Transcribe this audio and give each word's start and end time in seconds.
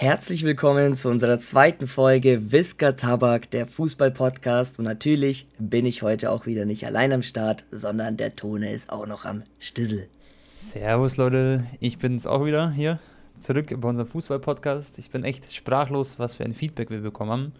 Herzlich 0.00 0.44
willkommen 0.44 0.94
zu 0.94 1.08
unserer 1.08 1.40
zweiten 1.40 1.88
Folge 1.88 2.52
Whisker 2.52 2.94
Tabak, 2.94 3.50
der 3.50 3.66
Fußball-Podcast. 3.66 4.78
Und 4.78 4.84
natürlich 4.84 5.48
bin 5.58 5.86
ich 5.86 6.02
heute 6.02 6.30
auch 6.30 6.46
wieder 6.46 6.66
nicht 6.66 6.86
allein 6.86 7.10
am 7.10 7.24
Start, 7.24 7.64
sondern 7.72 8.16
der 8.16 8.36
Tone 8.36 8.72
ist 8.72 8.90
auch 8.90 9.08
noch 9.08 9.24
am 9.24 9.42
Stissel. 9.58 10.08
Servus 10.54 11.16
Leute, 11.16 11.64
ich 11.80 11.98
bin's 11.98 12.28
auch 12.28 12.44
wieder 12.44 12.70
hier 12.70 13.00
zurück 13.40 13.66
bei 13.76 13.88
unserem 13.88 14.06
Fußball-Podcast. 14.06 15.00
Ich 15.00 15.10
bin 15.10 15.24
echt 15.24 15.52
sprachlos, 15.52 16.20
was 16.20 16.34
für 16.34 16.44
ein 16.44 16.54
Feedback 16.54 16.90
wir 16.90 17.00
bekommen 17.00 17.32
haben. 17.32 17.52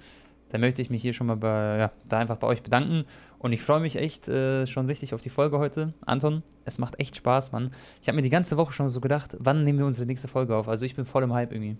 Da 0.51 0.59
möchte 0.59 0.81
ich 0.81 0.91
mich 0.91 1.03
hier 1.03 1.15
schon 1.15 1.27
mal 1.27 1.37
bei, 1.37 1.79
ja, 1.79 1.91
da 2.09 2.19
einfach 2.19 2.37
bei 2.37 2.47
euch 2.47 2.63
bedanken. 2.63 3.05
Und 3.41 3.53
ich 3.53 3.63
freue 3.63 3.81
mich 3.81 3.97
echt 3.97 4.29
äh, 4.29 4.65
schon 4.69 4.87
richtig 4.87 5.13
auf 5.13 5.21
die 5.21 5.29
Folge 5.29 5.59
heute. 5.59 5.93
Anton, 6.07 6.45
es 6.65 6.79
macht 6.79 7.01
echt 7.01 7.17
Spaß, 7.17 7.51
Mann. 7.51 7.73
Ich 8.01 8.07
habe 8.07 8.15
mir 8.15 8.23
die 8.23 8.31
ganze 8.31 8.57
Woche 8.57 8.73
schon 8.73 8.89
so 8.91 9.01
gedacht, 9.01 9.37
wann 9.41 9.65
nehmen 9.65 9.81
wir 9.81 9.87
unsere 9.87 10.07
nächste 10.07 10.29
Folge 10.29 10.55
auf? 10.55 10.69
Also 10.69 10.87
ich 10.87 10.95
bin 10.95 11.05
voll 11.05 11.25
im 11.25 11.35
Hype 11.35 11.51
irgendwie. 11.51 11.77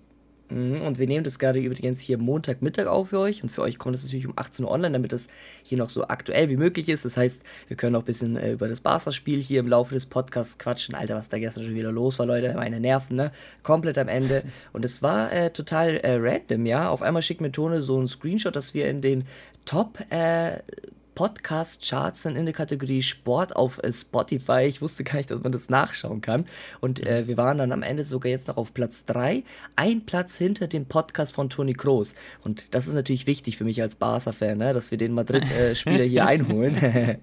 Mhm, 0.51 0.81
und 0.81 0.99
wir 0.99 1.07
nehmen 1.07 1.25
das 1.25 1.39
gerade 1.39 1.59
übrigens 1.59 2.01
hier 2.01 2.19
Montagmittag 2.19 2.87
auf 2.87 3.11
für 3.11 3.21
euch. 3.21 3.43
Und 3.43 3.51
für 3.51 3.63
euch 3.63 3.79
kommt 3.79 3.95
es 3.95 4.05
natürlich 4.05 4.27
um 4.27 4.33
18 4.37 4.65
Uhr 4.65 4.71
online, 4.71 4.93
damit 4.93 5.13
das 5.13 5.29
hier 5.63 5.79
noch 5.79 5.91
so 5.91 6.09
aktuell 6.09 6.49
wie 6.49 6.57
möglich 6.57 6.89
ist. 6.89 7.05
Das 7.05 7.17
heißt, 7.17 7.43
wir 7.69 7.77
können 7.77 7.97
auch 7.97 8.03
ein 8.03 8.07
bisschen 8.07 8.37
äh, 8.37 8.53
über 8.53 8.69
das 8.69 8.81
Barca-Spiel 8.81 9.41
hier 9.41 9.61
im 9.61 9.69
Laufe 9.69 9.95
des 9.95 10.07
Podcasts 10.07 10.59
quatschen. 10.59 10.95
Alter, 10.95 11.17
was 11.17 11.29
da 11.29 11.39
gestern 11.39 11.65
schon 11.65 11.75
wieder 11.75 11.93
los 11.93 12.19
war, 12.19 12.27
Leute. 12.27 12.55
Meine 12.55 12.81
Nerven, 12.81 13.17
ne? 13.17 13.33
Komplett 13.63 13.99
am 13.99 14.09
Ende. 14.09 14.43
Und 14.73 14.85
es 14.85 15.03
war 15.03 15.33
äh, 15.33 15.51
total 15.51 15.97
äh, 15.99 16.17
random, 16.19 16.67
ja. 16.67 16.89
Auf 16.89 17.03
einmal 17.03 17.23
schickt 17.23 17.41
mir 17.41 17.53
Tone 17.53 17.83
so 17.83 17.99
einen 17.99 18.09
Screenshot, 18.09 18.57
dass 18.57 18.75
wir 18.75 18.89
in 18.89 19.03
den 19.03 19.25
Top 19.65 19.99
äh, 20.11 20.61
Podcast-Charts 21.19 22.23
sind 22.23 22.37
in 22.37 22.45
der 22.45 22.55
Kategorie 22.55 23.03
Sport 23.03 23.57
auf 23.57 23.81
Spotify. 23.91 24.67
Ich 24.69 24.81
wusste 24.81 25.03
gar 25.03 25.17
nicht, 25.17 25.33
dass 25.33 25.43
man 25.43 25.51
das 25.51 25.69
nachschauen 25.69 26.21
kann. 26.21 26.45
Und 26.81 27.05
äh, 27.05 27.27
wir 27.27 27.37
waren 27.37 27.59
dann 27.59 27.73
am 27.73 27.83
Ende 27.83 28.05
sogar 28.05 28.31
jetzt 28.31 28.47
noch 28.47 28.57
auf 28.57 28.73
Platz 28.73 29.05
3. 29.05 29.43
Ein 29.75 30.07
Platz 30.07 30.37
hinter 30.37 30.69
dem 30.69 30.87
Podcast 30.87 31.35
von 31.35 31.51
Toni 31.51 31.73
Kroos. 31.73 32.15
Und 32.45 32.73
das 32.73 32.87
ist 32.87 32.95
natürlich 32.95 33.27
wichtig 33.27 33.59
für 33.59 33.65
mich 33.65 33.83
als 33.83 33.97
Barca-Fan, 33.97 34.59
ne? 34.59 34.73
dass 34.73 34.93
wir 34.93 34.99
den 34.99 35.13
Madrid-Spieler 35.13 36.05
äh, 36.05 36.09
hier 36.09 36.25
einholen. 36.29 36.77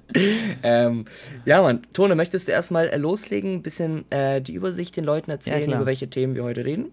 ähm, 0.63 1.05
ja, 1.45 1.61
Mann. 1.61 1.83
Tone, 1.93 2.15
möchtest 2.15 2.49
du 2.49 2.51
erstmal 2.51 2.89
äh, 2.89 2.97
loslegen, 2.97 3.53
ein 3.53 3.63
bisschen 3.63 4.11
äh, 4.11 4.41
die 4.41 4.55
Übersicht 4.55 4.97
den 4.97 5.05
Leuten 5.05 5.31
erzählen, 5.31 5.69
ja, 5.69 5.77
über 5.77 5.85
welche 5.85 6.09
Themen 6.09 6.35
wir 6.35 6.43
heute 6.43 6.65
reden? 6.65 6.91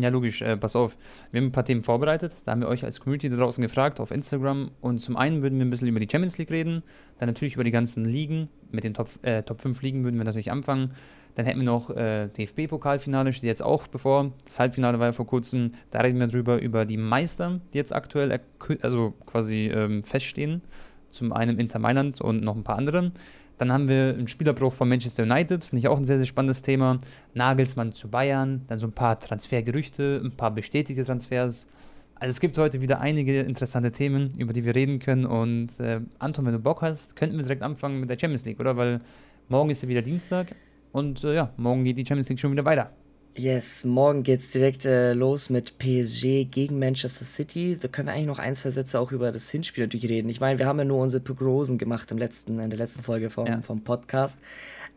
Ja, 0.00 0.10
logisch. 0.10 0.42
Äh, 0.42 0.56
pass 0.56 0.76
auf. 0.76 0.96
Wir 1.30 1.40
haben 1.40 1.48
ein 1.48 1.52
paar 1.52 1.64
Themen 1.64 1.82
vorbereitet. 1.82 2.32
Da 2.44 2.52
haben 2.52 2.60
wir 2.60 2.68
euch 2.68 2.84
als 2.84 3.00
Community 3.00 3.28
da 3.28 3.36
draußen 3.36 3.62
gefragt 3.62 4.00
auf 4.00 4.10
Instagram. 4.10 4.70
Und 4.80 4.98
zum 4.98 5.16
einen 5.16 5.42
würden 5.42 5.58
wir 5.58 5.66
ein 5.66 5.70
bisschen 5.70 5.88
über 5.88 6.00
die 6.00 6.08
Champions 6.10 6.38
League 6.38 6.50
reden. 6.50 6.82
Dann 7.18 7.28
natürlich 7.28 7.54
über 7.54 7.64
die 7.64 7.70
ganzen 7.70 8.04
Ligen. 8.04 8.48
Mit 8.70 8.84
den 8.84 8.94
Top, 8.94 9.08
äh, 9.22 9.42
Top 9.42 9.60
5 9.60 9.82
Ligen 9.82 10.04
würden 10.04 10.18
wir 10.18 10.24
natürlich 10.24 10.52
anfangen. 10.52 10.92
Dann 11.34 11.46
hätten 11.46 11.60
wir 11.60 11.66
noch 11.66 11.90
äh, 11.90 12.28
DFB-Pokalfinale, 12.36 13.32
steht 13.32 13.46
jetzt 13.46 13.62
auch 13.62 13.86
bevor. 13.86 14.32
Das 14.44 14.58
Halbfinale 14.58 14.98
war 14.98 15.06
ja 15.06 15.12
vor 15.12 15.26
kurzem. 15.26 15.72
Da 15.92 16.00
reden 16.00 16.18
wir 16.18 16.26
drüber, 16.26 16.60
über 16.60 16.84
die 16.84 16.96
Meister, 16.96 17.60
die 17.72 17.78
jetzt 17.78 17.94
aktuell 17.94 18.40
also 18.82 19.14
quasi 19.24 19.70
ähm, 19.72 20.02
feststehen. 20.02 20.62
Zum 21.10 21.32
einen 21.32 21.58
Inter 21.60 21.78
Mailand 21.78 22.20
und 22.20 22.42
noch 22.42 22.56
ein 22.56 22.64
paar 22.64 22.76
andere. 22.76 23.12
Dann 23.58 23.72
haben 23.72 23.88
wir 23.88 24.14
einen 24.16 24.28
Spielerbruch 24.28 24.72
von 24.72 24.88
Manchester 24.88 25.24
United, 25.24 25.64
finde 25.64 25.80
ich 25.80 25.88
auch 25.88 25.98
ein 25.98 26.04
sehr, 26.04 26.18
sehr 26.18 26.26
spannendes 26.26 26.62
Thema. 26.62 26.98
Nagelsmann 27.34 27.92
zu 27.92 28.08
Bayern, 28.08 28.62
dann 28.68 28.78
so 28.78 28.86
ein 28.86 28.92
paar 28.92 29.18
Transfergerüchte, 29.18 30.20
ein 30.24 30.32
paar 30.32 30.52
bestätigte 30.52 31.04
Transfers. 31.04 31.66
Also 32.14 32.30
es 32.30 32.40
gibt 32.40 32.56
heute 32.58 32.80
wieder 32.80 33.00
einige 33.00 33.40
interessante 33.40 33.92
Themen, 33.92 34.30
über 34.38 34.52
die 34.52 34.64
wir 34.64 34.74
reden 34.74 34.98
können. 34.98 35.26
Und 35.26 35.78
äh, 35.80 36.00
Anton, 36.18 36.46
wenn 36.46 36.52
du 36.52 36.58
Bock 36.58 36.82
hast, 36.82 37.16
könnten 37.16 37.36
wir 37.36 37.42
direkt 37.42 37.62
anfangen 37.62 38.00
mit 38.00 38.10
der 38.10 38.18
Champions 38.18 38.44
League, 38.44 38.58
oder? 38.58 38.76
Weil 38.76 39.00
morgen 39.48 39.70
ist 39.70 39.82
ja 39.82 39.88
wieder 39.88 40.02
Dienstag 40.02 40.54
und 40.92 41.22
äh, 41.24 41.34
ja, 41.34 41.52
morgen 41.56 41.84
geht 41.84 41.98
die 41.98 42.06
Champions 42.06 42.28
League 42.28 42.40
schon 42.40 42.52
wieder 42.52 42.64
weiter. 42.64 42.90
Yes, 43.38 43.84
morgen 43.84 44.24
geht's 44.24 44.50
direkt 44.50 44.84
äh, 44.84 45.12
los 45.12 45.48
mit 45.48 45.78
PSG 45.78 46.44
gegen 46.50 46.80
Manchester 46.80 47.24
City. 47.24 47.78
Da 47.80 47.86
können 47.86 48.08
wir 48.08 48.12
eigentlich 48.14 48.26
noch 48.26 48.40
ein, 48.40 48.56
zwei 48.56 48.70
Sätze 48.70 48.98
auch 48.98 49.12
über 49.12 49.30
das 49.30 49.48
Hinspiel 49.48 49.84
natürlich 49.84 50.08
reden. 50.08 50.28
Ich 50.28 50.40
meine, 50.40 50.58
wir 50.58 50.66
haben 50.66 50.80
ja 50.80 50.84
nur 50.84 51.00
unsere 51.00 51.22
Prognosen 51.22 51.78
gemacht 51.78 52.10
im 52.10 52.18
letzten, 52.18 52.58
in 52.58 52.68
der 52.68 52.80
letzten 52.80 53.04
Folge 53.04 53.30
vom, 53.30 53.46
ja. 53.46 53.60
vom 53.60 53.82
Podcast. 53.82 54.38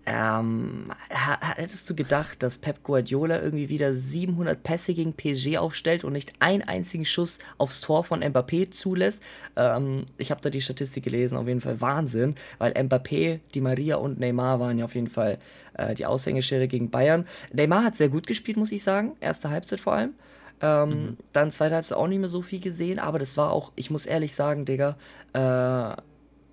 Ähm, 0.06 0.92
hättest 1.10 1.90
du 1.90 1.96
gedacht, 1.96 2.42
dass 2.42 2.58
Pep 2.58 2.84
Guardiola 2.84 3.40
irgendwie 3.42 3.70
wieder 3.70 3.94
700 3.94 4.62
Pässe 4.64 4.94
gegen 4.96 5.14
PSG 5.14 5.58
aufstellt 5.58 6.04
und 6.04 6.14
nicht 6.14 6.34
einen 6.40 6.64
einzigen 6.64 7.06
Schuss 7.06 7.38
aufs 7.60 7.82
Tor 7.82 8.04
von 8.04 8.24
Mbappé 8.24 8.72
zulässt? 8.72 9.22
Ähm, 9.56 10.06
ich 10.18 10.32
habe 10.32 10.42
da 10.42 10.50
die 10.50 10.62
Statistik 10.62 11.04
gelesen, 11.04 11.38
auf 11.38 11.48
jeden 11.48 11.62
Fall 11.62 11.82
Wahnsinn, 11.82 12.36
weil 12.58 12.74
Mbappé, 12.74 13.40
Di 13.54 13.62
Maria 13.62 13.98
und 13.98 14.20
Neymar 14.20 14.60
waren 14.60 14.80
ja 14.80 14.86
auf 14.86 14.96
jeden 14.96 15.10
Fall 15.10 15.38
äh, 15.76 15.94
die 15.94 16.08
Aushängeschilder 16.08 16.68
gegen 16.68 16.90
Bayern. 16.90 17.28
Neymar 17.54 17.84
hat 17.84 17.96
sehr 17.96 18.10
gut 18.10 18.26
gespielt, 18.26 18.58
muss 18.58 18.72
ich 18.72 18.82
sagen, 18.82 19.16
erste 19.20 19.52
Halbzeit 19.52 19.80
vor 19.80 19.94
allem. 19.94 20.14
Ähm, 20.62 20.90
mhm. 20.90 21.18
Dann 21.34 21.52
zweite 21.52 21.76
Halbzeit 21.76 21.98
auch 21.98 22.08
nicht 22.08 22.20
mehr 22.20 22.30
so 22.30 22.42
viel 22.42 22.60
gesehen, 22.60 23.00
aber 23.00 23.20
das 23.20 23.38
war 23.38 23.52
auch, 23.52 23.72
ich 23.76 23.92
muss 23.92 24.06
ehrlich 24.06 24.34
sagen, 24.34 24.66
Digga, 24.66 24.96
äh, 25.34 26.02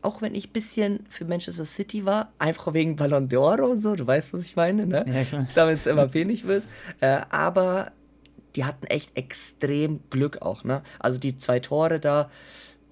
auch 0.02 0.22
wenn 0.22 0.34
ich 0.34 0.48
ein 0.48 0.52
bisschen 0.52 1.00
für 1.08 1.24
Manchester 1.24 1.64
City 1.64 2.04
war, 2.04 2.32
einfach 2.38 2.72
wegen 2.72 2.96
Ballon 2.96 3.28
d'Or 3.28 3.60
und 3.62 3.80
so, 3.80 3.96
du 3.96 4.06
weißt, 4.06 4.32
was 4.32 4.42
ich 4.42 4.56
meine, 4.56 4.86
ne? 4.86 5.04
Ja, 5.06 5.46
Damit 5.54 5.78
es 5.78 5.86
immer 5.86 6.12
wenig 6.14 6.46
wird. 6.46 6.64
Äh, 7.00 7.20
aber 7.30 7.92
die 8.54 8.64
hatten 8.64 8.86
echt 8.86 9.16
extrem 9.16 10.00
Glück 10.10 10.42
auch, 10.42 10.64
ne? 10.64 10.82
Also 10.98 11.18
die 11.18 11.36
zwei 11.36 11.60
Tore 11.60 12.00
da, 12.00 12.30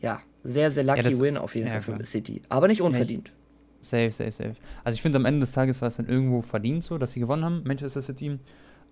ja, 0.01 0.21
sehr, 0.43 0.71
sehr 0.71 0.85
lucky 0.85 0.99
ja, 0.99 1.11
das, 1.11 1.21
Win 1.21 1.37
auf 1.37 1.55
jeden 1.55 1.69
ja, 1.69 1.81
Fall 1.81 1.97
für 1.97 2.05
City. 2.05 2.43
Aber 2.49 2.69
nicht 2.69 2.83
unverdient. 2.83 3.33
Safe, 3.81 4.11
safe, 4.11 4.33
safe. 4.33 4.55
Also 4.85 4.97
ich 4.97 5.03
finde, 5.03 5.17
am 5.17 5.25
Ende 5.25 5.41
des 5.41 5.53
Tages 5.53 5.81
war 5.81 5.89
es 5.89 5.97
dann 5.97 6.07
irgendwo 6.09 6.43
verdient 6.43 6.83
so, 6.83 6.99
dass 6.99 7.13
sie 7.13 7.21
gewonnen 7.21 7.45
haben, 7.45 7.63
Manchester 7.65 8.03
City. 8.03 8.39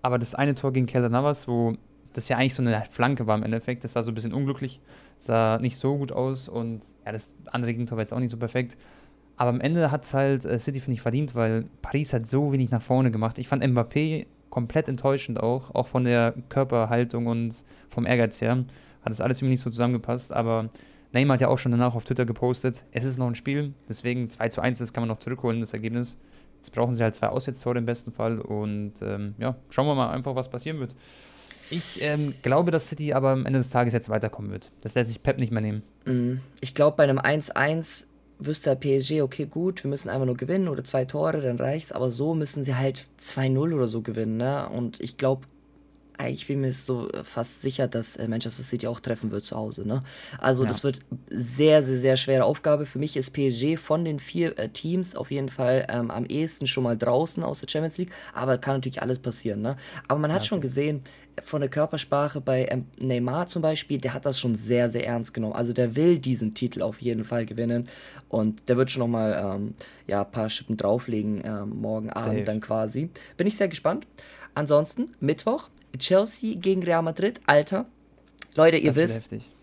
Aber 0.01 0.19
das 0.19 0.35
eine 0.35 0.55
Tor 0.55 0.71
gegen 0.71 0.85
Keller 0.85 1.09
Navas, 1.09 1.47
wo 1.47 1.75
das 2.17 2.29
ja 2.29 2.37
eigentlich 2.37 2.53
so 2.53 2.61
eine 2.61 2.83
Flanke 2.89 3.27
war 3.27 3.37
im 3.37 3.43
Endeffekt, 3.43 3.83
das 3.83 3.95
war 3.95 4.03
so 4.03 4.11
ein 4.11 4.15
bisschen 4.15 4.33
unglücklich, 4.33 4.79
sah 5.19 5.57
nicht 5.59 5.77
so 5.77 5.97
gut 5.97 6.11
aus 6.11 6.47
und 6.47 6.81
ja, 7.05 7.11
das 7.11 7.33
andere 7.45 7.73
Gegentor 7.73 7.97
war 7.97 8.03
jetzt 8.03 8.13
auch 8.13 8.19
nicht 8.19 8.31
so 8.31 8.37
perfekt. 8.37 8.77
Aber 9.37 9.49
am 9.49 9.59
Ende 9.59 9.91
hat 9.91 10.05
es 10.05 10.13
halt 10.13 10.45
äh, 10.45 10.59
City, 10.59 10.79
finde 10.79 10.95
ich, 10.95 11.01
verdient, 11.01 11.35
weil 11.35 11.65
Paris 11.81 12.13
hat 12.13 12.27
so 12.27 12.53
wenig 12.53 12.71
nach 12.71 12.81
vorne 12.81 13.11
gemacht. 13.11 13.37
Ich 13.37 13.47
fand 13.47 13.63
Mbappé 13.63 14.27
komplett 14.49 14.87
enttäuschend 14.87 15.41
auch, 15.41 15.75
auch 15.75 15.87
von 15.87 16.05
der 16.05 16.33
Körperhaltung 16.47 17.27
und 17.27 17.63
vom 17.89 18.05
Ehrgeiz 18.05 18.39
her. 18.39 18.63
Hat 19.01 19.11
das 19.11 19.19
alles 19.19 19.39
irgendwie 19.39 19.51
nicht 19.51 19.61
so 19.61 19.69
zusammengepasst, 19.69 20.31
aber 20.31 20.69
Neymar 21.11 21.35
hat 21.35 21.41
ja 21.41 21.49
auch 21.49 21.57
schon 21.57 21.71
danach 21.71 21.95
auf 21.95 22.05
Twitter 22.05 22.25
gepostet, 22.25 22.83
es 22.91 23.05
ist 23.05 23.17
noch 23.17 23.27
ein 23.27 23.35
Spiel, 23.35 23.73
deswegen 23.87 24.29
2 24.29 24.49
zu 24.49 24.61
1, 24.61 24.79
das 24.79 24.93
kann 24.93 25.01
man 25.01 25.09
noch 25.09 25.19
zurückholen, 25.19 25.59
das 25.59 25.73
Ergebnis. 25.73 26.17
Jetzt 26.57 26.73
brauchen 26.73 26.95
sie 26.95 27.03
halt 27.03 27.13
zwei 27.15 27.27
Auswärtstore 27.27 27.77
im 27.77 27.85
besten 27.85 28.11
Fall 28.11 28.39
und 28.39 28.93
ähm, 29.01 29.35
ja, 29.37 29.55
schauen 29.69 29.85
wir 29.87 29.95
mal 29.95 30.09
einfach, 30.09 30.35
was 30.35 30.49
passieren 30.49 30.79
wird. 30.79 30.95
Ich 31.69 32.01
ähm, 32.01 32.33
glaube, 32.41 32.71
dass 32.71 32.89
City 32.89 33.13
aber 33.13 33.29
am 33.29 33.45
Ende 33.45 33.59
des 33.59 33.69
Tages 33.69 33.93
jetzt 33.93 34.09
weiterkommen 34.09 34.51
wird. 34.51 34.71
Das 34.81 34.95
lässt 34.95 35.09
sich 35.09 35.23
Pep 35.23 35.37
nicht 35.37 35.51
mehr 35.51 35.61
nehmen. 35.61 35.83
Mhm. 36.05 36.41
Ich 36.61 36.75
glaube, 36.75 36.97
bei 36.97 37.03
einem 37.03 37.19
1-1 37.19 38.05
wüsste 38.37 38.75
PSG, 38.75 39.21
okay, 39.21 39.45
gut, 39.45 39.83
wir 39.83 39.89
müssen 39.89 40.09
einfach 40.09 40.25
nur 40.25 40.37
gewinnen 40.37 40.67
oder 40.67 40.83
zwei 40.83 41.05
Tore, 41.05 41.41
dann 41.41 41.57
reicht's. 41.57 41.91
Aber 41.91 42.11
so 42.11 42.33
müssen 42.33 42.63
sie 42.63 42.75
halt 42.75 43.07
2-0 43.19 43.73
oder 43.73 43.87
so 43.87 44.01
gewinnen, 44.01 44.37
ne? 44.37 44.69
Und 44.69 44.99
ich 44.99 45.17
glaube, 45.17 45.47
ich 46.27 46.47
bin 46.47 46.61
mir 46.61 46.71
so 46.71 47.09
fast 47.23 47.61
sicher, 47.61 47.87
dass 47.87 48.15
äh, 48.15 48.27
Manchester 48.27 48.63
City 48.63 48.87
auch 48.87 48.99
treffen 48.99 49.31
wird 49.31 49.45
zu 49.45 49.55
Hause. 49.55 49.87
Ne? 49.87 50.03
Also 50.39 50.63
ja. 50.63 50.69
das 50.69 50.83
wird 50.83 50.99
sehr, 51.29 51.83
sehr, 51.83 51.97
sehr 51.97 52.17
schwere 52.17 52.45
Aufgabe. 52.45 52.85
Für 52.85 52.99
mich 52.99 53.17
ist 53.17 53.33
PSG 53.33 53.77
von 53.77 54.05
den 54.05 54.19
vier 54.19 54.57
äh, 54.57 54.69
Teams 54.69 55.15
auf 55.15 55.31
jeden 55.31 55.49
Fall 55.49 55.85
ähm, 55.89 56.11
am 56.11 56.25
ehesten 56.25 56.67
schon 56.67 56.83
mal 56.83 56.97
draußen 56.97 57.43
aus 57.43 57.59
der 57.59 57.67
Champions 57.67 57.97
League. 57.97 58.11
Aber 58.33 58.57
kann 58.57 58.75
natürlich 58.75 59.01
alles 59.01 59.19
passieren. 59.19 59.61
Ne? 59.61 59.75
Aber 60.07 60.19
man 60.19 60.31
hat 60.31 60.43
ja, 60.43 60.47
schon 60.47 60.61
gesehen, 60.61 61.03
von 61.43 61.61
der 61.61 61.69
Körpersprache 61.69 62.41
bei 62.41 62.67
ähm, 62.69 62.85
Neymar 62.99 63.47
zum 63.47 63.61
Beispiel, 63.61 63.99
der 63.99 64.13
hat 64.13 64.25
das 64.25 64.39
schon 64.39 64.55
sehr, 64.55 64.89
sehr 64.89 65.05
ernst 65.05 65.33
genommen. 65.33 65.53
Also 65.53 65.73
der 65.73 65.95
will 65.95 66.19
diesen 66.19 66.53
Titel 66.53 66.81
auf 66.81 67.01
jeden 67.01 67.23
Fall 67.23 67.45
gewinnen. 67.45 67.87
Und 68.29 68.67
der 68.69 68.77
wird 68.77 68.91
schon 68.91 69.01
nochmal 69.01 69.55
ähm, 69.55 69.73
ja, 70.07 70.23
ein 70.23 70.31
paar 70.31 70.49
Schippen 70.49 70.77
drauflegen 70.77 71.43
ähm, 71.45 71.81
morgen 71.81 72.09
Abend 72.09 72.35
Safe. 72.35 72.43
dann 72.43 72.61
quasi. 72.61 73.09
Bin 73.37 73.47
ich 73.47 73.57
sehr 73.57 73.67
gespannt. 73.67 74.07
Ansonsten, 74.53 75.11
Mittwoch, 75.19 75.69
Chelsea 75.97 76.55
gegen 76.55 76.83
Real 76.83 77.01
Madrid. 77.01 77.41
Alter, 77.45 77.85
Leute, 78.55 78.77
ihr 78.77 78.91
das 78.91 78.97
wisst. 78.97 79.15
Heftig. 79.15 79.54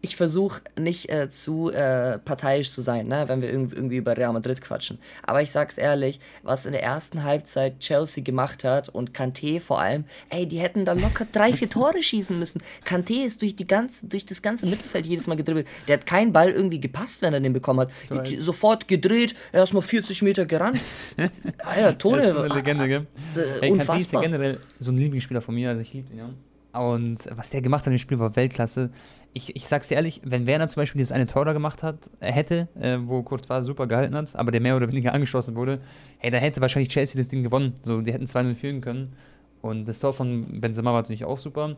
Ich 0.00 0.16
versuche 0.16 0.60
nicht 0.78 1.10
äh, 1.10 1.28
zu 1.28 1.70
äh, 1.70 2.18
parteiisch 2.18 2.70
zu 2.70 2.82
sein, 2.82 3.08
ne, 3.08 3.24
wenn 3.28 3.42
wir 3.42 3.50
irgendwie 3.50 3.96
über 3.96 4.16
Real 4.16 4.32
Madrid 4.32 4.60
quatschen. 4.60 4.98
Aber 5.22 5.42
ich 5.42 5.50
sag's 5.50 5.78
ehrlich, 5.78 6.20
was 6.42 6.66
in 6.66 6.72
der 6.72 6.82
ersten 6.82 7.24
Halbzeit 7.24 7.80
Chelsea 7.80 8.22
gemacht 8.22 8.64
hat 8.64 8.88
und 8.88 9.12
Kanté 9.12 9.60
vor 9.60 9.80
allem, 9.80 10.04
ey, 10.30 10.46
die 10.46 10.58
hätten 10.58 10.84
da 10.84 10.92
locker 10.92 11.26
drei, 11.30 11.52
vier 11.52 11.68
Tore 11.68 12.02
schießen 12.02 12.38
müssen. 12.38 12.62
Kanté 12.84 13.24
ist 13.24 13.42
durch, 13.42 13.56
die 13.56 13.66
ganze, 13.66 14.06
durch 14.06 14.26
das 14.26 14.42
ganze 14.42 14.66
Mittelfeld 14.66 15.06
jedes 15.06 15.26
Mal 15.26 15.36
gedribbelt. 15.36 15.66
Der 15.86 15.98
hat 15.98 16.06
keinen 16.06 16.32
Ball 16.32 16.50
irgendwie 16.50 16.80
gepasst, 16.80 17.22
wenn 17.22 17.32
er 17.34 17.40
den 17.40 17.52
bekommen 17.52 17.80
hat. 17.80 17.90
Right. 18.10 18.40
Sofort 18.40 18.88
gedreht, 18.88 19.34
erstmal 19.52 19.82
40 19.82 20.22
Meter 20.22 20.46
gerannt. 20.46 20.80
Alter, 21.58 21.98
Tone. 21.98 22.16
Das 22.18 22.26
ist 22.30 22.36
eine 22.36 22.54
Legende, 22.54 22.88
gell? 22.88 23.06
Äh, 23.36 23.66
ey, 23.66 23.72
Kanté 23.72 23.98
ist 23.98 24.12
ja 24.12 24.20
generell 24.20 24.58
so 24.78 24.90
ein 24.90 24.98
Lieblingsspieler 24.98 25.40
von 25.40 25.54
mir, 25.54 25.70
also 25.70 25.80
ich 25.80 25.92
liebe 25.92 26.12
ihn, 26.12 26.18
ja. 26.18 26.30
Und 26.72 27.18
was 27.34 27.50
der 27.50 27.62
gemacht 27.62 27.86
hat 27.86 27.92
im 27.92 27.98
Spiel 27.98 28.18
war 28.18 28.34
Weltklasse 28.36 28.90
ich, 29.32 29.54
ich 29.54 29.66
sag's 29.66 29.88
dir 29.88 29.96
ehrlich, 29.96 30.20
wenn 30.24 30.46
Werner 30.46 30.68
zum 30.68 30.80
Beispiel 30.80 30.98
dieses 30.98 31.12
eine 31.12 31.26
Tor 31.26 31.44
da 31.44 31.52
gemacht 31.52 31.82
hat, 31.82 32.10
äh, 32.20 32.32
hätte, 32.32 32.68
äh, 32.80 32.98
wo 33.00 33.22
Courtois 33.22 33.62
super 33.62 33.86
gehalten 33.86 34.14
hat, 34.14 34.34
aber 34.34 34.50
der 34.50 34.60
mehr 34.60 34.76
oder 34.76 34.88
weniger 34.88 35.12
angeschossen 35.14 35.54
wurde, 35.54 35.80
hey, 36.18 36.30
da 36.30 36.38
hätte 36.38 36.60
wahrscheinlich 36.60 36.88
Chelsea 36.88 37.20
das 37.20 37.28
Ding 37.28 37.42
gewonnen. 37.42 37.74
So, 37.82 38.00
die 38.00 38.12
hätten 38.12 38.26
2-0 38.26 38.54
führen 38.54 38.80
können. 38.80 39.12
Und 39.60 39.86
das 39.88 40.00
Tor 40.00 40.12
von 40.12 40.60
Benzema 40.60 40.92
war 40.92 41.02
natürlich 41.02 41.24
auch 41.24 41.38
super. 41.38 41.76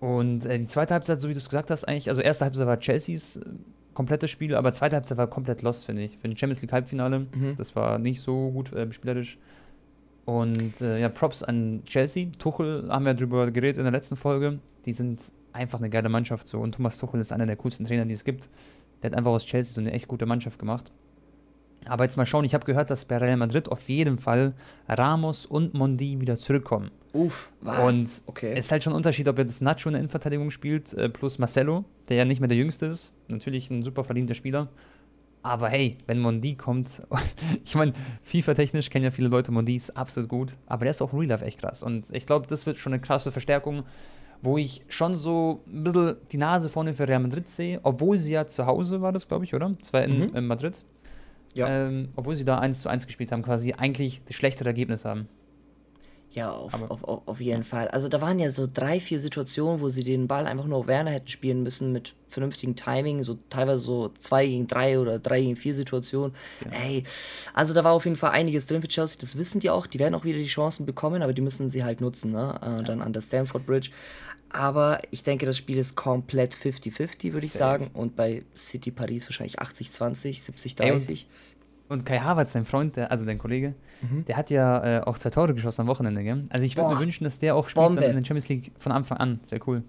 Und 0.00 0.44
äh, 0.46 0.58
die 0.58 0.66
zweite 0.66 0.94
Halbzeit, 0.94 1.20
so 1.20 1.28
wie 1.28 1.32
du 1.32 1.38
es 1.38 1.48
gesagt 1.48 1.70
hast, 1.70 1.84
eigentlich, 1.84 2.08
also 2.08 2.20
erste 2.20 2.44
Halbzeit 2.44 2.66
war 2.66 2.78
Chelseas 2.78 3.36
äh, 3.36 3.40
komplettes 3.94 4.30
Spiel, 4.30 4.54
aber 4.54 4.72
zweite 4.72 4.96
Halbzeit 4.96 5.18
war 5.18 5.28
komplett 5.28 5.62
lost, 5.62 5.84
finde 5.84 6.02
ich. 6.02 6.18
Für 6.18 6.28
den 6.28 6.36
Champions 6.36 6.60
League 6.60 6.72
Halbfinale, 6.72 7.20
mhm. 7.20 7.54
das 7.56 7.76
war 7.76 7.98
nicht 7.98 8.20
so 8.20 8.50
gut 8.50 8.72
äh, 8.72 8.90
spielerisch. 8.92 9.38
Und 10.24 10.80
äh, 10.80 11.00
ja, 11.00 11.08
Props 11.08 11.42
an 11.42 11.82
Chelsea. 11.84 12.28
Tuchel 12.38 12.88
haben 12.88 13.04
wir 13.04 13.14
darüber 13.14 13.50
geredet 13.50 13.78
in 13.78 13.84
der 13.84 13.92
letzten 13.92 14.16
Folge. 14.16 14.58
Die 14.86 14.92
sind 14.92 15.20
einfach 15.54 15.78
eine 15.78 15.90
geile 15.90 16.08
Mannschaft 16.08 16.48
so. 16.48 16.60
Und 16.60 16.74
Thomas 16.74 16.98
Tuchel 16.98 17.20
ist 17.20 17.32
einer 17.32 17.46
der 17.46 17.56
coolsten 17.56 17.86
Trainer, 17.86 18.04
die 18.04 18.14
es 18.14 18.24
gibt. 18.24 18.48
Der 19.02 19.10
hat 19.10 19.18
einfach 19.18 19.30
aus 19.30 19.44
Chelsea 19.44 19.72
so 19.72 19.80
eine 19.80 19.92
echt 19.92 20.08
gute 20.08 20.26
Mannschaft 20.26 20.58
gemacht. 20.58 20.90
Aber 21.86 22.04
jetzt 22.04 22.16
mal 22.16 22.26
schauen, 22.26 22.44
ich 22.44 22.54
habe 22.54 22.64
gehört, 22.64 22.90
dass 22.90 23.04
bei 23.04 23.18
Real 23.18 23.36
Madrid 23.36 23.68
auf 23.68 23.88
jeden 23.88 24.18
Fall 24.18 24.54
Ramos 24.88 25.44
und 25.44 25.74
Mondi 25.74 26.20
wieder 26.20 26.36
zurückkommen. 26.36 26.90
Uff, 27.12 27.52
was? 27.60 27.78
Und 27.78 28.22
okay. 28.26 28.52
es 28.52 28.66
ist 28.66 28.72
halt 28.72 28.82
schon 28.82 28.94
ein 28.94 28.96
Unterschied, 28.96 29.28
ob 29.28 29.38
jetzt 29.38 29.60
Nacho 29.60 29.88
in 29.88 29.92
der 29.92 30.00
Innenverteidigung 30.00 30.50
spielt, 30.50 30.94
äh, 30.94 31.08
plus 31.08 31.38
Marcelo, 31.38 31.84
der 32.08 32.16
ja 32.16 32.24
nicht 32.24 32.40
mehr 32.40 32.48
der 32.48 32.56
Jüngste 32.56 32.86
ist. 32.86 33.12
Natürlich 33.28 33.70
ein 33.70 33.82
super 33.82 34.02
verdienter 34.02 34.34
Spieler. 34.34 34.68
Aber 35.42 35.68
hey, 35.68 35.98
wenn 36.06 36.20
Mondi 36.20 36.54
kommt, 36.54 36.88
ich 37.64 37.74
meine, 37.74 37.92
FIFA-technisch 38.22 38.88
kennen 38.88 39.04
ja 39.04 39.10
viele 39.10 39.28
Leute 39.28 39.52
Mondi, 39.52 39.76
ist 39.76 39.94
absolut 39.94 40.30
gut. 40.30 40.56
Aber 40.66 40.86
der 40.86 40.92
ist 40.92 41.02
auch 41.02 41.12
Real 41.12 41.26
Life 41.26 41.44
echt 41.44 41.60
krass. 41.60 41.82
Und 41.82 42.10
ich 42.14 42.26
glaube, 42.26 42.46
das 42.46 42.64
wird 42.64 42.78
schon 42.78 42.94
eine 42.94 43.02
krasse 43.02 43.30
Verstärkung, 43.30 43.84
wo 44.44 44.58
ich 44.58 44.82
schon 44.88 45.16
so 45.16 45.62
ein 45.66 45.84
bisschen 45.84 46.16
die 46.30 46.36
Nase 46.36 46.68
vorne 46.68 46.92
für 46.92 47.08
Real 47.08 47.20
Madrid 47.20 47.48
sehe, 47.48 47.80
obwohl 47.82 48.18
sie 48.18 48.32
ja 48.32 48.46
zu 48.46 48.66
Hause 48.66 49.00
war, 49.00 49.10
das 49.10 49.26
glaube 49.26 49.44
ich, 49.44 49.54
oder? 49.54 49.74
Das 49.80 49.92
war 49.92 50.02
in, 50.02 50.18
mhm. 50.18 50.36
in 50.36 50.46
Madrid. 50.46 50.84
Ja. 51.54 51.68
Ähm, 51.68 52.08
obwohl 52.14 52.36
sie 52.36 52.44
da 52.44 52.58
1 52.58 52.80
zu 52.80 52.88
1 52.88 53.06
gespielt 53.06 53.32
haben, 53.32 53.42
quasi 53.42 53.72
eigentlich 53.72 54.20
das 54.26 54.36
schlechtere 54.36 54.68
Ergebnis 54.68 55.04
haben. 55.04 55.28
Ja, 56.34 56.50
auf, 56.50 56.74
auf, 56.90 57.04
auf, 57.04 57.28
auf 57.28 57.40
jeden 57.40 57.62
Fall. 57.62 57.86
Also 57.88 58.08
da 58.08 58.20
waren 58.20 58.40
ja 58.40 58.50
so 58.50 58.66
drei, 58.72 58.98
vier 58.98 59.20
Situationen, 59.20 59.80
wo 59.80 59.88
sie 59.88 60.02
den 60.02 60.26
Ball 60.26 60.48
einfach 60.48 60.64
nur 60.64 60.78
auf 60.78 60.88
Werner 60.88 61.12
hätten 61.12 61.28
spielen 61.28 61.62
müssen 61.62 61.92
mit 61.92 62.16
vernünftigem 62.28 62.74
Timing, 62.74 63.22
so 63.22 63.38
teilweise 63.50 63.78
so 63.78 64.08
2 64.18 64.46
gegen 64.46 64.66
3 64.66 64.98
oder 64.98 65.20
3 65.20 65.40
gegen 65.40 65.56
4 65.56 65.74
Situationen. 65.74 66.34
Ja. 66.64 66.76
Ey, 66.76 67.04
also 67.54 67.72
da 67.72 67.84
war 67.84 67.92
auf 67.92 68.04
jeden 68.04 68.16
Fall 68.16 68.32
einiges 68.32 68.66
drin 68.66 68.82
für 68.82 68.88
Chelsea, 68.88 69.16
das 69.20 69.38
wissen 69.38 69.60
die 69.60 69.70
auch. 69.70 69.86
Die 69.86 70.00
werden 70.00 70.16
auch 70.16 70.24
wieder 70.24 70.38
die 70.38 70.46
Chancen 70.46 70.86
bekommen, 70.86 71.22
aber 71.22 71.32
die 71.32 71.42
müssen 71.42 71.68
sie 71.68 71.84
halt 71.84 72.00
nutzen, 72.00 72.32
ne? 72.32 72.58
Äh, 72.60 72.66
ja. 72.66 72.82
Dann 72.82 73.00
an 73.00 73.12
der 73.12 73.20
Stamford 73.20 73.64
Bridge. 73.64 73.90
Aber 74.54 75.00
ich 75.10 75.24
denke, 75.24 75.46
das 75.46 75.58
Spiel 75.58 75.78
ist 75.78 75.96
komplett 75.96 76.54
50-50, 76.54 77.32
würde 77.32 77.44
ich 77.44 77.50
sagen. 77.50 77.88
Und 77.92 78.14
bei 78.14 78.44
City 78.54 78.92
Paris 78.92 79.26
wahrscheinlich 79.26 79.60
80-20, 79.60 80.48
70-30. 80.48 81.24
Und 81.88 82.06
Kai 82.06 82.20
Havertz, 82.20 82.52
dein 82.52 82.64
Freund, 82.64 82.94
der, 82.94 83.10
also 83.10 83.24
dein 83.24 83.38
Kollege, 83.38 83.74
mhm. 84.00 84.24
der 84.26 84.36
hat 84.36 84.50
ja 84.50 84.98
äh, 84.98 85.00
auch 85.02 85.18
zwei 85.18 85.30
Tore 85.30 85.54
geschossen 85.54 85.82
am 85.82 85.86
Wochenende, 85.88 86.22
gell? 86.22 86.44
Also 86.50 86.66
ich 86.66 86.76
würde 86.76 86.94
mir 86.94 87.00
wünschen, 87.00 87.24
dass 87.24 87.40
der 87.40 87.56
auch 87.56 87.68
spielt 87.68 87.96
dann 87.96 88.04
in 88.04 88.14
der 88.14 88.24
Champions 88.24 88.48
League 88.48 88.70
von 88.76 88.92
Anfang 88.92 89.18
an. 89.18 89.40
Das 89.42 89.50
wäre 89.50 89.60
cool. 89.66 89.82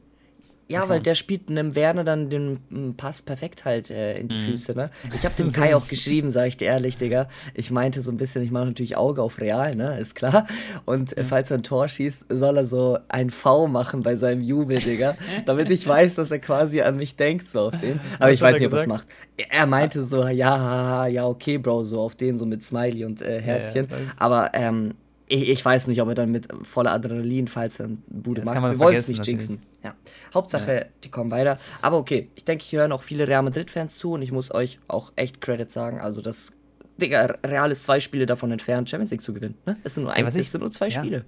Ja, 0.68 0.90
weil 0.90 1.00
der 1.00 1.14
spielt 1.14 1.50
einem 1.50 1.76
Werner 1.76 2.04
dann 2.04 2.30
den 2.30 2.60
mm, 2.70 2.96
Pass 2.98 3.22
perfekt 3.22 3.66
halt 3.66 3.92
äh, 3.92 4.18
in 4.18 4.30
die 4.30 4.36
mhm. 4.36 4.46
Füße, 4.46 4.74
ne? 4.74 4.90
Ich 5.14 5.24
habe 5.24 5.36
dem 5.38 5.52
Kai 5.52 5.76
auch 5.76 5.88
geschrieben, 5.88 6.32
sag 6.32 6.48
ich 6.48 6.58
dir 6.58 6.66
ehrlich, 6.66 6.98
Digga. 6.98 7.28
Ich 7.54 7.70
meinte 7.70 8.02
so 8.02 8.12
ein 8.12 8.18
bisschen, 8.18 8.42
ich 8.42 8.50
mache 8.50 8.66
natürlich 8.66 8.98
Auge 8.98 9.22
auf 9.22 9.40
Real, 9.40 9.76
ne? 9.76 10.00
Ist 10.00 10.16
klar. 10.16 10.48
Und 10.86 11.16
äh, 11.18 11.24
falls 11.24 11.52
er 11.52 11.60
ein 11.60 11.64
Tor 11.64 11.88
schießt, 11.88 12.26
soll 12.30 12.58
er 12.58 12.66
so 12.66 12.98
ein 13.10 13.30
V 13.30 13.68
machen 13.68 14.02
bei 14.02 14.16
seinem 14.16 14.42
Jubel, 14.42 14.80
Digga. 14.80 15.16
damit 15.46 15.70
ich 15.70 15.86
weiß, 15.86 16.16
dass 16.16 16.32
er 16.32 16.40
quasi 16.40 16.82
an 16.82 16.98
mich 16.98 17.16
denkt, 17.16 17.48
so 17.48 17.60
auf 17.62 17.78
den. 17.78 18.00
Aber 18.16 18.28
Was 18.28 18.34
ich 18.34 18.42
weiß 18.42 18.58
nicht, 18.58 18.68
ob 18.68 18.74
er 18.74 18.80
es 18.80 18.88
macht. 18.88 19.08
Er 19.50 19.68
meinte 19.68 20.04
so, 20.04 20.26
ja, 20.28 21.06
ja, 21.06 21.28
okay, 21.28 21.60
Bro, 21.60 21.84
so 21.84 22.02
auf 22.02 22.16
den, 22.16 22.38
so 22.38 22.46
mit 22.46 22.64
Smiley 22.64 23.06
und 23.06 23.22
äh, 23.22 23.40
Herzchen. 23.40 23.88
Ja, 23.90 23.98
ja, 23.98 24.04
Aber 24.18 24.50
ähm, 24.54 24.96
ich, 25.28 25.50
ich, 25.50 25.66
weiß 25.66 25.88
nicht, 25.88 26.02
ob 26.02 26.10
er 26.10 26.16
dann 26.16 26.32
mit 26.32 26.48
voller 26.64 26.92
Adrenalin, 26.92 27.48
falls 27.48 27.80
er 27.80 27.88
eine 27.88 27.98
Bude 28.08 28.42
das 28.42 28.54
macht. 28.54 28.62
Wir 28.64 28.80
wollen 28.80 28.96
es 28.96 29.08
nicht 29.08 29.26
jinxen. 29.26 29.62
Ja. 29.84 29.96
Hauptsache, 30.34 30.74
ja. 30.74 30.86
die 31.04 31.10
kommen 31.10 31.32
weiter. 31.32 31.60
Aber 31.82 31.98
okay, 31.98 32.30
ich 32.36 32.46
denke, 32.46 32.64
hier 32.64 32.82
hören 32.82 32.92
auch 32.92 33.04
viele 33.04 33.28
Real 33.28 33.44
Madrid-Fans 33.44 33.98
zu 33.98 34.14
und 34.14 34.22
ich 34.22 34.32
muss 34.32 34.54
euch 34.54 34.80
auch 34.88 35.12
echt 35.16 35.42
Credit 35.42 35.72
sagen. 35.72 36.00
Also, 36.00 36.22
das, 36.22 36.54
Digga, 36.98 37.38
Real 37.46 37.72
ist 37.72 37.84
zwei 37.84 38.00
Spiele 38.00 38.26
davon 38.26 38.52
entfernt, 38.52 38.90
Champions 38.90 39.12
League 39.12 39.22
zu 39.22 39.34
gewinnen. 39.34 39.56
Ne? 39.66 39.78
Es 39.84 39.96
sind 39.96 40.04
nur, 40.04 40.14
ein, 40.14 40.26
Ey, 40.26 40.40
ich, 40.40 40.52
sind 40.52 40.62
nur 40.62 40.72
zwei 40.72 40.90
ja. 40.90 41.00
Spiele. 41.00 41.26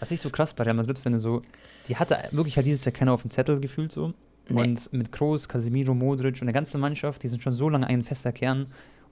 Was 0.00 0.10
ich 0.10 0.20
so 0.20 0.30
krass 0.30 0.52
bei 0.52 0.64
Real 0.64 0.76
Madrid 0.76 0.98
finde, 0.98 1.18
so, 1.18 1.42
die 1.88 1.96
hatte 1.96 2.18
wirklich 2.30 2.56
halt 2.56 2.66
dieses 2.66 2.84
Jahr 2.84 2.92
keiner 2.92 3.12
auf 3.12 3.22
dem 3.22 3.30
Zettel 3.30 3.60
gefühlt 3.60 3.92
so. 3.92 4.12
Nee. 4.48 4.62
Und 4.62 4.92
mit 4.92 5.12
Kroos, 5.12 5.48
Casemiro, 5.48 5.94
Modric 5.94 6.40
und 6.40 6.46
der 6.46 6.54
ganzen 6.54 6.80
Mannschaft, 6.80 7.22
die 7.22 7.28
sind 7.28 7.42
schon 7.42 7.52
so 7.52 7.68
lange 7.68 7.86
ein 7.86 8.02
fester 8.02 8.32
Kern. 8.32 8.66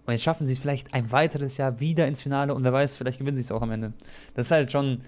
Und 0.07 0.13
jetzt 0.13 0.23
schaffen 0.23 0.47
sie 0.47 0.53
es 0.53 0.59
vielleicht 0.59 0.95
ein 0.95 1.11
weiteres 1.11 1.57
Jahr 1.57 1.81
wieder 1.81 2.07
ins 2.07 2.23
Finale 2.23 2.55
und 2.55 2.63
wer 2.65 2.73
weiß, 2.73 2.97
vielleicht 2.97 3.19
gewinnen 3.19 3.37
sie 3.37 3.43
es 3.43 3.51
auch 3.51 3.63
am 3.63 3.73
Ende. 3.73 3.93
Das 4.35 4.47
ist 4.47 4.51
halt 4.53 4.71
schon, 4.71 5.01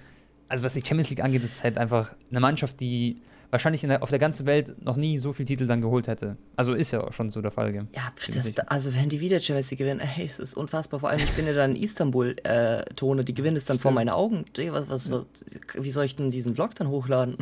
also 0.48 0.64
was 0.64 0.74
die 0.74 0.80
Champions 0.80 1.10
League 1.10 1.22
angeht, 1.22 1.44
ist 1.44 1.62
halt 1.62 1.78
einfach 1.78 2.14
eine 2.30 2.40
Mannschaft, 2.40 2.80
die 2.80 3.22
wahrscheinlich 3.50 3.80
der, 3.82 4.02
auf 4.02 4.10
der 4.10 4.18
ganzen 4.18 4.46
Welt 4.46 4.82
noch 4.84 4.96
nie 4.96 5.18
so 5.18 5.32
viel 5.32 5.46
Titel 5.46 5.66
dann 5.66 5.80
geholt 5.80 6.06
hätte. 6.06 6.36
Also 6.56 6.74
ist 6.74 6.90
ja 6.90 7.02
auch 7.02 7.12
schon 7.12 7.30
so 7.30 7.40
der 7.40 7.50
Fall. 7.50 7.68
Ja, 7.74 8.12
das, 8.32 8.56
also 8.66 8.94
wenn 8.94 9.08
die 9.08 9.20
wieder 9.20 9.38
Chelsea 9.38 9.76
gewinnen, 9.76 10.00
ey, 10.00 10.24
es 10.24 10.38
ist 10.38 10.54
unfassbar. 10.54 11.00
Vor 11.00 11.10
allem, 11.10 11.20
ich 11.20 11.32
bin 11.32 11.46
ja 11.46 11.52
dann 11.52 11.76
in 11.76 11.82
Istanbul, 11.82 12.36
äh, 12.44 12.84
Tone, 12.94 13.24
die 13.24 13.34
gewinnen 13.34 13.56
es 13.56 13.64
dann 13.64 13.74
Stimmt. 13.74 13.82
vor 13.82 13.92
meinen 13.92 14.08
Augen. 14.08 14.44
Was, 14.70 14.88
was, 14.88 15.08
ja. 15.08 15.20
Wie 15.74 15.90
soll 15.90 16.04
ich 16.04 16.16
denn 16.16 16.30
diesen 16.30 16.54
Vlog 16.54 16.74
dann 16.74 16.88
hochladen? 16.88 17.36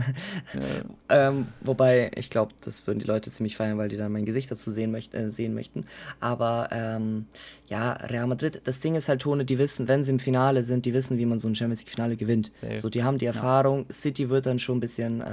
Ja. 1.09 1.29
ähm, 1.29 1.49
wobei, 1.61 2.11
ich 2.15 2.31
glaube, 2.31 2.53
das 2.65 2.87
würden 2.87 2.99
die 2.99 3.07
Leute 3.07 3.31
ziemlich 3.31 3.57
feiern, 3.57 3.79
weil 3.79 3.89
die 3.89 3.97
dann 3.97 4.13
mein 4.13 4.25
Gesicht 4.25 4.51
dazu 4.51 4.71
sehen, 4.71 4.91
möcht 4.91 5.15
äh, 5.15 5.31
sehen 5.31 5.55
möchten. 5.55 5.87
Aber 6.21 6.69
ähm, 6.73 7.27
ja, 7.69 7.93
Real 7.93 8.27
Madrid, 8.27 8.63
das 8.65 8.81
Ding 8.81 8.95
ist 8.95 9.09
halt, 9.09 9.23
Tone, 9.23 9.45
die 9.45 9.59
wissen, 9.59 9.89
wenn 9.89 10.05
sie 10.05 10.13
im 10.13 10.19
Finale 10.19 10.63
sind, 10.63 10.87
die 10.87 10.93
wissen, 10.93 11.19
wie 11.19 11.27
man 11.27 11.39
so 11.39 11.49
ein 11.49 11.55
Champions 11.55 11.81
League-Finale 11.81 12.17
gewinnt. 12.17 12.51
Safe. 12.55 12.79
So, 12.79 12.91
die 12.91 13.03
haben 13.03 13.19
die 13.19 13.27
Erfahrung. 13.27 13.87
Ja. 13.87 13.93
City 13.93 14.29
wird 14.29 14.47
dann 14.47 14.59
schon 14.59 14.79
ein 14.79 14.81
bisschen 14.81 15.21
äh, 15.21 15.25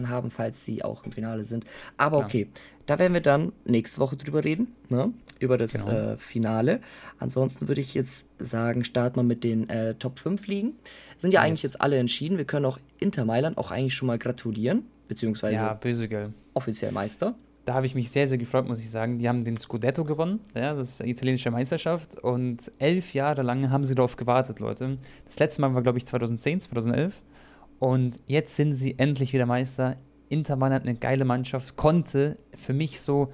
Eierflattern 0.00 0.08
haben, 0.08 0.30
falls 0.30 0.64
sie 0.64 0.84
auch 0.84 1.04
im 1.04 1.12
Finale 1.12 1.44
sind. 1.44 1.64
Aber 1.96 2.18
Klar. 2.18 2.26
okay, 2.26 2.48
da 2.86 2.98
werden 2.98 3.14
wir 3.14 3.20
dann 3.20 3.52
nächste 3.64 4.00
Woche 4.00 4.16
drüber 4.16 4.44
reden, 4.44 4.74
ne? 4.88 5.12
über 5.38 5.56
das 5.56 5.72
genau. 5.72 5.90
äh, 5.90 6.16
Finale. 6.16 6.80
Ansonsten 7.18 7.68
würde 7.68 7.80
ich 7.80 7.94
jetzt 7.94 8.26
sagen, 8.38 8.84
starten 8.84 9.16
wir 9.16 9.22
mit 9.22 9.44
den 9.44 9.68
äh, 9.68 9.94
Top 9.94 10.18
5 10.18 10.46
Ligen. 10.46 10.74
Sind 11.16 11.32
ja 11.32 11.40
yes. 11.40 11.46
eigentlich 11.46 11.62
jetzt 11.62 11.80
alle 11.80 11.98
entschieden. 11.98 12.36
Wir 12.36 12.44
können 12.44 12.66
auch 12.66 12.78
Inter 12.98 13.24
Mailand 13.24 13.58
auch 13.58 13.70
eigentlich 13.70 13.94
schon 13.94 14.06
mal 14.06 14.18
gratulieren, 14.18 14.84
beziehungsweise 15.08 15.56
ja, 15.56 15.74
böse, 15.74 16.08
gell. 16.08 16.32
offiziell 16.54 16.92
Meister 16.92 17.34
da 17.66 17.74
habe 17.74 17.86
ich 17.86 17.94
mich 17.94 18.10
sehr, 18.10 18.26
sehr 18.26 18.38
gefreut, 18.38 18.66
muss 18.66 18.80
ich 18.80 18.90
sagen. 18.90 19.18
Die 19.18 19.28
haben 19.28 19.44
den 19.44 19.56
Scudetto 19.56 20.04
gewonnen, 20.04 20.40
ja, 20.56 20.74
das 20.74 20.88
ist 20.88 21.02
die 21.04 21.10
italienische 21.10 21.52
Meisterschaft. 21.52 22.18
Und 22.18 22.72
elf 22.78 23.14
Jahre 23.14 23.42
lang 23.42 23.70
haben 23.70 23.84
sie 23.84 23.94
darauf 23.94 24.16
gewartet, 24.16 24.58
Leute. 24.58 24.98
Das 25.26 25.38
letzte 25.38 25.60
Mal 25.60 25.72
war, 25.74 25.82
glaube 25.82 25.98
ich, 25.98 26.06
2010, 26.06 26.62
2011. 26.62 27.20
Und 27.80 28.16
jetzt 28.26 28.54
sind 28.54 28.74
sie 28.74 28.96
endlich 28.98 29.32
wieder 29.32 29.46
Meister. 29.46 29.96
Inter 30.28 30.54
Mailand 30.54 30.86
eine 30.86 30.94
geile 30.94 31.24
Mannschaft, 31.24 31.76
konnte 31.76 32.38
für 32.54 32.72
mich 32.72 33.00
so, 33.00 33.32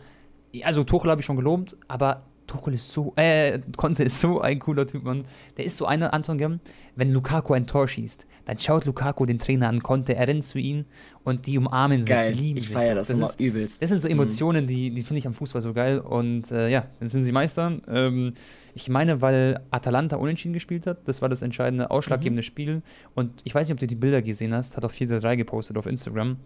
also 0.63 0.83
Tuchel 0.83 1.11
habe 1.11 1.21
ich 1.21 1.27
schon 1.27 1.37
gelobt, 1.37 1.77
aber 1.89 2.23
Tuchel 2.47 2.75
ist 2.75 2.91
so, 2.91 3.13
äh, 3.17 3.59
Conte 3.77 4.05
ist 4.05 4.21
so 4.21 4.41
ein 4.41 4.59
cooler 4.61 4.87
Typ, 4.87 5.03
Mann. 5.03 5.27
Der 5.59 5.67
ist 5.67 5.77
so 5.77 5.85
einer, 5.85 6.15
Anton 6.15 6.39
Gem, 6.39 6.61
wenn 6.95 7.13
Lukaku 7.13 7.53
ein 7.53 7.67
Tor 7.67 7.87
schießt, 7.87 8.25
dann 8.47 8.59
schaut 8.59 8.85
Lukaku 8.85 9.27
den 9.27 9.39
Trainer 9.39 9.69
an, 9.69 9.83
Conte, 9.83 10.15
er 10.15 10.27
rennt 10.29 10.47
zu 10.47 10.59
ihm 10.59 10.85
und 11.25 11.47
die 11.47 11.59
umarmen 11.59 12.03
sich, 12.03 12.09
geil. 12.09 12.33
die 12.33 12.41
lieben 12.41 12.59
ich 12.59 12.69
sich. 12.69 12.71
Ich 12.71 12.77
feiere 12.77 12.95
das, 12.95 13.09
das 13.09 13.17
immer 13.17 13.29
ist, 13.29 13.41
übelst. 13.41 13.83
Das 13.83 13.91
sind 13.91 14.01
so 14.01 14.09
mhm. 14.09 14.13
Emotionen, 14.13 14.65
mhm. 14.65 14.69
die, 14.69 14.91
die 14.91 15.03
finde 15.03 15.19
ich 15.19 15.27
am 15.27 15.35
Fußball 15.35 15.61
so 15.61 15.75
geil 15.75 15.99
und 15.99 16.51
äh, 16.53 16.69
ja, 16.71 16.87
dann 17.01 17.09
sind 17.09 17.25
sie 17.25 17.33
Meister. 17.33 17.77
Ähm, 17.89 18.35
ich 18.75 18.89
meine, 18.89 19.21
weil 19.21 19.61
Atalanta 19.71 20.17
unentschieden 20.17 20.55
gespielt 20.55 20.87
hat, 20.87 21.09
das 21.09 21.23
war 21.23 21.29
das 21.29 21.43
entscheidende, 21.43 21.91
ausschlaggebende 21.91 22.43
mhm. 22.43 22.47
Spiel 22.47 22.83
und 23.15 23.33
ich 23.43 23.55
weiß 23.55 23.67
nicht, 23.67 23.75
ob 23.75 23.81
du 23.81 23.87
die 23.89 23.97
Bilder 23.97 24.23
gesehen 24.23 24.55
hast, 24.55 24.77
hat 24.77 24.85
auch 24.85 24.93
4-3 24.93 25.37
gepostet 25.37 25.77
auf 25.77 25.87
Instagram. 25.87 26.37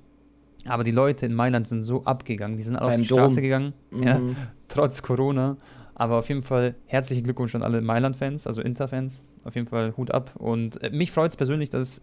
Aber 0.66 0.84
die 0.84 0.90
Leute 0.90 1.26
in 1.26 1.34
Mailand 1.34 1.68
sind 1.68 1.84
so 1.84 2.04
abgegangen, 2.04 2.56
die 2.56 2.62
sind 2.62 2.76
alle 2.76 2.90
auf 2.90 2.96
die 2.96 3.06
Dom. 3.06 3.18
Straße 3.18 3.42
gegangen, 3.42 3.74
mhm. 3.90 4.02
ja, 4.02 4.20
trotz 4.68 5.02
Corona. 5.02 5.58
Aber 6.00 6.16
auf 6.16 6.30
jeden 6.30 6.42
Fall 6.42 6.76
herzlichen 6.86 7.24
Glückwunsch 7.24 7.54
an 7.54 7.62
alle 7.62 7.82
Mailand-Fans, 7.82 8.46
also 8.46 8.62
Inter-Fans. 8.62 9.22
Auf 9.44 9.54
jeden 9.54 9.66
Fall 9.66 9.94
Hut 9.98 10.10
ab. 10.10 10.32
Und 10.38 10.82
äh, 10.82 10.88
mich 10.88 11.12
freut 11.12 11.28
es 11.28 11.36
persönlich, 11.36 11.68
dass 11.68 12.00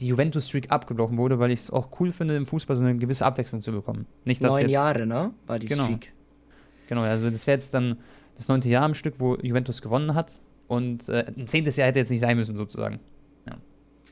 die 0.00 0.06
Juventus-Streak 0.06 0.72
abgebrochen 0.72 1.18
wurde, 1.18 1.38
weil 1.38 1.50
ich 1.50 1.60
es 1.60 1.70
auch 1.70 2.00
cool 2.00 2.12
finde, 2.12 2.34
im 2.34 2.46
Fußball 2.46 2.76
so 2.76 2.80
eine 2.80 2.96
gewisse 2.96 3.26
Abwechslung 3.26 3.60
zu 3.60 3.72
bekommen. 3.72 4.06
Nicht, 4.24 4.42
dass 4.42 4.52
Neun 4.52 4.62
jetzt, 4.62 4.70
Jahre, 4.70 5.06
ne? 5.06 5.34
War 5.46 5.58
die 5.58 5.66
genau, 5.66 5.84
Streak. 5.84 6.14
Genau, 6.88 7.02
also 7.02 7.28
das 7.28 7.46
wäre 7.46 7.56
jetzt 7.56 7.74
dann 7.74 7.98
das 8.36 8.48
neunte 8.48 8.70
Jahr 8.70 8.84
am 8.84 8.94
Stück, 8.94 9.16
wo 9.18 9.36
Juventus 9.36 9.82
gewonnen 9.82 10.14
hat. 10.14 10.40
Und 10.66 11.06
äh, 11.10 11.26
ein 11.36 11.46
zehntes 11.46 11.76
Jahr 11.76 11.88
hätte 11.88 11.98
jetzt 11.98 12.10
nicht 12.10 12.20
sein 12.20 12.38
müssen, 12.38 12.56
sozusagen. 12.56 13.00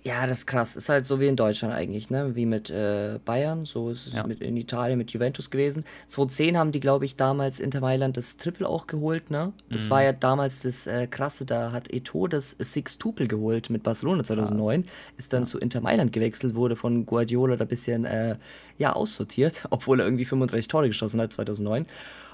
Ja, 0.06 0.26
das 0.26 0.40
ist 0.40 0.46
krass. 0.46 0.76
Ist 0.76 0.90
halt 0.90 1.06
so 1.06 1.18
wie 1.18 1.28
in 1.28 1.36
Deutschland 1.36 1.72
eigentlich, 1.72 2.10
ne? 2.10 2.36
Wie 2.36 2.44
mit 2.44 2.68
äh, 2.68 3.18
Bayern, 3.24 3.64
so 3.64 3.88
ist 3.88 4.06
es 4.06 4.12
ja. 4.12 4.26
mit, 4.26 4.42
in 4.42 4.54
Italien 4.58 4.98
mit 4.98 5.10
Juventus 5.12 5.48
gewesen. 5.48 5.82
2010 6.08 6.58
haben 6.58 6.72
die, 6.72 6.80
glaube 6.80 7.06
ich, 7.06 7.16
damals 7.16 7.58
Inter 7.58 7.80
Mailand 7.80 8.18
das 8.18 8.36
Triple 8.36 8.68
auch 8.68 8.86
geholt, 8.86 9.30
ne? 9.30 9.54
Das 9.70 9.86
mhm. 9.86 9.90
war 9.90 10.02
ja 10.02 10.12
damals 10.12 10.60
das 10.60 10.86
äh, 10.86 11.06
Krasse, 11.06 11.46
da 11.46 11.72
hat 11.72 11.90
Eto 11.90 12.26
das 12.26 12.50
Six-Tuple 12.50 13.26
geholt 13.28 13.70
mit 13.70 13.82
Barcelona 13.82 14.24
2009, 14.24 14.82
Krass. 14.82 14.92
ist 15.16 15.32
dann 15.32 15.44
ja. 15.44 15.46
zu 15.46 15.58
Inter 15.58 15.80
Mailand 15.80 16.12
gewechselt, 16.12 16.54
wurde 16.54 16.76
von 16.76 17.06
Guardiola 17.06 17.56
da 17.56 17.64
ein 17.64 17.68
bisschen, 17.68 18.04
äh, 18.04 18.36
ja, 18.76 18.92
aussortiert, 18.92 19.64
obwohl 19.70 20.00
er 20.00 20.06
irgendwie 20.06 20.26
35 20.26 20.68
Tore 20.68 20.88
geschossen 20.88 21.18
hat 21.18 21.32
2009. 21.32 21.86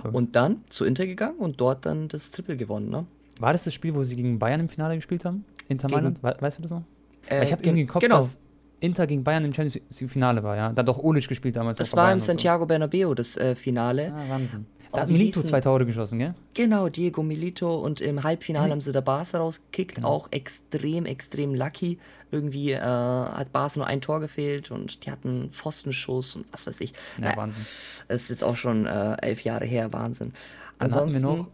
Mhm. 0.03 0.15
Und 0.15 0.35
dann 0.35 0.65
zu 0.71 0.85
Inter 0.85 1.07
gegangen 1.07 1.39
und 1.39 1.61
dort 1.61 1.87
dann 1.87 2.09
das 2.09 2.33
Triple 2.33 2.57
gewonnen, 2.57 2.91
ne? 2.91 3.07
War 3.39 3.53
das 3.53 3.63
das 3.63 3.75
Spiel, 3.75 3.95
wo 3.95 4.03
sie 4.03 4.17
gegen 4.17 4.41
Bayern 4.41 4.59
im 4.59 4.69
Finale 4.69 4.97
gespielt 4.97 5.25
haben? 5.25 5.45
Inter 5.69 5.89
Mailand? 5.89 6.21
We 6.21 6.37
weißt 6.41 6.59
du 6.59 6.63
das 6.63 6.73
noch? 6.73 6.83
Äh, 7.31 7.45
ich 7.45 7.53
habe 7.53 7.63
irgendwie 7.63 7.83
im 7.83 7.89
Kopf, 7.89 8.03
genau. 8.03 8.19
dass. 8.19 8.39
Inter 8.83 9.07
gegen 9.07 9.23
Bayern 9.23 9.45
im 9.45 9.53
Champions 9.53 10.01
League-Finale 10.01 10.43
war, 10.43 10.57
ja. 10.57 10.73
Da 10.73 10.81
hat 10.81 10.89
doch 10.89 10.99
Olic 10.99 11.29
gespielt 11.29 11.55
damals. 11.55 11.77
Das 11.77 11.95
war 11.95 12.11
im 12.13 12.21
Santiago 12.21 12.65
Bernabeu, 12.65 13.13
das 13.15 13.37
äh, 13.37 13.55
Finale. 13.55 14.09
So. 14.09 14.15
Ah, 14.15 14.29
Wahnsinn. 14.31 14.65
Oh, 14.93 14.97
Da 14.97 15.03
hat 15.03 15.09
wie 15.11 15.13
Milito 15.13 15.43
zwei 15.43 15.61
Tore 15.61 15.85
geschossen, 15.85 16.19
gell? 16.19 16.35
Genau, 16.55 16.89
Diego 16.89 17.23
Milito 17.23 17.75
und 17.77 18.01
im 18.01 18.23
Halbfinale 18.25 18.69
Mhm. 18.69 18.71
haben 18.73 18.81
sie 18.81 18.91
der 18.93 19.03
Barca 19.03 19.37
rausgekickt. 19.37 19.97
Genau. 19.97 20.09
Auch 20.09 20.29
extrem, 20.33 21.05
extrem 21.05 21.55
lucky. 21.55 21.99
Irgendwie 22.31 22.73
äh, 22.73 22.81
hat 22.81 23.53
Barca 23.53 23.81
nur 23.81 23.87
ein 23.87 24.01
Tor 24.01 24.19
gefehlt 24.19 24.71
und 24.71 25.05
die 25.05 25.11
hatten 25.11 25.51
Pfostenschuss 25.53 26.37
und 26.37 26.47
was 26.51 26.67
weiß 26.67 26.81
ich. 26.81 26.93
Ja, 27.19 27.25
Naja, 27.27 27.37
Wahnsinn. 27.37 27.67
es 28.09 28.23
ist 28.23 28.29
jetzt 28.31 28.45
auch 28.45 28.57
schon 28.57 28.87
äh, 28.87 29.17
elf 29.21 29.45
Jahre 29.45 29.67
her, 29.67 29.93
Wahnsinn. 29.93 30.33
Dann 30.79 30.91
hatten 30.95 31.11
wir 31.11 31.17
Ansonsten 31.17 31.23
noch- 31.37 31.49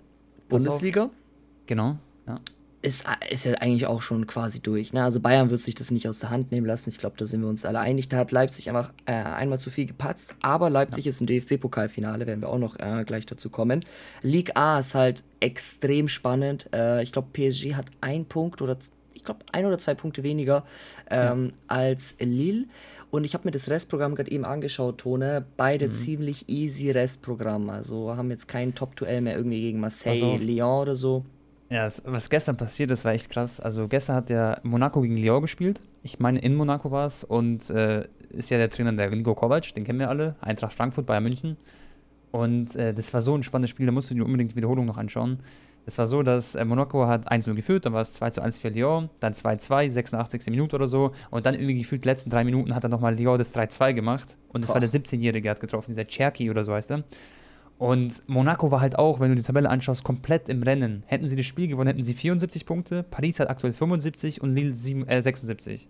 Bundesliga 0.49 1.11
Genau. 1.67 1.97
Ja. 2.29 2.37
Ist, 2.87 3.05
ist 3.31 3.45
ja 3.45 3.55
eigentlich 3.55 3.87
auch 3.87 4.01
schon 4.01 4.29
quasi 4.29 4.61
durch. 4.61 4.93
Ne? 4.93 5.03
Also 5.03 5.19
Bayern 5.19 5.51
wird 5.51 5.61
sich 5.61 5.75
das 5.75 5.91
nicht 5.91 6.09
aus 6.09 6.21
der 6.21 6.31
Hand 6.31 6.53
nehmen 6.53 6.67
lassen. 6.67 6.89
Ich 6.89 6.99
glaube, 6.99 7.17
da 7.19 7.27
sind 7.27 7.41
wir 7.41 7.49
uns 7.49 7.65
alle 7.65 7.81
einig. 7.81 8.09
Da 8.09 8.19
hat 8.19 8.31
Leipzig 8.31 8.69
einfach 8.69 8.93
äh, 9.07 9.13
einmal 9.13 9.59
zu 9.59 9.71
viel 9.71 9.87
gepatzt. 9.87 10.35
Aber 10.41 10.71
Leipzig 10.71 11.07
ist 11.09 11.21
im 11.21 11.27
DFB-Pokalfinale, 11.27 12.27
werden 12.29 12.41
wir 12.41 12.49
auch 12.49 12.59
noch 12.59 12.79
äh, 12.79 13.03
gleich 13.05 13.27
dazu 13.27 13.51
kommen. 13.51 13.85
League 14.23 14.57
A 14.57 14.79
ist 14.79 14.95
halt 14.95 15.25
extrem 15.41 16.07
spannend. 16.07 16.71
Äh, 16.73 17.03
ich 17.03 17.11
glaube, 17.11 17.29
PSG 17.33 17.75
hat 17.75 17.87
ein 18.01 18.25
Punkt 18.25 18.63
oder 18.63 18.79
ich 19.15 19.25
glaube 19.25 19.41
ein 19.51 19.67
oder 19.67 19.79
zwei 19.79 19.95
Punkte 19.95 20.23
weniger 20.23 20.65
ähm, 21.11 21.53
als 21.67 22.15
Lille. 22.21 22.67
Und 23.11 23.25
ich 23.25 23.35
habe 23.35 23.45
mir 23.45 23.53
das 23.53 23.69
Restprogramm 23.69 24.15
gerade 24.15 24.31
eben 24.31 24.45
angeschaut, 24.45 24.99
Tone. 24.99 25.45
Beide 25.57 25.91
ziemlich 25.91 26.49
easy 26.49 26.91
Restprogramm. 26.91 27.71
Also 27.71 28.17
haben 28.17 28.31
jetzt 28.31 28.47
kein 28.47 28.75
Top-Duell 28.75 29.23
mehr 29.23 29.37
irgendwie 29.37 29.61
gegen 29.61 29.81
Marseille. 29.81 30.37
Lyon 30.37 30.83
oder 30.83 30.97
so. 30.97 31.25
Ja, 31.69 31.89
was 32.05 32.31
gestern 32.31 32.57
passiert 32.57 32.91
ist, 32.93 33.05
war 33.05 33.13
echt 33.13 33.29
krass. 33.29 33.59
Also 33.59 33.89
gestern 33.89 34.17
hat 34.17 34.29
der 34.29 34.61
Monaco 34.63 35.01
gegen 35.01 35.17
Lyon 35.17 35.43
gespielt. 35.43 35.83
Ich 36.03 36.21
meine, 36.21 36.39
in 36.39 36.55
Monaco 36.55 36.91
war 36.93 37.07
es 37.07 37.25
und 37.25 37.69
äh, 37.71 38.07
ist 38.31 38.51
ja 38.51 38.59
der 38.59 38.71
Trainer 38.71 38.93
der 38.93 39.11
Nico 39.11 39.35
Kovac, 39.35 39.75
den 39.75 39.85
kennen 39.85 39.99
wir 39.99 40.09
alle. 40.09 40.37
Eintracht 40.41 40.73
Frankfurt, 40.73 41.07
Bayern 41.07 41.25
München. 41.25 41.57
Und 42.31 42.77
äh, 42.77 42.95
das 42.95 43.13
war 43.13 43.21
so 43.21 43.35
ein 43.35 43.43
spannendes 43.43 43.71
Spiel, 43.71 43.87
da 43.87 43.93
musst 43.93 44.11
du 44.11 44.15
dir 44.15 44.25
unbedingt 44.25 44.53
die 44.53 44.57
Wiederholung 44.57 44.87
noch 44.87 44.99
anschauen. 44.99 45.41
Es 45.89 45.99
war 45.99 46.07
so, 46.07 46.23
dass 46.25 46.57
äh, 46.57 46.65
Monaco 46.65 47.07
hat 47.07 47.31
1-0 47.31 47.55
geführt, 47.55 47.87
dann 47.87 47.93
war 47.93 48.03
es 48.03 48.15
2 48.15 48.43
1 48.43 48.59
für 48.59 48.69
Lyon, 48.69 49.09
dann 49.21 49.35
2-2, 49.35 49.91
86. 49.91 50.47
Minute 50.51 50.75
oder 50.75 50.89
so. 50.89 51.13
Und 51.31 51.47
dann 51.47 51.55
irgendwie 51.55 51.79
gefühlt 51.79 52.05
die 52.05 52.09
letzten 52.09 52.29
drei 52.29 52.45
Minuten 52.45 52.75
hat 52.75 52.85
er 52.85 52.91
nochmal 52.91 53.15
Lyon 53.17 53.39
das 53.39 53.55
3-2 53.55 53.95
gemacht. 53.95 54.37
Und 54.53 54.63
das 54.63 54.69
Boah. 54.69 54.75
war 54.75 54.81
der 54.81 54.91
17-Jährige, 54.91 55.43
der 55.43 55.51
hat 55.53 55.61
getroffen, 55.61 55.93
dieser 55.93 56.05
Cherky 56.05 56.51
oder 56.51 56.65
so 56.65 56.75
heißt 56.75 56.91
er. 56.91 57.05
Und 57.79 58.23
Monaco 58.27 58.71
war 58.71 58.81
halt 58.81 58.99
auch, 58.99 59.21
wenn 59.21 59.31
du 59.31 59.35
die 59.37 59.43
Tabelle 59.43 59.69
anschaust, 59.69 60.03
komplett 60.03 60.49
im 60.49 60.63
Rennen. 60.63 61.03
Hätten 61.07 61.29
sie 61.29 61.37
das 61.37 61.45
Spiel 61.45 61.69
gewonnen, 61.69 61.89
hätten 61.89 62.05
sie 62.05 62.15
74 62.15 62.65
Punkte. 62.65 63.03
Paris 63.03 63.39
hat 63.39 63.51
aktuell 63.51 63.73
75 63.75 64.41
und 64.41 64.55
Lille 64.55 64.75
sieben- 64.75 65.07
äh, 65.07 65.21
76. 65.21 65.89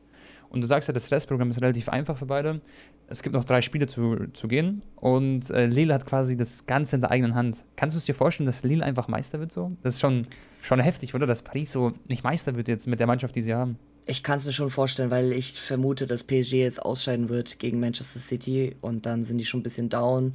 Und 0.49 0.61
du 0.63 0.67
sagst 0.67 0.89
ja, 0.89 0.95
das 0.95 1.11
Restprogramm 1.11 1.51
ist 1.51 1.61
relativ 1.61 1.89
einfach 1.89 2.17
für 2.17 2.27
beide. 2.27 2.61
Es 3.09 3.23
gibt 3.23 3.35
noch 3.35 3.45
drei 3.45 3.63
Spiele 3.63 3.87
zu, 3.87 4.27
zu 4.33 4.49
gehen 4.49 4.83
und 4.97 5.51
äh, 5.51 5.67
Lille 5.67 5.95
hat 5.95 6.07
quasi 6.07 6.37
das 6.37 6.67
Ganze 6.67 6.97
in 6.97 7.03
der 7.03 7.11
eigenen 7.11 7.35
Hand. 7.35 7.65
Kannst 7.77 7.95
du 7.95 7.99
es 7.99 8.05
dir 8.07 8.15
vorstellen, 8.15 8.47
dass 8.47 8.65
Lille 8.65 8.85
einfach 8.85 9.07
Meister 9.07 9.39
wird 9.39 9.53
so? 9.53 9.73
Das 9.83 9.95
ist 9.95 10.01
schon, 10.01 10.23
schon 10.63 10.81
heftig, 10.81 11.15
oder? 11.15 11.27
Dass 11.27 11.43
Paris 11.43 11.71
so 11.73 11.93
nicht 12.09 12.25
Meister 12.25 12.57
wird 12.57 12.69
jetzt 12.69 12.87
mit 12.89 12.99
der 12.99 13.07
Mannschaft, 13.07 13.35
die 13.37 13.43
sie 13.43 13.55
haben. 13.55 13.79
Ich 14.09 14.23
kann 14.23 14.39
es 14.39 14.45
mir 14.45 14.53
schon 14.53 14.71
vorstellen, 14.71 15.11
weil 15.11 15.33
ich 15.33 15.53
vermute, 15.61 16.07
dass 16.07 16.23
PSG 16.25 16.53
jetzt 16.55 16.81
ausscheiden 16.81 17.29
wird 17.29 17.59
gegen 17.59 17.81
Manchester 17.81 18.21
City 18.21 18.77
und 18.81 19.05
dann 19.05 19.25
sind 19.25 19.39
die 19.39 19.45
schon 19.45 19.61
ein 19.61 19.63
bisschen 19.65 19.89
down. 19.89 20.35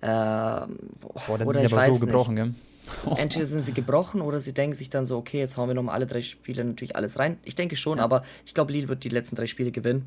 Ähm, 0.00 0.78
Boah, 1.00 1.38
das 1.38 1.46
oder 1.46 1.58
ist 1.60 1.66
ich 1.66 1.72
aber 1.72 1.92
so 1.92 1.98
gebrochen, 1.98 2.36
gell? 2.36 2.46
nicht. 2.46 2.56
Entweder 3.18 3.46
sind 3.46 3.64
sie 3.64 3.72
gebrochen 3.72 4.20
oder 4.20 4.40
sie 4.40 4.52
denken 4.54 4.74
sich 4.74 4.90
dann 4.90 5.06
so, 5.06 5.16
okay, 5.18 5.38
jetzt 5.38 5.56
hauen 5.56 5.68
wir 5.68 5.74
nochmal 5.74 5.94
alle 5.96 6.06
drei 6.06 6.22
Spiele 6.22 6.64
natürlich 6.64 6.96
alles 6.96 7.18
rein. 7.18 7.38
Ich 7.44 7.54
denke 7.54 7.76
schon, 7.76 7.98
aber 8.00 8.22
ich 8.46 8.54
glaube, 8.54 8.72
Lille 8.72 8.88
wird 8.88 9.04
die 9.04 9.08
letzten 9.10 9.36
drei 9.36 9.46
Spiele 9.46 9.70
gewinnen. 9.70 10.06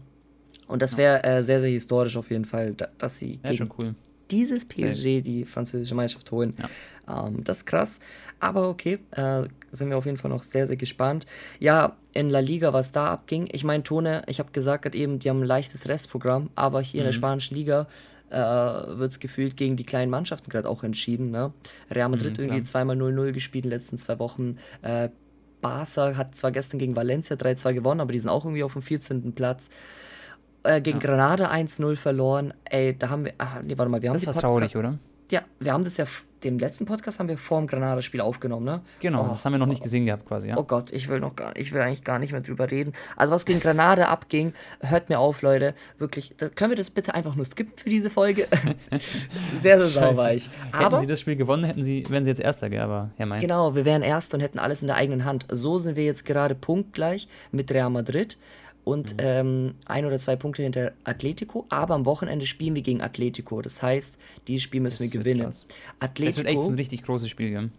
Und 0.68 0.82
das 0.82 0.98
wäre 0.98 1.24
äh, 1.24 1.44
sehr, 1.44 1.60
sehr 1.60 1.70
historisch 1.70 2.16
auf 2.18 2.32
jeden 2.32 2.46
Fall, 2.46 2.74
da, 2.74 2.88
dass 2.98 3.20
sie 3.20 3.40
Ja, 3.44 3.52
gegen 3.52 3.58
schon 3.58 3.74
cool. 3.78 3.96
dieses 4.32 4.66
PSG 4.66 5.22
die 5.22 5.46
französische 5.46 5.94
Meisterschaft 5.96 6.32
holen. 6.32 6.56
Ähm, 7.08 7.44
das 7.44 7.58
ist 7.60 7.66
krass. 7.66 8.00
Aber 8.40 8.70
okay, 8.70 9.00
äh, 9.12 9.44
sind 9.74 9.89
wir 9.89 9.98
auf 9.98 10.06
jeden 10.06 10.18
Fall 10.18 10.30
noch 10.30 10.44
sehr, 10.44 10.68
sehr 10.68 10.77
gespannt. 10.77 11.25
Ja, 11.60 11.98
in 12.13 12.30
La 12.30 12.39
Liga, 12.39 12.74
was 12.74 12.92
da 12.92 13.12
abging. 13.12 13.48
Ich 13.51 13.63
meine, 13.63 13.84
Tone, 13.84 14.24
ich 14.27 14.39
habe 14.39 14.51
gesagt 14.51 14.84
gerade 14.84 14.98
eben, 14.98 15.20
die 15.20 15.30
haben 15.30 15.42
ein 15.42 15.48
leichtes 15.48 15.88
Restprogramm, 15.89 16.50
aber 16.56 16.82
hier 16.82 17.01
in 17.01 17.06
der 17.06 17.13
spanischen 17.13 17.56
Liga 17.56 17.88
äh, 18.30 18.38
wird 18.38 19.12
es 19.12 19.20
gefühlt 19.20 19.58
gegen 19.58 19.75
die 19.75 19.86
kleinen 19.86 20.12
Mannschaften 20.12 20.50
gerade 20.50 20.70
auch 20.70 20.84
entschieden. 20.84 21.32
Ne? 21.32 21.51
Real 21.92 22.10
Madrid 22.10 22.38
Mhm, 22.38 22.46
irgendwie 22.46 22.63
zweimal 22.63 22.96
0-0 22.96 23.32
gespielt 23.32 23.65
in 23.65 23.72
den 23.72 23.77
letzten 23.77 23.98
zwei 23.98 24.20
Wochen. 24.20 24.58
Äh, 24.82 25.10
Barca 25.62 26.15
hat 26.18 26.36
zwar 26.36 26.51
gestern 26.51 26.77
gegen 26.77 26.96
Valencia 26.96 27.36
3-2 27.36 27.74
gewonnen, 27.74 28.01
aber 28.01 28.12
die 28.12 28.20
sind 28.20 28.30
auch 28.30 28.46
irgendwie 28.46 28.63
auf 28.63 28.74
dem 28.74 28.82
14. 28.82 29.34
Platz. 29.34 29.70
Äh, 30.63 30.82
gegen 30.82 31.00
Granada 31.00 31.51
1-0 31.51 31.96
verloren. 31.96 32.53
Ey, 32.65 32.98
da 32.98 33.10
haben 33.10 33.25
wir. 33.25 33.34
Ach, 33.38 33.62
nee, 33.63 33.77
warte 33.77 33.89
mal, 33.89 34.01
wir 34.01 34.10
haben 34.10 34.15
Das 34.15 34.25
war 34.27 34.34
traurig, 34.34 34.75
oder? 34.75 34.98
ja, 35.32 35.42
wir 35.60 35.74
haben 35.74 35.84
das 35.84 35.98
ja, 35.98 36.06
den 36.44 36.60
letzten 36.60 36.86
Podcast 36.86 37.20
haben 37.20 37.28
wir 37.28 37.38
vor 37.38 37.60
dem 37.60 37.68
Granada-Spiel 37.68 38.22
aufgenommen, 38.22 38.66
ne? 38.66 38.82
Genau, 39.00 39.24
Oh, 39.26 39.28
das 39.30 39.46
haben 39.46 39.54
wir 39.54 39.60
noch 39.60 39.66
nicht 39.68 39.84
gesehen 39.84 40.06
gehabt 40.06 40.26
quasi, 40.26 40.50
ja. 40.50 40.58
Oh 40.58 40.64
Gott, 40.64 40.92
ich 40.92 41.08
will 41.10 41.20
noch 41.20 41.36
gar, 41.36 41.56
ich 41.56 41.72
will 41.74 41.82
eigentlich 41.82 42.04
gar 42.04 42.20
nicht 42.20 42.32
mehr 42.32 42.42
drüber 42.42 42.70
reden. 42.70 42.94
Also 43.16 43.34
was 43.34 43.46
gegen 43.46 43.60
Granada 43.60 44.06
abging, 44.06 44.54
hört 44.82 45.10
mir 45.10 45.20
auf, 45.20 45.42
Leute. 45.42 45.74
Wirklich, 45.98 46.34
da, 46.38 46.50
können 46.50 46.72
wir 46.72 46.78
das 46.78 46.92
bitte 46.92 47.14
einfach 47.14 47.36
nur 47.36 47.46
skippen 47.46 47.74
für 47.78 47.90
diese 47.90 48.10
Folge? 48.10 48.48
sehr, 49.62 49.80
sehr 49.80 49.90
sauweich. 49.90 50.50
Hätten 50.72 50.84
Aber 50.84 51.00
sie 51.00 51.08
das 51.08 51.20
Spiel 51.20 51.36
gewonnen, 51.36 51.64
hätten 51.64 51.84
sie, 51.84 52.04
wären 52.10 52.24
sie 52.24 52.30
jetzt 52.30 52.42
Erster, 52.42 52.70
gell? 52.70 52.82
Aber 52.82 53.12
ja, 53.18 53.26
mein. 53.26 53.40
genau, 53.42 53.76
wir 53.76 53.86
wären 53.86 54.02
Erster 54.02 54.36
und 54.36 54.42
hätten 54.42 54.60
alles 54.60 54.82
in 54.82 54.88
der 54.88 54.98
eigenen 54.98 55.26
Hand. 55.26 55.46
So 55.50 55.80
sind 55.80 55.96
wir 55.96 56.06
jetzt 56.06 56.26
gerade 56.26 56.56
punktgleich 56.56 57.28
mit 57.52 57.72
Real 57.72 57.90
Madrid 57.90 58.38
und 58.84 59.16
ähm, 59.20 59.75
ein 59.86 60.06
oder 60.06 60.18
zwei 60.20 60.36
Punkte 60.36 60.63
hinter 60.63 60.92
Atletico. 61.04 61.66
Aber 61.70 61.94
am 61.96 62.06
Wochenende 62.06 62.46
spielen 62.46 62.75
wir 62.75 62.82
gegen 62.82 63.02
Atletico. 63.02 63.62
Das 63.62 63.82
heißt, 63.82 64.18
dieses 64.48 64.63
Spiel 64.63 64.82
müssen 64.82 65.04
Das 65.04 65.13
wir 65.13 65.20
gewinnen. 65.20 65.44
krass. 65.46 65.66
Das 65.68 65.78
wird 65.78 66.04
Atletico, 66.12 66.48
echt 66.50 66.62
so 66.62 66.70
ein 66.70 66.75
richtig 66.75 67.04
großes 67.04 67.30
Spiel, 67.30 67.50
gell? 67.52 67.70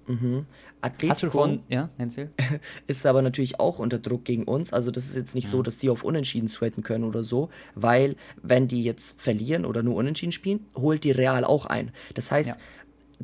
Atletico 0.81 1.11
Hast 1.11 1.23
du 1.23 1.27
davon, 1.27 1.63
ja, 1.69 1.89
Hensel? 1.97 2.31
ist 2.87 3.07
aber 3.07 3.23
natürlich 3.23 3.61
auch 3.61 3.79
unter 3.79 3.99
Druck 3.99 4.25
gegen 4.25 4.45
uns. 4.45 4.73
Also 4.73 4.91
das 4.91 5.07
ist 5.07 5.17
jetzt 5.17 5.35
nicht 5.35 5.49
so, 5.49 5.63
dass 5.63 5.77
die 5.79 5.91
auf 5.91 6.05
Unentschieden 6.05 6.49
sweaten 6.49 6.83
können 6.83 7.05
oder 7.05 7.23
so, 7.25 7.49
weil 7.75 8.17
wenn 8.43 8.69
die 8.69 8.83
jetzt 8.83 9.21
verlieren 9.21 9.65
oder 9.65 9.83
nur 9.83 9.97
Unentschieden 9.97 10.33
spielen, 10.33 10.67
holt 10.77 11.05
die 11.05 11.11
Real 11.11 11.45
auch 11.45 11.67
ein. 11.67 11.91
Das 12.15 12.31
heißt, 12.31 12.51
Ja. 12.51 12.57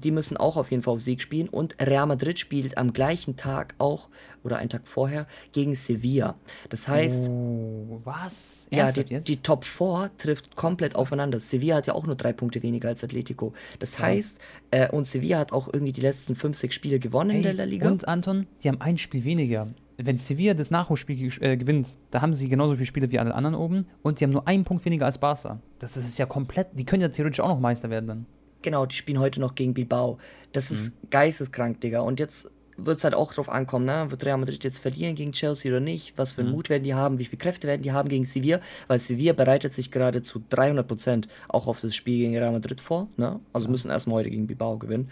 Die 0.04 0.11
müssen 0.11 0.37
auch 0.37 0.57
auf 0.57 0.71
jeden 0.71 0.83
Fall 0.83 0.95
auf 0.95 1.00
Sieg 1.00 1.23
spielen 1.23 1.49
und 1.49 1.76
Real 1.80 2.07
Madrid 2.07 2.38
spielt 2.38 2.76
am 2.78 2.92
gleichen 2.92 3.37
Tag 3.37 3.75
auch 3.78 4.09
oder 4.42 4.57
einen 4.59 4.71
Tag 4.71 4.88
vorher 4.88 5.26
gegen 5.52 5.75
Sevilla. 5.75 6.35
Das 6.69 6.88
heißt, 6.88 7.30
Oh, 7.30 8.00
was? 8.04 8.66
ja, 8.71 8.85
Ernsthaft 8.87 9.11
die, 9.11 9.21
die 9.21 9.37
Top 9.38 9.64
4 9.64 10.11
trifft 10.19 10.57
komplett 10.57 10.97
aufeinander. 10.97 11.38
Sevilla 11.40 11.76
hat 11.76 11.87
ja 11.87 11.95
auch 11.95 12.07
nur 12.07 12.14
drei 12.16 12.33
Punkte 12.33 12.62
weniger 12.62 12.88
als 12.88 13.04
Atletico. 13.04 13.52
Das 13.78 13.99
heißt, 13.99 14.38
äh, 14.71 14.88
und 14.90 15.07
Sevilla 15.07 15.38
hat 15.38 15.52
auch 15.52 15.69
irgendwie 15.73 15.92
die 15.92 16.00
letzten 16.00 16.35
5, 16.35 16.57
6 16.57 16.75
Spiele 16.75 16.99
gewonnen 16.99 17.30
in 17.30 17.37
Ey, 17.37 17.42
der 17.42 17.54
La 17.54 17.64
Liga. 17.64 17.87
Und 17.88 18.09
Anton, 18.09 18.47
die 18.62 18.69
haben 18.69 18.80
ein 18.80 18.99
Spiel 18.99 19.25
weniger. 19.25 19.69
Wenn 20.02 20.16
Sevilla 20.16 20.54
das 20.54 20.71
Nachholspiel 20.71 21.30
äh, 21.42 21.59
gewinnt, 21.59 21.99
da 22.11 22.23
haben 22.23 22.33
sie 22.33 22.49
genauso 22.49 22.75
viele 22.75 22.87
Spiele 22.87 23.11
wie 23.11 23.19
alle 23.19 23.35
anderen 23.35 23.54
oben 23.54 23.87
und 24.00 24.19
die 24.19 24.25
haben 24.25 24.30
nur 24.30 24.49
einen 24.49 24.64
Punkt 24.64 24.83
weniger 24.87 25.04
als 25.04 25.19
Barca. 25.19 25.61
Das 25.78 25.99
ist 25.99 26.16
ja 26.19 26.25
komplett, 26.25 26.69
die 26.73 26.87
können 26.87 27.02
ja 27.02 27.09
theoretisch 27.11 27.40
auch 27.40 27.49
noch 27.49 27.61
Meister 27.61 27.90
werden 27.90 28.07
dann. 28.07 28.26
Genau, 28.62 28.86
die 28.86 28.96
spielen 28.96 29.18
heute 29.18 29.40
noch 29.40 29.54
gegen 29.54 29.74
Bilbao. 29.74 30.18
Das 30.52 30.70
ist 30.70 30.92
geisteskrank, 31.10 31.80
Digga. 31.80 32.00
Und 32.00 32.20
jetzt 32.20 32.50
wird 32.76 32.98
es 32.98 33.04
halt 33.04 33.14
auch 33.14 33.32
drauf 33.32 33.48
ankommen, 33.48 33.84
ne? 33.84 34.10
Wird 34.10 34.24
Real 34.24 34.38
Madrid 34.38 34.64
jetzt 34.64 34.78
verlieren 34.78 35.14
gegen 35.14 35.32
Chelsea 35.32 35.70
oder 35.70 35.80
nicht? 35.80 36.14
Was 36.16 36.32
für 36.32 36.42
einen 36.42 36.50
Mut 36.50 36.70
werden 36.70 36.82
die 36.84 36.94
haben? 36.94 37.18
Wie 37.18 37.24
viele 37.24 37.38
Kräfte 37.38 37.68
werden 37.68 37.82
die 37.82 37.92
haben 37.92 38.08
gegen 38.08 38.24
Sevilla? 38.24 38.60
Weil 38.88 38.98
Sevilla 38.98 39.32
bereitet 39.32 39.72
sich 39.72 39.90
gerade 39.90 40.22
zu 40.22 40.42
300% 40.50 41.28
auch 41.48 41.66
auf 41.66 41.80
das 41.80 41.94
Spiel 41.94 42.18
gegen 42.18 42.36
Real 42.36 42.52
Madrid 42.52 42.80
vor, 42.80 43.08
ne? 43.16 43.40
Also 43.52 43.68
müssen 43.68 43.90
erstmal 43.90 44.20
heute 44.20 44.30
gegen 44.30 44.46
Bilbao 44.46 44.78
gewinnen. 44.78 45.10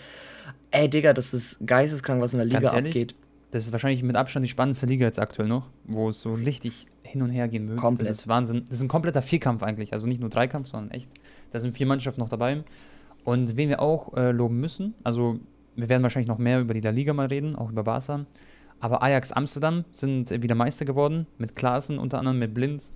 Ey, 0.70 0.88
Digga, 0.88 1.12
das 1.12 1.34
ist 1.34 1.66
geisteskrank, 1.66 2.20
was 2.20 2.32
in 2.32 2.38
der 2.38 2.46
Liga 2.46 2.60
Ganz 2.60 2.72
ehrlich, 2.74 2.90
abgeht. 2.90 3.14
Das 3.50 3.64
ist 3.64 3.72
wahrscheinlich 3.72 4.02
mit 4.02 4.16
Abstand 4.16 4.44
die 4.44 4.50
spannendste 4.50 4.86
Liga 4.86 5.06
jetzt 5.06 5.18
aktuell 5.18 5.48
noch, 5.48 5.68
wo 5.84 6.10
es 6.10 6.20
so 6.20 6.34
richtig 6.34 6.86
hin 7.02 7.22
und 7.22 7.30
her 7.30 7.48
gehen 7.48 7.68
wird. 7.68 7.78
Komplett. 7.78 8.08
Das 8.08 8.18
ist 8.18 8.28
Wahnsinn. 8.28 8.64
Das 8.68 8.76
ist 8.76 8.82
ein 8.82 8.88
kompletter 8.88 9.22
Vierkampf 9.22 9.62
eigentlich. 9.62 9.94
Also 9.94 10.06
nicht 10.06 10.20
nur 10.20 10.28
Dreikampf, 10.28 10.68
sondern 10.68 10.90
echt. 10.90 11.10
Da 11.52 11.60
sind 11.60 11.76
vier 11.76 11.86
Mannschaften 11.86 12.20
noch 12.20 12.28
dabei. 12.28 12.62
Und 13.28 13.58
wen 13.58 13.68
wir 13.68 13.82
auch 13.82 14.14
äh, 14.16 14.30
loben 14.30 14.58
müssen, 14.58 14.94
also 15.04 15.38
wir 15.76 15.90
werden 15.90 16.02
wahrscheinlich 16.02 16.28
noch 16.28 16.38
mehr 16.38 16.60
über 16.60 16.72
die 16.72 16.80
La 16.80 16.88
Liga 16.88 17.12
mal 17.12 17.26
reden, 17.26 17.56
auch 17.56 17.68
über 17.68 17.84
Barca. 17.84 18.24
Aber 18.80 19.02
Ajax 19.02 19.32
Amsterdam 19.32 19.84
sind 19.92 20.30
äh, 20.30 20.40
wieder 20.40 20.54
Meister 20.54 20.86
geworden, 20.86 21.26
mit 21.36 21.54
Klaassen 21.54 21.98
unter 21.98 22.20
anderem, 22.20 22.38
mit 22.38 22.54
Blind. 22.54 22.90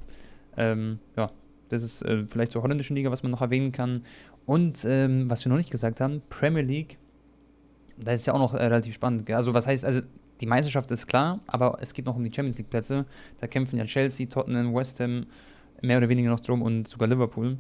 Ähm, 0.57 1.01
ja, 1.19 1.31
das 1.69 1.83
ist 1.83 2.01
äh, 2.01 2.25
vielleicht 2.27 2.53
zur 2.53 2.63
holländischen 2.63 2.97
Liga, 2.97 3.11
was 3.11 3.23
man 3.23 3.31
noch 3.31 3.43
erwähnen 3.43 3.73
kann. 3.73 4.05
Und 4.47 4.87
ähm, 4.89 5.29
was 5.29 5.45
wir 5.45 5.51
noch 5.51 5.59
nicht 5.59 5.71
gesagt 5.71 6.01
haben, 6.01 6.23
Premier 6.31 6.63
League, 6.63 6.97
da 7.99 8.13
ist 8.13 8.27
ja 8.27 8.33
auch 8.33 8.39
noch 8.39 8.55
äh, 8.55 8.65
relativ 8.65 8.95
spannend. 8.95 9.31
Also 9.31 9.53
was 9.53 9.67
heißt, 9.67 9.85
also 9.85 10.01
die 10.41 10.47
Meisterschaft 10.47 10.91
ist 10.93 11.09
klar, 11.09 11.41
aber 11.47 11.77
es 11.83 11.93
geht 11.93 12.07
noch 12.07 12.17
um 12.17 12.25
die 12.25 12.33
Champions 12.35 12.57
League 12.57 12.71
Plätze. 12.71 13.05
Da 13.39 13.49
kämpfen 13.49 13.77
ja 13.77 13.85
Chelsea, 13.85 14.25
Tottenham, 14.29 14.75
West 14.75 14.99
Ham 14.99 15.27
mehr 15.83 15.99
oder 15.99 16.09
weniger 16.09 16.31
noch 16.31 16.41
drum 16.41 16.63
und 16.63 16.89
sogar 16.89 17.07
Liverpool 17.07 17.59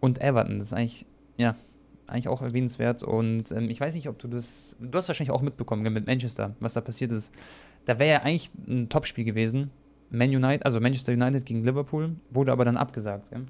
und 0.00 0.20
Everton. 0.20 0.58
Das 0.58 0.66
ist 0.66 0.74
eigentlich, 0.74 1.06
ja, 1.38 1.56
eigentlich 2.10 2.28
auch 2.28 2.42
erwähnenswert. 2.42 3.02
Und 3.02 3.50
ähm, 3.52 3.70
ich 3.70 3.80
weiß 3.80 3.94
nicht, 3.94 4.08
ob 4.08 4.18
du 4.18 4.28
das, 4.28 4.76
du 4.80 4.96
hast 4.96 5.08
wahrscheinlich 5.08 5.32
auch 5.32 5.42
mitbekommen 5.42 5.82
mit 5.92 6.06
Manchester, 6.06 6.54
was 6.60 6.74
da 6.74 6.80
passiert 6.80 7.12
ist. 7.12 7.32
Da 7.84 7.98
wäre 7.98 8.10
ja 8.10 8.22
eigentlich 8.22 8.50
ein 8.68 8.88
Topspiel 8.88 9.24
gewesen. 9.24 9.70
Man 10.10 10.30
United, 10.30 10.66
also 10.66 10.80
Manchester 10.80 11.12
United 11.12 11.46
gegen 11.46 11.64
Liverpool, 11.64 12.16
wurde 12.30 12.52
aber 12.52 12.64
dann 12.64 12.76
abgesagt. 12.76 13.30
Gell? 13.30 13.46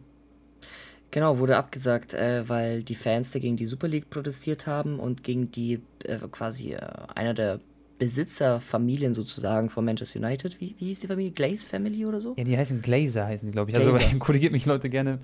Genau, 1.10 1.38
wurde 1.38 1.56
abgesagt, 1.56 2.14
äh, 2.14 2.48
weil 2.48 2.82
die 2.82 2.94
Fans 2.94 3.32
dagegen 3.32 3.56
die 3.56 3.66
Super 3.66 3.88
League 3.88 4.10
protestiert 4.10 4.66
haben 4.66 5.00
und 5.00 5.24
gegen 5.24 5.50
die 5.50 5.80
äh, 6.04 6.18
quasi 6.30 6.72
äh, 6.74 6.80
einer 7.14 7.34
der 7.34 7.60
Besitzerfamilien 7.98 9.12
sozusagen 9.12 9.68
von 9.68 9.84
Manchester 9.84 10.20
United. 10.20 10.60
Wie, 10.60 10.74
wie 10.78 10.86
hieß 10.86 11.00
die 11.00 11.06
Familie? 11.06 11.32
Glaze 11.32 11.68
Family 11.68 12.06
oder 12.06 12.20
so? 12.20 12.34
Ja, 12.36 12.44
die 12.44 12.56
heißen 12.56 12.80
Glazer, 12.80 13.26
heißen 13.26 13.46
die, 13.46 13.52
glaube 13.52 13.70
ich. 13.70 13.76
Also 13.76 13.96
korrigiert 14.18 14.52
mich 14.52 14.66
Leute 14.66 14.88
gerne, 14.88 15.18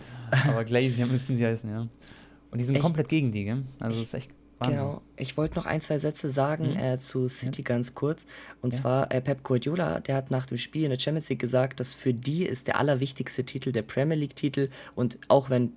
aber 0.46 0.64
Glazer 0.64 1.06
müssten 1.06 1.36
sie 1.36 1.46
heißen, 1.46 1.70
ja. 1.70 1.88
Und 2.56 2.60
die 2.60 2.64
sind 2.64 2.76
echt? 2.76 2.82
komplett 2.82 3.10
gegen 3.10 3.32
die, 3.32 3.44
gell? 3.44 3.64
Also 3.80 4.00
das 4.00 4.08
ist 4.08 4.14
echt 4.14 4.30
Wahnsinn. 4.58 4.78
Genau. 4.78 5.02
Ich 5.18 5.36
wollte 5.36 5.56
noch 5.56 5.66
ein, 5.66 5.82
zwei 5.82 5.98
Sätze 5.98 6.30
sagen 6.30 6.70
mhm. 6.70 6.78
äh, 6.78 6.98
zu 6.98 7.28
City 7.28 7.60
ja. 7.60 7.68
ganz 7.68 7.94
kurz. 7.94 8.24
Und 8.62 8.72
ja. 8.72 8.80
zwar 8.80 9.12
äh, 9.12 9.20
Pep 9.20 9.42
Guardiola, 9.42 10.00
der 10.00 10.14
hat 10.14 10.30
nach 10.30 10.46
dem 10.46 10.56
Spiel 10.56 10.84
in 10.84 10.90
der 10.90 10.98
Champions 10.98 11.28
League 11.28 11.38
gesagt, 11.38 11.80
dass 11.80 11.92
für 11.92 12.14
die 12.14 12.46
ist 12.46 12.66
der 12.66 12.78
allerwichtigste 12.78 13.44
Titel 13.44 13.72
der 13.72 13.82
Premier 13.82 14.16
League-Titel. 14.16 14.70
Und 14.94 15.18
auch 15.28 15.50
wenn 15.50 15.72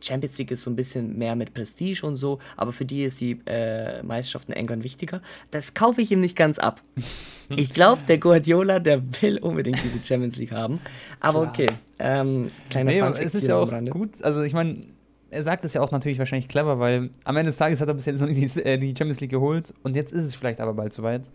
Champions 0.00 0.38
League 0.38 0.50
ist 0.50 0.62
so 0.62 0.70
ein 0.70 0.76
bisschen 0.76 1.18
mehr 1.18 1.36
mit 1.36 1.52
Prestige 1.52 2.06
und 2.06 2.16
so, 2.16 2.38
aber 2.56 2.72
für 2.72 2.86
die 2.86 3.04
ist 3.04 3.20
die 3.20 3.38
äh, 3.44 4.02
Meisterschaft 4.02 4.48
in 4.48 4.54
England 4.54 4.82
wichtiger. 4.82 5.20
Das 5.50 5.74
kaufe 5.74 6.00
ich 6.00 6.10
ihm 6.10 6.20
nicht 6.20 6.36
ganz 6.36 6.58
ab. 6.58 6.82
ich 7.54 7.74
glaube, 7.74 8.00
der 8.08 8.16
Guardiola, 8.16 8.78
der 8.78 9.02
will 9.20 9.36
unbedingt 9.36 9.82
diese 9.84 10.02
Champions 10.02 10.36
League 10.36 10.52
haben. 10.52 10.80
Aber 11.20 11.52
Klar. 11.52 11.52
okay, 11.52 11.66
ähm, 11.98 12.50
kleiner 12.70 12.90
nee, 12.90 13.00
Funfact 13.00 13.26
es 13.26 13.34
ist 13.34 13.46
ja 13.46 13.56
auch 13.56 13.70
gut. 13.90 14.22
Also 14.22 14.42
ich 14.42 14.54
meine, 14.54 14.86
er 15.30 15.42
sagt 15.42 15.64
es 15.64 15.74
ja 15.74 15.80
auch 15.80 15.90
natürlich 15.90 16.18
wahrscheinlich 16.18 16.48
clever, 16.48 16.78
weil 16.78 17.10
am 17.24 17.36
Ende 17.36 17.50
des 17.50 17.56
Tages 17.56 17.80
hat 17.80 17.88
er 17.88 17.94
bis 17.94 18.06
jetzt 18.06 18.20
noch 18.20 18.28
nicht 18.28 18.56
die, 18.56 18.60
äh, 18.62 18.78
die 18.78 18.94
Champions 18.96 19.20
League 19.20 19.30
geholt 19.30 19.74
und 19.82 19.96
jetzt 19.96 20.12
ist 20.12 20.24
es 20.24 20.34
vielleicht 20.34 20.60
aber 20.60 20.74
bald 20.74 20.92
soweit. 20.92 21.30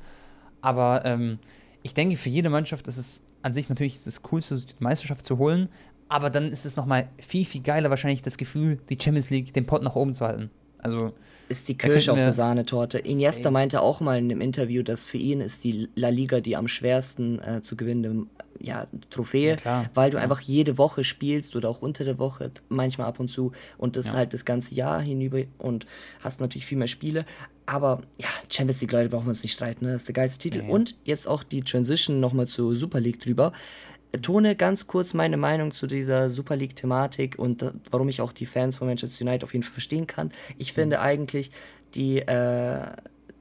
Aber 0.62 1.04
ähm, 1.06 1.40
ich 1.84 1.94
denke, 1.94 2.18
für 2.18 2.30
jede 2.30 2.50
Mannschaft 2.50 2.88
ist 2.88 2.98
es 2.98 3.22
an 3.42 3.54
sich 3.54 3.70
natürlich 3.70 4.04
das 4.04 4.22
Coolste, 4.22 4.58
die 4.58 4.84
Meisterschaft 4.84 5.26
zu 5.26 5.38
holen, 5.38 5.70
aber 6.10 6.30
dann 6.30 6.52
ist 6.52 6.66
es 6.66 6.76
nochmal 6.76 7.08
viel, 7.20 7.46
viel 7.46 7.62
geiler 7.62 7.90
wahrscheinlich 7.90 8.22
das 8.22 8.38
Gefühl, 8.38 8.80
die 8.90 8.98
Champions 9.00 9.30
League, 9.30 9.54
den 9.54 9.66
Pott 9.66 9.84
nach 9.84 9.96
oben 9.96 10.16
zu 10.16 10.26
halten. 10.26 10.50
Also 10.80 11.14
ist 11.50 11.68
die 11.68 11.78
Kirsche 11.78 12.12
auf 12.12 12.20
der 12.20 12.32
Sahnetorte. 12.32 13.00
Iniesta 13.00 13.52
meinte 13.52 13.82
auch 13.82 14.02
mal 14.02 14.18
in 14.18 14.26
einem 14.26 14.42
Interview, 14.42 14.84
dass 14.84 15.06
für 15.08 15.18
ihn 15.18 15.42
ist 15.42 15.64
die 15.64 15.90
La 15.96 16.10
Liga 16.10 16.40
die 16.42 16.56
am 16.56 16.68
schwersten 16.68 17.40
äh, 17.40 17.62
zu 17.62 17.76
gewinnende 17.76 18.28
ja, 18.60 18.88
Trophäe, 19.10 19.58
ja, 19.64 19.90
weil 19.94 20.12
du 20.12 20.18
ja. 20.18 20.24
einfach 20.24 20.42
jede 20.42 20.78
Woche 20.78 21.04
spielst 21.04 21.56
oder 21.56 21.70
auch 21.70 21.82
unter 21.82 22.04
der 22.04 22.20
Woche, 22.20 22.52
manchmal 22.68 23.08
ab 23.08 23.20
und 23.20 23.30
zu 23.30 23.52
und 23.78 23.96
das 23.96 24.14
halt 24.14 24.34
das 24.34 24.46
ganze 24.46 24.76
Jahr 24.76 25.02
hinüber 25.02 25.42
und 25.58 25.86
hast 26.22 26.42
natürlich 26.42 26.66
viel 26.66 26.78
mehr 26.78 26.88
Spiele. 26.88 27.26
Aber 27.66 28.02
ja, 28.18 28.28
Champions 28.50 28.82
League, 28.82 28.92
Leute, 28.92 29.10
brauchen 29.10 29.26
wir 29.26 29.30
uns 29.30 29.44
nicht 29.44 29.54
streiten, 29.54 29.86
ne? 29.86 29.94
das 29.94 30.02
ist 30.02 30.08
der 30.08 30.14
geilste 30.14 30.40
Titel. 30.40 30.62
Und 30.68 30.96
jetzt 31.04 31.28
auch 31.28 31.44
die 31.44 31.62
Transition 31.62 32.20
nochmal 32.20 32.48
zur 32.48 32.76
Super 32.76 33.00
League 33.00 33.20
drüber 33.20 33.54
tone 34.22 34.56
ganz 34.56 34.88
kurz 34.88 35.14
meine 35.14 35.38
Meinung 35.38 35.72
zu 35.72 35.86
dieser 35.86 36.30
Super 36.30 36.56
League-Thematik 36.56 37.38
und 37.38 37.62
äh, 37.62 37.72
warum 37.92 38.10
ich 38.10 38.22
auch 38.22 38.32
die 38.32 38.46
Fans 38.46 38.78
von 38.78 38.88
Manchester 38.88 39.24
United 39.24 39.44
auf 39.44 39.54
jeden 39.54 39.64
Fall 39.64 39.74
verstehen 39.74 40.08
kann. 40.08 40.32
Ich 40.58 40.74
finde 40.74 40.98
mhm. 40.98 41.04
eigentlich, 41.04 41.52
die, 41.96 42.20
äh, 42.20 42.88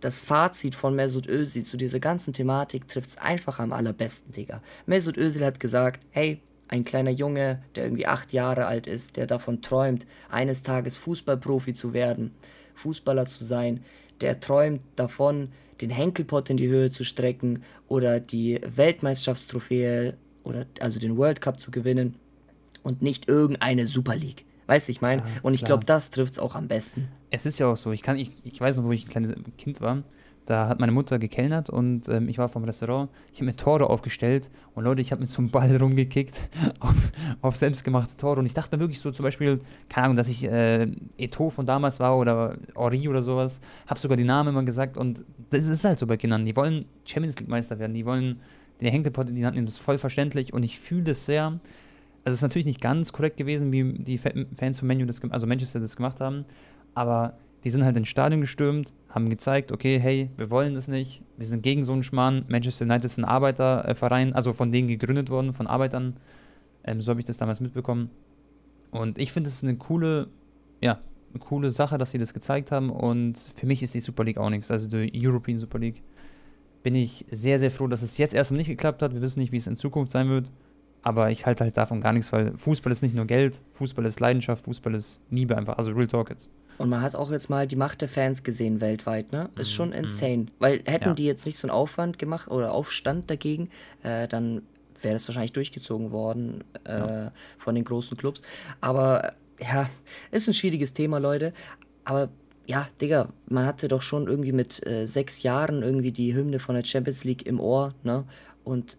das 0.00 0.20
Fazit 0.20 0.74
von 0.74 0.94
Mesut 0.94 1.26
Özil 1.26 1.64
zu 1.64 1.76
dieser 1.76 2.00
ganzen 2.00 2.32
Thematik 2.32 2.86
trifft 2.88 3.10
es 3.10 3.18
einfach 3.18 3.58
am 3.58 3.72
allerbesten, 3.72 4.32
Digga. 4.32 4.62
Mesut 4.86 5.16
Özil 5.16 5.44
hat 5.44 5.60
gesagt, 5.60 6.04
hey, 6.10 6.40
ein 6.68 6.84
kleiner 6.84 7.10
Junge, 7.10 7.62
der 7.74 7.84
irgendwie 7.84 8.06
acht 8.06 8.32
Jahre 8.32 8.66
alt 8.66 8.86
ist, 8.86 9.16
der 9.16 9.26
davon 9.26 9.62
träumt, 9.62 10.06
eines 10.30 10.62
Tages 10.62 10.96
Fußballprofi 10.96 11.72
zu 11.72 11.92
werden, 11.92 12.32
Fußballer 12.74 13.26
zu 13.26 13.44
sein, 13.44 13.84
der 14.20 14.40
träumt 14.40 14.82
davon, 14.96 15.48
den 15.80 15.90
Henkelpott 15.90 16.50
in 16.50 16.56
die 16.56 16.68
Höhe 16.68 16.90
zu 16.90 17.04
strecken 17.04 17.62
oder 17.86 18.20
die 18.20 18.60
Weltmeisterschaftstrophäe 18.66 20.14
oder 20.44 20.66
also 20.80 21.00
den 21.00 21.16
World 21.16 21.40
Cup 21.40 21.60
zu 21.60 21.70
gewinnen 21.70 22.16
und 22.82 23.02
nicht 23.02 23.28
irgendeine 23.28 23.86
Super 23.86 24.16
League. 24.16 24.44
Weißt 24.68 24.86
du, 24.86 24.92
ich 24.92 25.00
meine? 25.00 25.22
Ja, 25.22 25.28
und 25.42 25.54
ich 25.54 25.64
glaube, 25.64 25.86
das 25.86 26.10
trifft 26.10 26.34
es 26.34 26.38
auch 26.38 26.54
am 26.54 26.68
besten. 26.68 27.08
Es 27.30 27.46
ist 27.46 27.58
ja 27.58 27.66
auch 27.66 27.76
so. 27.76 27.90
Ich, 27.90 28.02
kann, 28.02 28.18
ich, 28.18 28.32
ich 28.44 28.60
weiß 28.60 28.76
noch, 28.76 28.84
wo 28.84 28.92
ich 28.92 29.06
ein 29.06 29.08
kleines 29.08 29.32
Kind 29.56 29.80
war. 29.80 30.02
Da 30.44 30.68
hat 30.68 30.78
meine 30.78 30.92
Mutter 30.92 31.18
gekellnert 31.18 31.70
und 31.70 32.08
ähm, 32.08 32.28
ich 32.28 32.36
war 32.36 32.50
vom 32.50 32.64
Restaurant. 32.64 33.10
Ich 33.32 33.38
habe 33.38 33.46
mir 33.46 33.56
Tore 33.56 33.88
aufgestellt 33.88 34.50
und 34.74 34.84
Leute, 34.84 35.00
ich 35.00 35.10
habe 35.10 35.22
mit 35.22 35.30
so 35.30 35.38
einem 35.38 35.50
Ball 35.50 35.74
rumgekickt 35.80 36.50
auf, 36.80 36.94
auf 37.40 37.56
selbstgemachte 37.56 38.16
Tore. 38.18 38.40
Und 38.40 38.46
ich 38.46 38.52
dachte 38.52 38.76
mir 38.76 38.80
wirklich 38.80 39.00
so 39.00 39.10
zum 39.10 39.24
Beispiel, 39.24 39.58
keine 39.88 40.04
Ahnung, 40.04 40.16
dass 40.16 40.28
ich 40.28 40.44
äh, 40.44 40.86
Eto 41.16 41.48
von 41.48 41.64
damals 41.64 41.98
war 41.98 42.18
oder 42.18 42.58
Ori 42.74 43.08
oder 43.08 43.22
sowas. 43.22 43.60
Habe 43.86 44.00
sogar 44.00 44.18
die 44.18 44.24
Namen 44.24 44.50
immer 44.50 44.64
gesagt 44.64 44.98
und 44.98 45.24
das 45.48 45.66
ist 45.66 45.84
halt 45.84 45.98
so 45.98 46.06
bei 46.06 46.18
Kindern. 46.18 46.44
Die 46.44 46.56
wollen 46.56 46.84
Champions 47.06 47.38
League 47.38 47.48
Meister 47.48 47.78
werden, 47.78 47.94
die 47.94 48.04
wollen 48.04 48.40
der 48.82 48.90
Henkelpott 48.90 49.30
in 49.30 49.34
die 49.34 49.46
Hand 49.46 49.54
nehmen, 49.54 49.66
das 49.66 49.76
ist 49.76 49.82
voll 49.82 49.98
verständlich 49.98 50.52
und 50.52 50.62
ich 50.62 50.78
fühle 50.78 51.04
das 51.04 51.24
sehr. 51.24 51.58
Also 52.24 52.34
es 52.34 52.38
ist 52.40 52.42
natürlich 52.42 52.66
nicht 52.66 52.80
ganz 52.80 53.12
korrekt 53.12 53.36
gewesen, 53.36 53.72
wie 53.72 53.94
die 53.98 54.18
Fans 54.18 54.78
von 54.78 54.88
Manu 54.88 55.06
das, 55.06 55.22
also 55.30 55.46
Manchester 55.46 55.80
das 55.80 55.96
gemacht 55.96 56.20
haben, 56.20 56.44
aber 56.94 57.38
die 57.64 57.70
sind 57.70 57.84
halt 57.84 57.96
ins 57.96 58.08
Stadion 58.08 58.40
gestürmt, 58.40 58.92
haben 59.08 59.30
gezeigt, 59.30 59.72
okay, 59.72 59.98
hey, 59.98 60.30
wir 60.36 60.50
wollen 60.50 60.74
das 60.74 60.88
nicht, 60.88 61.22
wir 61.36 61.46
sind 61.46 61.62
gegen 61.62 61.84
so 61.84 61.92
einen 61.92 62.02
Schmarrn. 62.02 62.44
Manchester 62.48 62.84
United 62.84 63.04
ist 63.04 63.18
ein 63.18 63.24
Arbeiterverein, 63.24 64.32
also 64.32 64.52
von 64.52 64.70
denen 64.70 64.88
gegründet 64.88 65.30
worden, 65.30 65.52
von 65.52 65.66
Arbeitern. 65.66 66.16
Ähm, 66.84 67.00
so 67.00 67.10
habe 67.10 67.20
ich 67.20 67.26
das 67.26 67.38
damals 67.38 67.60
mitbekommen. 67.60 68.10
Und 68.90 69.18
ich 69.18 69.32
finde, 69.32 69.48
es 69.48 69.56
ist 69.56 69.64
eine 69.64 69.76
coole, 69.76 70.28
ja, 70.80 71.00
eine 71.30 71.40
coole 71.40 71.70
Sache, 71.70 71.98
dass 71.98 72.12
sie 72.12 72.18
das 72.18 72.32
gezeigt 72.32 72.70
haben. 72.70 72.90
Und 72.90 73.38
für 73.56 73.66
mich 73.66 73.82
ist 73.82 73.94
die 73.94 74.00
Super 74.00 74.24
League 74.24 74.38
auch 74.38 74.50
nichts, 74.50 74.70
also 74.70 74.88
die 74.88 75.10
European 75.14 75.58
Super 75.58 75.78
League 75.78 76.02
bin 76.82 76.94
ich 76.94 77.26
sehr, 77.30 77.58
sehr 77.58 77.70
froh, 77.70 77.88
dass 77.88 78.02
es 78.02 78.18
jetzt 78.18 78.34
erstmal 78.34 78.58
nicht 78.58 78.68
geklappt 78.68 79.02
hat. 79.02 79.12
Wir 79.12 79.20
wissen 79.20 79.40
nicht, 79.40 79.52
wie 79.52 79.56
es 79.56 79.66
in 79.66 79.76
Zukunft 79.76 80.12
sein 80.12 80.28
wird. 80.28 80.50
Aber 81.02 81.30
ich 81.30 81.46
halte 81.46 81.64
halt 81.64 81.76
davon 81.76 82.00
gar 82.00 82.12
nichts, 82.12 82.32
weil 82.32 82.56
Fußball 82.56 82.92
ist 82.92 83.02
nicht 83.02 83.14
nur 83.14 83.24
Geld, 83.24 83.60
Fußball 83.74 84.04
ist 84.04 84.20
Leidenschaft, 84.20 84.64
Fußball 84.64 84.94
ist 84.94 85.20
Liebe 85.30 85.56
einfach, 85.56 85.78
also 85.78 85.92
Real 85.92 86.06
Talk 86.06 86.30
jetzt. 86.30 86.48
Und 86.78 86.90
man 86.90 87.02
hat 87.02 87.16
auch 87.16 87.30
jetzt 87.30 87.50
mal 87.50 87.66
die 87.66 87.76
Macht 87.76 88.00
der 88.02 88.08
Fans 88.08 88.44
gesehen 88.44 88.80
weltweit, 88.80 89.32
ne? 89.32 89.50
Ist 89.56 89.70
mhm. 89.70 89.74
schon 89.74 89.92
insane. 89.92 90.36
Mhm. 90.36 90.48
Weil 90.60 90.82
hätten 90.86 91.08
ja. 91.08 91.14
die 91.14 91.24
jetzt 91.24 91.44
nicht 91.44 91.58
so 91.58 91.66
einen 91.66 91.76
Aufwand 91.76 92.18
gemacht 92.18 92.48
oder 92.48 92.72
Aufstand 92.72 93.30
dagegen, 93.30 93.68
äh, 94.02 94.28
dann 94.28 94.62
wäre 95.00 95.14
das 95.14 95.26
wahrscheinlich 95.28 95.52
durchgezogen 95.52 96.10
worden 96.12 96.64
äh, 96.84 96.98
ja. 96.98 97.32
von 97.58 97.74
den 97.74 97.84
großen 97.84 98.16
Clubs. 98.16 98.42
Aber 98.80 99.32
ja, 99.60 99.88
ist 100.30 100.48
ein 100.48 100.54
schwieriges 100.54 100.92
Thema, 100.92 101.18
Leute. 101.18 101.52
Aber 102.04 102.28
ja, 102.66 102.86
Digga, 103.00 103.30
man 103.48 103.66
hatte 103.66 103.88
doch 103.88 104.02
schon 104.02 104.28
irgendwie 104.28 104.52
mit 104.52 104.86
äh, 104.86 105.06
sechs 105.06 105.42
Jahren 105.42 105.82
irgendwie 105.82 106.12
die 106.12 106.34
Hymne 106.34 106.58
von 106.58 106.74
der 106.74 106.84
Champions 106.84 107.24
League 107.24 107.46
im 107.46 107.60
Ohr, 107.60 107.94
ne? 108.02 108.24
Und 108.62 108.98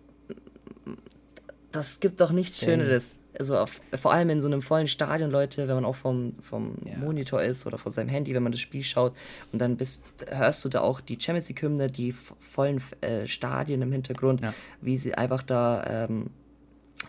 das 1.72 2.00
gibt 2.00 2.22
doch 2.22 2.32
nichts 2.32 2.60
Schöneres. 2.60 3.14
Also 3.38 3.58
auf, 3.58 3.80
vor 3.94 4.12
allem 4.12 4.32
in 4.32 4.42
so 4.42 4.48
einem 4.48 4.62
vollen 4.62 4.88
Stadion, 4.88 5.30
Leute, 5.30 5.68
wenn 5.68 5.76
man 5.76 5.86
auch 5.86 5.96
vom, 5.96 6.34
vom 6.42 6.76
ja. 6.84 6.98
Monitor 6.98 7.42
ist 7.44 7.68
oder 7.68 7.78
vor 7.78 7.92
seinem 7.92 8.10
Handy, 8.10 8.34
wenn 8.34 8.42
man 8.42 8.52
das 8.52 8.60
Spiel 8.60 8.84
schaut 8.84 9.14
und 9.52 9.60
dann 9.60 9.78
bist, 9.78 10.04
hörst 10.30 10.66
du 10.66 10.70
da 10.70 10.82
auch 10.82 11.00
die 11.00 11.18
Champions 11.20 11.48
League-Hymne, 11.50 11.92
die 11.92 12.12
vollen 12.12 12.82
äh, 13.02 13.28
Stadien 13.28 13.84
im 13.84 13.92
Hintergrund, 13.92 14.42
ja. 14.42 14.54
wie 14.82 14.98
sie 14.98 15.14
einfach 15.14 15.44
da 15.44 16.06
ähm, 16.08 16.32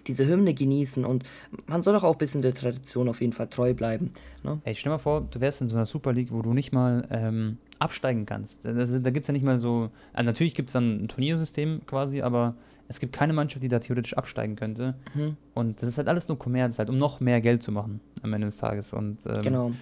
diese 0.06 0.26
Hymne 0.26 0.54
genießen 0.54 1.04
und 1.04 1.24
man 1.66 1.82
soll 1.82 1.94
doch 1.94 2.04
auch 2.04 2.14
ein 2.14 2.18
bisschen 2.18 2.42
der 2.42 2.54
Tradition 2.54 3.08
auf 3.08 3.20
jeden 3.20 3.32
Fall 3.32 3.48
treu 3.48 3.74
bleiben. 3.74 4.12
Ne? 4.42 4.60
Ey, 4.64 4.74
stell 4.74 4.90
mal 4.90 4.98
vor, 4.98 5.22
du 5.22 5.40
wärst 5.40 5.60
in 5.60 5.68
so 5.68 5.76
einer 5.76 5.86
Super 5.86 6.12
League, 6.12 6.32
wo 6.32 6.42
du 6.42 6.52
nicht 6.52 6.72
mal 6.72 7.06
ähm, 7.10 7.58
absteigen 7.78 8.26
kannst. 8.26 8.64
Da, 8.64 8.72
da 8.72 9.10
gibt 9.10 9.24
es 9.24 9.28
ja 9.28 9.32
nicht 9.32 9.44
mal 9.44 9.58
so, 9.58 9.90
also 10.12 10.26
natürlich 10.26 10.54
gibt 10.54 10.68
es 10.68 10.74
dann 10.74 11.04
ein 11.04 11.08
Turniersystem 11.08 11.82
quasi, 11.86 12.22
aber 12.22 12.54
es 12.88 12.98
gibt 12.98 13.12
keine 13.12 13.32
Mannschaft, 13.32 13.62
die 13.62 13.68
da 13.68 13.78
theoretisch 13.78 14.14
absteigen 14.14 14.56
könnte. 14.56 14.94
Mhm. 15.14 15.36
Und 15.54 15.80
das 15.80 15.88
ist 15.88 15.98
halt 15.98 16.08
alles 16.08 16.28
nur 16.28 16.38
Kommerz, 16.38 16.78
halt, 16.78 16.90
um 16.90 16.98
noch 16.98 17.20
mehr 17.20 17.40
Geld 17.40 17.62
zu 17.62 17.70
machen 17.70 18.00
am 18.22 18.32
Ende 18.32 18.48
des 18.48 18.56
Tages. 18.56 18.92
Und, 18.92 19.18
ähm, 19.26 19.42
genau. 19.42 19.72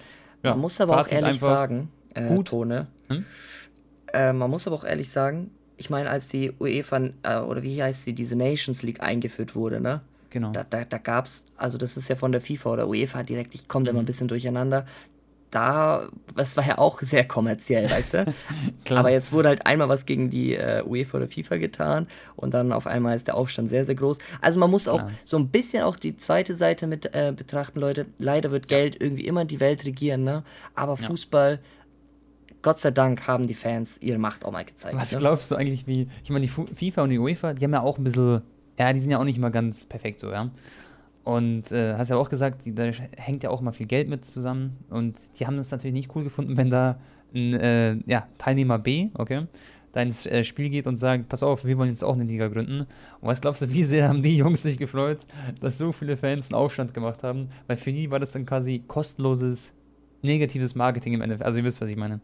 Ja, 0.43 0.51
man 0.51 0.59
muss 0.61 0.79
aber 0.79 0.93
Fazit 0.93 1.17
auch 1.17 1.21
ehrlich 1.23 1.39
sagen, 1.39 1.89
äh, 2.13 2.27
gut. 2.27 2.49
Tone, 2.49 2.87
hm? 3.07 3.25
äh, 4.13 4.31
man 4.31 4.49
muss 4.49 4.67
aber 4.67 4.75
auch 4.75 4.85
ehrlich 4.85 5.09
sagen, 5.09 5.51
ich 5.79 5.89
meine, 5.89 6.09
als 6.09 6.27
die 6.27 6.51
UEFA, 6.59 7.09
äh, 7.23 7.39
oder 7.39 7.63
wie 7.63 7.81
heißt 7.81 8.03
sie, 8.03 8.13
diese 8.13 8.35
Nations 8.35 8.83
League 8.83 9.01
eingeführt 9.01 9.55
wurde, 9.55 9.79
ne? 9.79 10.01
Genau. 10.29 10.51
Da, 10.51 10.63
da, 10.69 10.83
da 10.83 10.97
gab 10.97 11.25
es, 11.25 11.45
also 11.57 11.77
das 11.77 11.97
ist 11.97 12.09
ja 12.09 12.15
von 12.15 12.31
der 12.31 12.41
FIFA 12.41 12.73
oder 12.73 12.87
UEFA 12.87 13.23
direkt, 13.23 13.55
ich 13.55 13.67
komme 13.67 13.85
da 13.85 13.91
immer 13.91 14.01
ein 14.01 14.03
mhm. 14.03 14.07
bisschen 14.07 14.27
durcheinander. 14.27 14.85
Da, 15.51 16.09
das 16.35 16.55
war 16.57 16.67
ja 16.67 16.77
auch 16.77 17.01
sehr 17.01 17.27
kommerziell, 17.27 17.89
weißt 17.89 18.13
du? 18.13 18.33
Aber 18.95 19.09
jetzt 19.09 19.31
wurde 19.31 19.47
halt 19.47 19.65
einmal 19.65 19.89
was 19.89 20.05
gegen 20.05 20.29
die 20.29 20.53
äh, 20.53 20.83
UEFA 20.85 21.17
oder 21.17 21.27
FIFA 21.27 21.57
getan 21.57 22.07
und 22.35 22.53
dann 22.53 22.71
auf 22.71 22.85
einmal 22.85 23.15
ist 23.15 23.25
der 23.25 23.35
Aufstand 23.35 23.69
sehr, 23.69 23.85
sehr 23.85 23.95
groß. 23.95 24.19
Also 24.41 24.59
man 24.59 24.69
muss 24.69 24.87
auch 24.87 24.99
ja. 24.99 25.09
so 25.25 25.37
ein 25.37 25.47
bisschen 25.47 25.81
auch 25.83 25.95
die 25.95 26.17
zweite 26.17 26.53
Seite 26.53 26.85
mit 26.85 27.15
äh, 27.15 27.33
betrachten, 27.35 27.79
Leute. 27.79 28.05
Leider 28.19 28.51
wird 28.51 28.67
Geld 28.67 28.95
ja. 28.95 29.01
irgendwie 29.01 29.25
immer 29.25 29.45
die 29.45 29.59
Welt 29.59 29.85
regieren, 29.85 30.23
ne? 30.23 30.43
Aber 30.75 30.97
Fußball, 30.97 31.59
Gott 32.61 32.79
sei 32.79 32.91
Dank 32.91 33.27
haben 33.27 33.47
die 33.47 33.53
Fans 33.53 33.97
ihre 34.01 34.17
Macht 34.17 34.43
auch 34.45 34.51
mal 34.51 34.65
gezeigt. 34.65 34.95
Was 34.95 35.11
ne? 35.11 35.19
glaubst 35.19 35.49
du 35.51 35.55
eigentlich, 35.55 35.87
wie, 35.87 36.09
ich 36.23 36.29
meine, 36.29 36.45
die 36.45 36.49
FIFA 36.49 37.03
und 37.03 37.09
die 37.09 37.19
UEFA, 37.19 37.53
die 37.53 37.63
haben 37.63 37.73
ja 37.73 37.81
auch 37.81 37.97
ein 37.97 38.03
bisschen 38.03 38.41
ja, 38.79 38.93
die 38.93 38.99
sind 38.99 39.11
ja 39.11 39.19
auch 39.19 39.25
nicht 39.25 39.37
immer 39.37 39.51
ganz 39.51 39.85
perfekt 39.85 40.21
so, 40.21 40.31
ja. 40.31 40.49
Und 41.25 41.71
äh, 41.71 41.95
hast 41.95 42.09
ja 42.09 42.15
auch 42.15 42.29
gesagt, 42.29 42.65
die, 42.65 42.73
da 42.73 42.85
hängt 43.17 43.43
ja 43.43 43.49
auch 43.49 43.61
mal 43.61 43.73
viel 43.73 43.85
Geld 43.85 44.09
mit 44.09 44.25
zusammen. 44.25 44.77
Und 44.89 45.17
die 45.37 45.45
haben 45.45 45.57
das 45.57 45.69
natürlich 45.69 45.93
nicht 45.93 46.15
cool 46.15 46.23
gefunden, 46.23 46.55
wenn 46.57 46.69
da 46.69 46.97
ein 47.35 47.53
äh, 47.53 47.97
ja, 48.07 48.27
Teilnehmer 48.37 48.79
B, 48.79 49.09
okay, 49.13 49.45
da 49.91 50.01
ins 50.01 50.25
äh, 50.25 50.43
Spiel 50.43 50.69
geht 50.69 50.87
und 50.87 50.97
sagt, 50.97 51.27
pass 51.27 51.43
auf, 51.43 51.65
wir 51.65 51.77
wollen 51.77 51.89
jetzt 51.89 52.03
auch 52.03 52.13
eine 52.13 52.23
Liga 52.23 52.47
gründen. 52.47 52.79
Und 52.79 53.27
was 53.27 53.41
glaubst 53.41 53.61
du, 53.61 53.71
wie 53.71 53.83
sehr 53.83 54.07
haben 54.07 54.23
die 54.23 54.37
Jungs 54.37 54.63
sich 54.63 54.77
gefreut, 54.77 55.19
dass 55.59 55.77
so 55.77 55.91
viele 55.91 56.15
Fans 56.15 56.47
einen 56.47 56.55
Aufstand 56.55 56.93
gemacht 56.93 57.21
haben? 57.21 57.49
Weil 57.67 57.77
für 57.77 57.91
die 57.91 58.09
war 58.09 58.19
das 58.19 58.31
dann 58.31 58.45
quasi 58.45 58.83
kostenloses, 58.87 59.73
negatives 60.21 60.73
Marketing 60.73 61.13
im 61.13 61.21
Endeffekt. 61.21 61.45
Also 61.45 61.59
ihr 61.59 61.65
wisst, 61.65 61.81
was 61.81 61.89
ich 61.89 61.97
meine. 61.97 62.21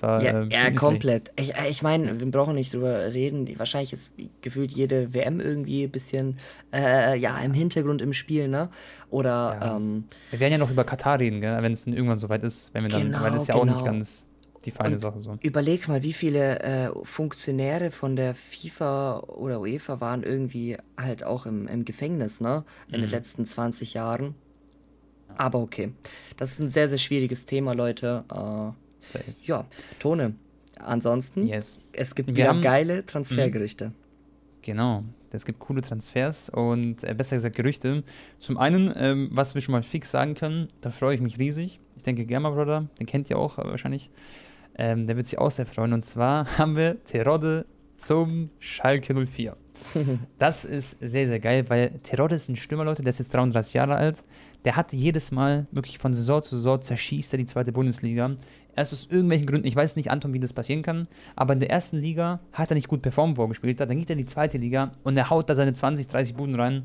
War, 0.00 0.22
ja, 0.22 0.42
äh, 0.42 0.48
ja 0.48 0.70
komplett. 0.70 1.30
Ich, 1.36 1.54
äh, 1.54 1.68
ich 1.68 1.82
meine, 1.82 2.20
wir 2.20 2.30
brauchen 2.30 2.54
nicht 2.54 2.72
drüber 2.74 3.12
reden. 3.12 3.48
Wahrscheinlich 3.58 3.92
ist 3.92 4.14
gefühlt 4.42 4.70
jede 4.70 5.14
WM 5.14 5.40
irgendwie 5.40 5.84
ein 5.84 5.90
bisschen 5.90 6.38
äh, 6.72 7.18
ja, 7.18 7.38
im 7.38 7.52
Hintergrund 7.52 8.02
im 8.02 8.12
Spiel, 8.12 8.48
ne? 8.48 8.68
Oder. 9.10 9.58
Ja. 9.60 9.76
Ähm, 9.76 10.04
wir 10.30 10.40
werden 10.40 10.52
ja 10.52 10.58
noch 10.58 10.70
über 10.70 10.84
Katar 10.84 11.18
reden, 11.18 11.42
wenn 11.42 11.72
es 11.72 11.84
dann 11.84 11.94
irgendwann 11.94 12.18
soweit 12.18 12.44
ist. 12.44 12.72
Wenn 12.74 12.84
wir 12.84 12.90
dann, 12.90 13.02
genau, 13.02 13.22
weil 13.22 13.32
das 13.32 13.42
ist 13.42 13.48
ja 13.48 13.54
genau. 13.54 13.62
auch 13.62 13.66
nicht 13.66 13.78
genau. 13.78 13.92
ganz 13.92 14.26
die 14.64 14.70
feine 14.70 14.96
Und 14.96 15.00
Sache 15.00 15.20
so. 15.20 15.36
Überleg 15.40 15.88
mal, 15.88 16.02
wie 16.02 16.12
viele 16.12 16.60
äh, 16.60 16.90
Funktionäre 17.04 17.90
von 17.90 18.16
der 18.16 18.34
FIFA 18.34 19.20
oder 19.20 19.60
UEFA 19.60 20.00
waren 20.00 20.22
irgendwie 20.22 20.76
halt 20.96 21.24
auch 21.24 21.46
im, 21.46 21.66
im 21.68 21.84
Gefängnis, 21.84 22.40
ne? 22.40 22.64
In 22.88 22.98
mhm. 22.98 23.04
den 23.04 23.10
letzten 23.10 23.46
20 23.46 23.94
Jahren. 23.94 24.34
Aber 25.36 25.60
okay. 25.60 25.92
Das 26.36 26.52
ist 26.52 26.60
ein 26.60 26.72
sehr, 26.72 26.88
sehr 26.88 26.98
schwieriges 26.98 27.44
Thema, 27.44 27.72
Leute. 27.72 28.24
Äh, 28.32 28.87
Safe. 29.00 29.24
Ja, 29.42 29.66
Tone. 29.98 30.34
Ansonsten, 30.78 31.46
yes. 31.46 31.80
es 31.92 32.14
gibt 32.14 32.34
wieder 32.34 32.48
haben, 32.48 32.62
geile 32.62 33.04
Transfergerichte. 33.04 33.88
Mhm. 33.88 33.94
Genau, 34.62 35.04
es 35.30 35.44
gibt 35.44 35.58
coole 35.60 35.82
Transfers 35.82 36.50
und 36.50 37.04
äh, 37.04 37.14
besser 37.14 37.36
gesagt 37.36 37.56
Gerüchte. 37.56 38.04
Zum 38.38 38.58
einen, 38.58 38.92
ähm, 38.96 39.28
was 39.32 39.54
wir 39.54 39.62
schon 39.62 39.72
mal 39.72 39.82
fix 39.82 40.10
sagen 40.10 40.34
können, 40.34 40.68
da 40.80 40.90
freue 40.90 41.14
ich 41.14 41.20
mich 41.20 41.38
riesig. 41.38 41.80
Ich 41.96 42.02
denke, 42.02 42.24
Germa 42.24 42.50
Brother, 42.50 42.86
den 42.98 43.06
kennt 43.06 43.28
ihr 43.30 43.38
auch 43.38 43.58
äh, 43.58 43.64
wahrscheinlich. 43.64 44.10
Ähm, 44.76 45.06
der 45.06 45.16
wird 45.16 45.26
sich 45.26 45.38
auch 45.38 45.50
sehr 45.50 45.66
freuen. 45.66 45.92
Und 45.92 46.04
zwar 46.04 46.46
haben 46.58 46.76
wir 46.76 47.02
Terodde 47.04 47.66
zum 47.96 48.50
Schalke 48.58 49.14
04. 49.14 49.56
das 50.38 50.64
ist 50.64 50.96
sehr, 51.00 51.26
sehr 51.26 51.40
geil, 51.40 51.64
weil 51.68 51.90
Terodde 52.02 52.36
ist 52.36 52.48
ein 52.48 52.56
Stürmer, 52.56 52.84
Leute, 52.84 53.02
der 53.02 53.10
ist 53.10 53.18
jetzt 53.18 53.34
33 53.34 53.74
Jahre 53.74 53.96
alt. 53.96 54.24
Der 54.64 54.76
hat 54.76 54.92
jedes 54.92 55.30
Mal 55.30 55.66
wirklich 55.70 55.98
von 55.98 56.14
Saison 56.14 56.42
zu 56.42 56.56
Saison 56.56 56.82
zerschießt 56.82 57.32
er 57.32 57.38
die 57.38 57.46
zweite 57.46 57.72
Bundesliga. 57.72 58.36
Erst 58.78 58.92
aus 58.92 59.08
irgendwelchen 59.10 59.48
Gründen, 59.48 59.66
ich 59.66 59.74
weiß 59.74 59.96
nicht, 59.96 60.08
Anton, 60.08 60.32
wie 60.32 60.38
das 60.38 60.52
passieren 60.52 60.82
kann, 60.82 61.08
aber 61.34 61.52
in 61.52 61.58
der 61.58 61.68
ersten 61.68 61.98
Liga 61.98 62.38
hat 62.52 62.70
er 62.70 62.76
nicht 62.76 62.86
gut 62.86 63.02
performt 63.02 63.34
vorgespielt, 63.34 63.80
dann 63.80 63.88
geht 63.88 64.08
er 64.08 64.12
in 64.12 64.18
die 64.18 64.24
zweite 64.24 64.56
Liga 64.56 64.92
und 65.02 65.16
er 65.16 65.30
haut 65.30 65.50
da 65.50 65.56
seine 65.56 65.74
20, 65.74 66.06
30 66.06 66.36
Buden 66.36 66.54
rein. 66.54 66.84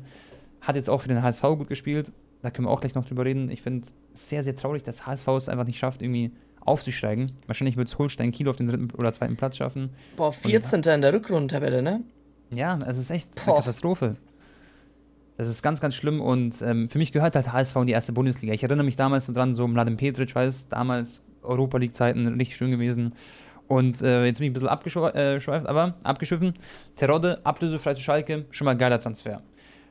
Hat 0.60 0.74
jetzt 0.74 0.90
auch 0.90 1.02
für 1.02 1.06
den 1.06 1.22
HSV 1.22 1.42
gut 1.42 1.68
gespielt. 1.68 2.10
Da 2.42 2.50
können 2.50 2.66
wir 2.66 2.72
auch 2.72 2.80
gleich 2.80 2.96
noch 2.96 3.06
drüber 3.06 3.24
reden. 3.24 3.48
Ich 3.48 3.62
finde 3.62 3.86
es 4.12 4.28
sehr, 4.28 4.42
sehr 4.42 4.56
traurig, 4.56 4.82
dass 4.82 5.06
HSV 5.06 5.28
es 5.28 5.48
einfach 5.48 5.66
nicht 5.66 5.78
schafft, 5.78 6.02
irgendwie 6.02 6.32
aufzusteigen. 6.62 7.30
Wahrscheinlich 7.46 7.76
wird 7.76 7.86
es 7.86 7.96
Holstein 7.96 8.32
Kiel 8.32 8.48
auf 8.48 8.56
den 8.56 8.66
dritten 8.66 8.90
oder 8.98 9.12
zweiten 9.12 9.36
Platz 9.36 9.58
schaffen. 9.58 9.90
Boah, 10.16 10.32
14. 10.32 10.82
in 10.82 11.00
der 11.00 11.12
Rückrundentabelle, 11.12 11.80
ne? 11.80 12.02
Ja, 12.50 12.76
es 12.88 12.98
ist 12.98 13.12
echt 13.12 13.36
Boah. 13.36 13.52
eine 13.52 13.60
Katastrophe. 13.60 14.16
Das 15.36 15.46
ist 15.46 15.62
ganz, 15.62 15.80
ganz 15.80 15.94
schlimm 15.94 16.20
und 16.20 16.60
ähm, 16.60 16.88
für 16.88 16.98
mich 16.98 17.12
gehört 17.12 17.36
halt 17.36 17.52
HSV 17.52 17.76
in 17.76 17.86
die 17.86 17.92
erste 17.92 18.12
Bundesliga. 18.12 18.52
Ich 18.52 18.64
erinnere 18.64 18.84
mich 18.84 18.96
damals 18.96 19.26
so 19.26 19.32
dran, 19.32 19.54
so 19.54 19.68
Mladen 19.68 19.96
Petric, 19.96 20.34
weiß, 20.34 20.68
damals 20.68 21.22
Europa 21.44 21.78
League-Zeiten 21.78 22.26
richtig 22.26 22.56
schön 22.56 22.70
gewesen. 22.70 23.14
Und 23.68 24.02
äh, 24.02 24.26
jetzt 24.26 24.38
bin 24.38 24.46
ich 24.46 24.50
ein 24.50 24.52
bisschen 24.52 24.68
abgeschweift, 24.68 25.16
äh, 25.16 25.68
aber 25.68 25.94
abgeschwiffen. 26.02 26.54
Terodde, 26.96 27.44
ablösefrei 27.44 27.94
zu 27.94 28.02
Schalke, 28.02 28.44
schon 28.50 28.66
mal 28.66 28.76
geiler 28.76 28.98
Transfer. 28.98 29.42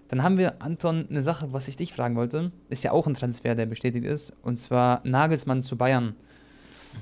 Dann 0.10 0.22
haben 0.22 0.38
wir, 0.38 0.62
Anton, 0.62 1.08
eine 1.10 1.24
Sache, 1.24 1.54
was 1.54 1.68
ich 1.68 1.78
dich 1.78 1.94
fragen 1.94 2.16
wollte. 2.16 2.52
Ist 2.70 2.84
ja 2.84 2.92
auch 2.92 3.08
ein 3.08 3.16
Transfer, 3.16 3.56
der 3.56 3.66
bestätigt 3.66 4.06
ist. 4.06 4.34
Und 4.44 4.58
zwar 4.58 5.02
Nagelsmann 5.04 5.64
zu 5.64 5.76
Bayern. 5.76 6.16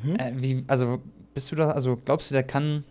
Mhm. 0.04 0.16
Äh, 0.16 0.32
wie, 0.36 0.64
also, 0.68 1.02
bist 1.34 1.52
du 1.52 1.56
da, 1.56 1.72
also 1.72 1.98
glaubst 1.98 2.32
du, 2.32 2.34
der 2.34 2.44
kann 2.44 2.86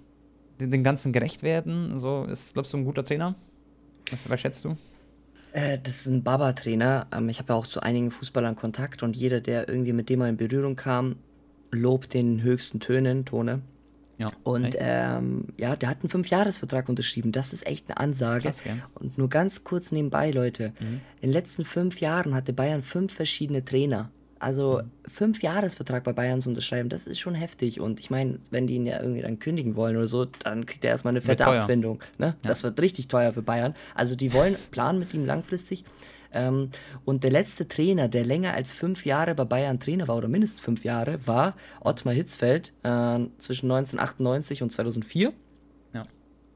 den, 0.61 0.71
den 0.71 0.85
Ganzen 0.85 1.13
gerecht 1.13 1.43
werden? 1.43 1.99
So, 1.99 2.25
ist, 2.25 2.53
glaubst 2.53 2.73
du, 2.73 2.79
ein 2.79 2.85
guter 2.85 3.05
Trainer? 3.05 3.35
Was, 4.11 4.29
was 4.29 4.41
schätzt 4.41 4.65
du? 4.65 4.77
Äh, 5.53 5.79
das 5.83 6.01
ist 6.01 6.07
ein 6.07 6.23
Baba-Trainer. 6.23 7.07
Ähm, 7.13 7.29
ich 7.29 7.39
habe 7.39 7.53
ja 7.53 7.59
auch 7.59 7.67
zu 7.67 7.81
einigen 7.81 8.11
Fußballern 8.11 8.57
Kontakt 8.57 9.03
und 9.03 9.17
jeder, 9.17 9.41
der 9.41 9.69
irgendwie 9.69 9.93
mit 9.93 10.09
dem 10.09 10.19
mal 10.19 10.29
in 10.29 10.37
Berührung 10.37 10.77
kam, 10.77 11.17
lobt 11.71 12.15
den 12.15 12.43
höchsten 12.43 12.81
Tönen, 12.81 13.25
Tone. 13.25 13.63
Ja, 14.19 14.29
und 14.43 14.77
ähm, 14.79 15.47
ja, 15.57 15.77
der 15.77 15.89
hat 15.89 16.03
einen 16.03 16.11
Fünfjahresvertrag 16.11 16.91
unterschrieben. 16.91 17.33
Das 17.33 17.55
ist 17.55 17.67
echt 17.67 17.89
eine 17.89 17.97
Ansage. 17.97 18.43
Krass, 18.43 18.63
und 18.95 19.17
nur 19.17 19.31
ganz 19.31 19.65
kurz 19.65 19.93
nebenbei, 19.93 20.31
Leute. 20.31 20.75
Mhm. 20.79 21.01
In 21.23 21.31
den 21.31 21.33
letzten 21.33 21.65
fünf 21.65 22.01
Jahren 22.01 22.35
hatte 22.35 22.53
Bayern 22.53 22.83
fünf 22.83 23.15
verschiedene 23.15 23.65
Trainer. 23.65 24.11
Also 24.39 24.83
mhm. 24.83 25.11
fünf 25.11 25.43
Jahresvertrag 25.43 26.05
bei 26.05 26.13
Bayern 26.13 26.43
zu 26.43 26.51
unterschreiben, 26.51 26.91
das 26.91 27.07
ist 27.07 27.19
schon 27.19 27.35
heftig. 27.35 27.81
Und 27.81 27.99
ich 27.99 28.11
meine, 28.11 28.39
wenn 28.51 28.67
die 28.67 28.75
ihn 28.75 28.87
ja 28.87 29.01
irgendwie 29.01 29.23
dann 29.23 29.39
kündigen 29.39 29.75
wollen 29.75 29.97
oder 29.97 30.07
so, 30.07 30.27
dann 30.27 30.67
kriegt 30.67 30.85
er 30.85 30.91
erstmal 30.91 31.13
eine 31.13 31.23
fette 31.23 31.47
Abfindung. 31.47 32.03
Ne? 32.19 32.27
Ja. 32.27 32.35
Das 32.43 32.63
wird 32.63 32.79
richtig 32.81 33.09
teuer 33.09 33.33
für 33.33 33.43
Bayern. 33.43 33.75
Also 33.95 34.17
die 34.17 34.35
wollen 34.35 34.57
planen 34.71 34.99
mit 34.99 35.15
ihm 35.15 35.25
langfristig. 35.25 35.85
Ähm, 36.33 36.71
und 37.05 37.25
der 37.25 37.31
letzte 37.31 37.69
Trainer, 37.69 38.09
der 38.09 38.25
länger 38.25 38.55
als 38.55 38.73
fünf 38.73 39.05
Jahre 39.05 39.35
bei 39.35 39.45
Bayern 39.45 39.79
Trainer 39.81 40.09
war, 40.09 40.17
oder 40.17 40.29
mindestens 40.29 40.61
fünf 40.61 40.85
Jahre, 40.85 41.19
war 41.27 41.55
Ottmar 41.81 42.15
Hitzfeld 42.15 42.73
äh, 42.83 43.19
zwischen 43.39 43.71
1998 43.71 44.63
und 44.63 44.71
2004. 44.71 45.33
Ja. 45.93 46.05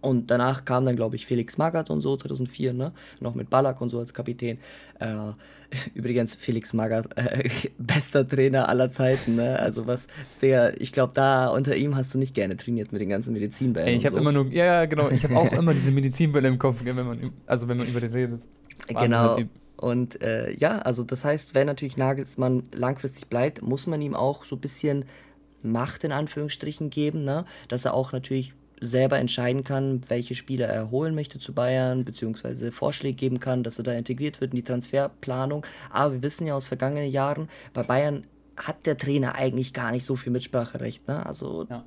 Und 0.01 0.31
danach 0.31 0.65
kam 0.65 0.85
dann, 0.85 0.97
glaube 0.97 1.17
ich, 1.17 1.27
Felix 1.27 1.59
Magath 1.59 1.91
und 1.91 2.03
so, 2.03 2.17
2004, 2.17 2.73
ne? 2.73 2.93
Noch 3.21 3.35
mit 3.35 3.51
Ballack 3.51 3.81
und 3.81 3.89
so 3.89 3.99
als 3.99 4.15
Kapitän. 4.15 4.59
Äh, 5.01 5.33
übrigens, 5.95 6.35
Felix 6.35 6.73
Magath, 6.73 7.17
äh, 7.17 7.49
bester 7.79 8.29
Trainer 8.29 8.69
aller 8.69 8.91
Zeiten, 8.91 9.37
ne? 9.37 9.59
Also 9.59 9.87
was, 9.87 10.07
der, 10.41 10.81
ich 10.81 10.93
glaube, 10.93 11.15
da 11.15 11.49
unter 11.49 11.75
ihm 11.75 11.97
hast 11.97 12.15
du 12.15 12.19
nicht 12.19 12.35
gerne 12.35 12.57
trainiert 12.57 12.93
mit 12.93 13.01
den 13.01 13.09
ganzen 13.09 13.33
Medizinbällen. 13.33 13.97
ich 13.97 14.07
habe 14.07 14.17
so. 14.17 14.21
immer 14.21 14.33
nur, 14.33 14.47
ja, 14.53 14.85
genau, 14.85 15.11
ich 15.11 15.25
habe 15.25 15.37
auch 15.37 15.53
immer 15.59 15.75
diese 15.75 15.91
Medizinbälle 15.91 16.49
im 16.49 16.59
Kopf, 16.59 16.79
wenn 16.85 16.95
man, 16.95 17.33
also 17.47 17.67
wenn 17.67 17.79
man 17.79 17.89
über 17.89 18.01
den 18.01 18.13
redet. 18.13 18.43
Wahnsinn, 18.89 19.11
genau. 19.11 19.37
Und 19.85 20.23
äh, 20.23 20.51
ja, 20.53 20.79
also 20.79 21.05
das 21.05 21.27
heißt, 21.27 21.55
wenn 21.55 21.67
natürlich 21.67 21.99
Nagelsmann 21.99 22.63
langfristig 22.73 23.27
bleibt, 23.27 23.61
muss 23.61 23.87
man 23.87 24.01
ihm 24.01 24.15
auch 24.15 24.47
so 24.47 24.57
ein 24.57 24.61
bisschen 24.61 25.05
Macht 25.63 26.05
in 26.05 26.13
Anführungsstrichen 26.13 26.89
geben, 26.89 27.23
ne? 27.23 27.45
dass 27.69 27.85
er 27.85 27.93
auch 27.93 28.13
natürlich 28.13 28.55
selber 28.81 29.19
entscheiden 29.19 29.63
kann, 29.63 30.01
welche 30.09 30.35
Spieler 30.35 30.69
er 30.69 30.91
holen 30.91 31.15
möchte 31.15 31.39
zu 31.39 31.53
Bayern, 31.53 32.07
beziehungsweise 32.07 32.73
Vorschläge 32.73 33.15
geben 33.15 33.41
kann, 33.41 33.63
dass 33.63 33.77
er 33.77 33.85
da 33.85 33.93
integriert 33.93 34.41
wird 34.41 34.53
in 34.53 34.57
die 34.57 34.63
Transferplanung. 34.63 35.67
Aber 35.91 36.15
wir 36.15 36.23
wissen 36.23 36.47
ja 36.47 36.55
aus 36.55 36.69
vergangenen 36.69 37.11
Jahren, 37.11 37.51
bei 37.75 37.83
Bayern 37.83 38.25
hat 38.57 38.87
der 38.87 38.97
Trainer 38.97 39.35
eigentlich 39.35 39.75
gar 39.75 39.91
nicht 39.91 40.07
so 40.07 40.17
viel 40.17 40.33
Mitspracherecht. 40.33 41.07
Ne? 41.09 41.27
Also, 41.27 41.67
ja. 41.69 41.85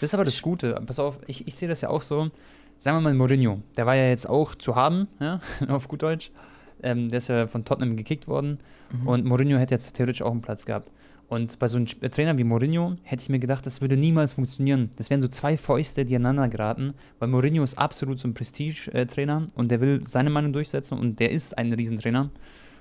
Das 0.00 0.02
ist 0.02 0.14
aber 0.14 0.24
das 0.24 0.40
Gute. 0.40 0.82
Pass 0.86 0.98
auf, 0.98 1.18
ich, 1.26 1.46
ich 1.46 1.56
sehe 1.56 1.68
das 1.68 1.82
ja 1.82 1.90
auch 1.90 2.00
so. 2.00 2.30
Sagen 2.78 2.96
wir 2.96 3.02
mal 3.02 3.12
Mourinho, 3.14 3.60
der 3.76 3.84
war 3.84 3.96
ja 3.96 4.08
jetzt 4.08 4.26
auch 4.26 4.54
zu 4.54 4.76
haben, 4.76 5.08
ja, 5.20 5.40
auf 5.68 5.88
gut 5.88 6.00
Deutsch. 6.00 6.30
Ähm, 6.82 7.08
der 7.08 7.18
ist 7.18 7.28
ja 7.28 7.46
von 7.46 7.64
Tottenham 7.64 7.96
gekickt 7.96 8.28
worden. 8.28 8.58
Mhm. 8.92 9.06
Und 9.06 9.24
Mourinho 9.24 9.58
hätte 9.58 9.74
jetzt 9.74 9.92
theoretisch 9.94 10.22
auch 10.22 10.32
einen 10.32 10.42
Platz 10.42 10.64
gehabt. 10.64 10.90
Und 11.28 11.58
bei 11.58 11.66
so 11.66 11.78
einem 11.78 11.86
Trainer 11.86 12.36
wie 12.36 12.44
Mourinho 12.44 12.96
hätte 13.04 13.22
ich 13.22 13.30
mir 13.30 13.38
gedacht, 13.38 13.64
das 13.64 13.80
würde 13.80 13.96
niemals 13.96 14.34
funktionieren. 14.34 14.90
Das 14.96 15.08
wären 15.08 15.22
so 15.22 15.28
zwei 15.28 15.56
Fäuste, 15.56 16.04
die 16.04 16.14
aneinander 16.14 16.48
geraten, 16.48 16.92
weil 17.18 17.28
Mourinho 17.28 17.64
ist 17.64 17.78
absolut 17.78 18.18
so 18.18 18.28
ein 18.28 18.34
Prestige-Trainer 18.34 19.46
und 19.54 19.70
der 19.70 19.80
will 19.80 20.06
seine 20.06 20.28
Meinung 20.28 20.52
durchsetzen 20.52 20.98
und 20.98 21.20
der 21.20 21.30
ist 21.30 21.56
ein 21.56 21.72
Riesentrainer. 21.72 22.30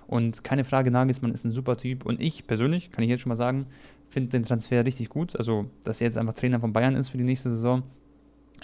Und 0.06 0.44
keine 0.44 0.66
Frage, 0.66 0.92
Nagelsmann 0.92 1.32
ist 1.32 1.46
ein 1.46 1.54
super 1.54 1.78
Typ. 1.78 2.06
Und 2.06 2.20
ich 2.20 2.46
persönlich, 2.46 2.92
kann 2.92 3.02
ich 3.06 3.10
jetzt 3.10 3.22
schon 3.22 3.30
mal 3.30 3.38
sagen, 3.38 3.68
finde 4.10 4.32
den 4.32 4.44
Transfer 4.44 4.86
richtig 4.86 5.08
gut. 5.08 5.38
Also, 5.38 5.68
dass 5.86 6.02
er 6.02 6.08
jetzt 6.08 6.18
einfach 6.18 6.34
Trainer 6.34 6.60
von 6.60 6.74
Bayern 6.74 6.96
ist 6.96 7.08
für 7.08 7.18
die 7.18 7.24
nächste 7.24 7.50
Saison. 7.50 7.84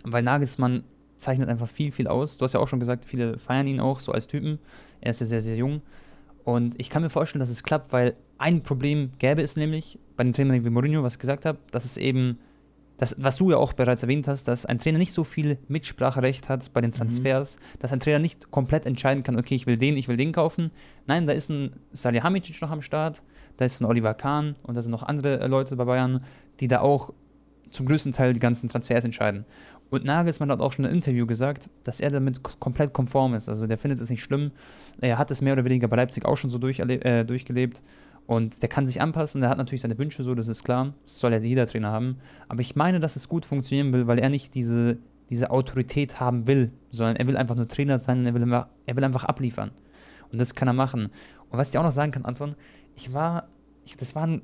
Weil 0.04 0.24
Nagelsmann 0.24 0.84
zeichnet 1.18 1.50
einfach 1.50 1.68
viel, 1.68 1.92
viel 1.92 2.08
aus. 2.08 2.38
Du 2.38 2.44
hast 2.44 2.54
ja 2.54 2.60
auch 2.60 2.68
schon 2.68 2.80
gesagt, 2.80 3.06
viele 3.06 3.38
feiern 3.38 3.68
ihn 3.68 3.80
auch 3.80 4.00
so 4.00 4.12
als 4.12 4.28
Typen. 4.28 4.60
Er 5.02 5.12
ist 5.12 5.22
ja 5.22 5.26
sehr, 5.26 5.42
sehr 5.42 5.56
jung. 5.56 5.82
Und 6.44 6.80
ich 6.80 6.90
kann 6.90 7.02
mir 7.02 7.10
vorstellen, 7.10 7.42
dass 7.42 7.50
es 7.50 7.64
klappt, 7.64 7.92
weil 7.92 8.16
ein 8.38 8.64
Problem 8.64 9.12
gäbe 9.20 9.42
es 9.42 9.58
nämlich 9.58 10.00
bei 10.16 10.24
dem 10.24 10.34
Trainer 10.34 10.54
wie 10.54 10.70
Mourinho, 10.70 11.04
was 11.04 11.16
ich 11.16 11.20
gesagt 11.20 11.46
habe, 11.46 11.60
dass 11.72 11.86
es 11.86 11.98
eben, 11.98 12.40
das, 12.98 13.16
was 13.20 13.38
du 13.38 13.52
ja 13.52 13.58
auch 13.58 13.74
bereits 13.74 14.02
erwähnt 14.02 14.28
hast, 14.28 14.48
dass 14.48 14.66
ein 14.66 14.80
Trainer 14.80 14.98
nicht 14.98 15.14
so 15.14 15.24
viel 15.24 15.58
Mitspracherecht 15.68 16.50
hat 16.50 16.72
bei 16.74 16.82
den 16.82 16.92
mhm. 16.92 16.96
Transfers, 16.96 17.58
mhm. 17.58 17.80
dass 17.80 17.92
ein 17.92 18.00
Trainer 18.00 18.20
nicht 18.20 18.50
komplett 18.50 18.86
entscheiden 18.86 19.24
kann, 19.24 19.38
okay, 19.38 19.56
ich 19.56 19.68
will 19.68 19.78
den, 19.78 19.98
ich 19.98 20.08
will 20.08 20.18
den 20.18 20.32
kaufen. 20.32 20.72
Nein, 21.06 21.28
da 21.28 21.34
ist 21.34 21.50
ein 21.50 21.74
Salihamidzic 21.94 22.62
noch 22.62 22.72
am 22.72 22.82
Start, 22.82 23.24
da 23.58 23.66
ist 23.66 23.82
ein 23.82 23.86
Oliver 23.86 24.14
Kahn 24.14 24.56
und 24.64 24.76
da 24.76 24.82
sind 24.82 24.92
noch 24.92 25.04
andere 25.04 25.40
äh, 25.42 25.48
Leute 25.48 25.76
bei 25.76 25.86
Bayern, 25.86 26.24
die 26.60 26.68
da 26.68 26.80
auch 26.80 27.14
zum 27.72 27.86
größten 27.86 28.14
Teil 28.14 28.34
die 28.34 28.40
ganzen 28.40 28.70
Transfers 28.70 29.04
entscheiden. 29.04 29.46
Und 29.90 30.04
Nagelsmann 30.04 30.52
hat 30.52 30.60
auch 30.60 30.74
schon 30.74 30.86
im 30.86 30.92
Interview 30.92 31.26
gesagt, 31.26 31.70
dass 31.84 32.02
er 32.02 32.10
damit 32.10 32.42
komplett 32.60 32.94
konform 32.94 33.34
ist. 33.36 33.48
Also 33.48 33.68
der 33.68 33.78
findet 33.78 34.02
es 34.02 34.10
nicht 34.10 34.22
schlimm. 34.22 34.52
Er 35.00 35.18
hat 35.18 35.32
es 35.32 35.42
mehr 35.42 35.54
oder 35.54 35.64
weniger 35.64 35.88
bei 35.88 35.96
Leipzig 35.96 36.26
auch 36.26 36.36
schon 36.36 36.50
so 36.50 36.60
äh, 36.60 37.24
durchgelebt. 37.24 37.82
Und 38.26 38.62
der 38.62 38.68
kann 38.68 38.86
sich 38.86 39.00
anpassen, 39.00 39.40
der 39.40 39.50
hat 39.50 39.58
natürlich 39.58 39.82
seine 39.82 39.98
Wünsche 39.98 40.22
so, 40.24 40.36
das 40.36 40.50
ist 40.50 40.64
klar. 40.64 40.94
Das 41.06 41.20
soll 41.20 41.32
ja 41.32 41.40
jeder 41.40 41.66
Trainer 41.66 41.92
haben. 41.92 42.18
Aber 42.50 42.60
ich 42.60 42.76
meine, 42.76 43.00
dass 43.00 43.16
es 43.16 43.30
gut 43.30 43.46
funktionieren 43.46 43.94
will, 43.94 44.08
weil 44.08 44.20
er 44.20 44.30
nicht 44.30 44.54
diese, 44.54 44.98
diese 45.30 45.50
Autorität 45.50 46.20
haben 46.20 46.46
will, 46.46 46.72
sondern 46.92 47.16
er 47.16 47.26
will 47.28 47.38
einfach 47.38 47.56
nur 47.56 47.70
Trainer 47.70 47.98
sein 47.98 48.26
er 48.26 48.34
will, 48.34 48.44
einfach, 48.44 48.68
er 48.86 48.96
will 48.98 49.04
einfach 49.06 49.24
abliefern. 49.24 49.72
Und 50.30 50.40
das 50.40 50.56
kann 50.56 50.68
er 50.68 50.74
machen. 50.74 51.06
Und 51.50 51.58
was 51.58 51.70
ich 51.70 51.78
auch 51.78 51.84
noch 51.84 51.92
sagen 51.92 52.12
kann, 52.12 52.26
Anton, 52.26 52.56
ich 52.98 53.14
war, 53.14 53.48
ich, 53.86 53.96
das 53.96 54.14
war 54.14 54.28
ein, 54.28 54.42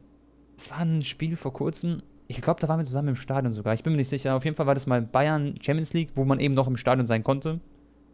das 0.56 0.72
war 0.72 0.80
ein 0.80 1.02
Spiel 1.02 1.36
vor 1.36 1.52
kurzem, 1.52 2.02
Ich 2.28 2.42
glaube, 2.42 2.60
da 2.60 2.68
waren 2.68 2.80
wir 2.80 2.86
zusammen 2.86 3.10
im 3.10 3.16
Stadion 3.16 3.54
sogar. 3.54 3.74
Ich 3.74 3.84
bin 3.84 3.94
mir 3.94 3.98
nicht 3.98 4.10
sicher. 4.10 4.36
Auf 4.36 4.46
jeden 4.46 4.56
Fall 4.56 4.66
war 4.66 4.74
das 4.74 4.88
mal 4.88 5.02
Bayern 5.02 5.56
Champions 5.62 5.94
League, 5.94 6.12
wo 6.16 6.26
man 6.26 6.40
eben 6.40 6.54
noch 6.54 6.68
im 6.68 6.78
Stadion 6.78 7.06
sein 7.06 7.24
konnte. 7.24 7.60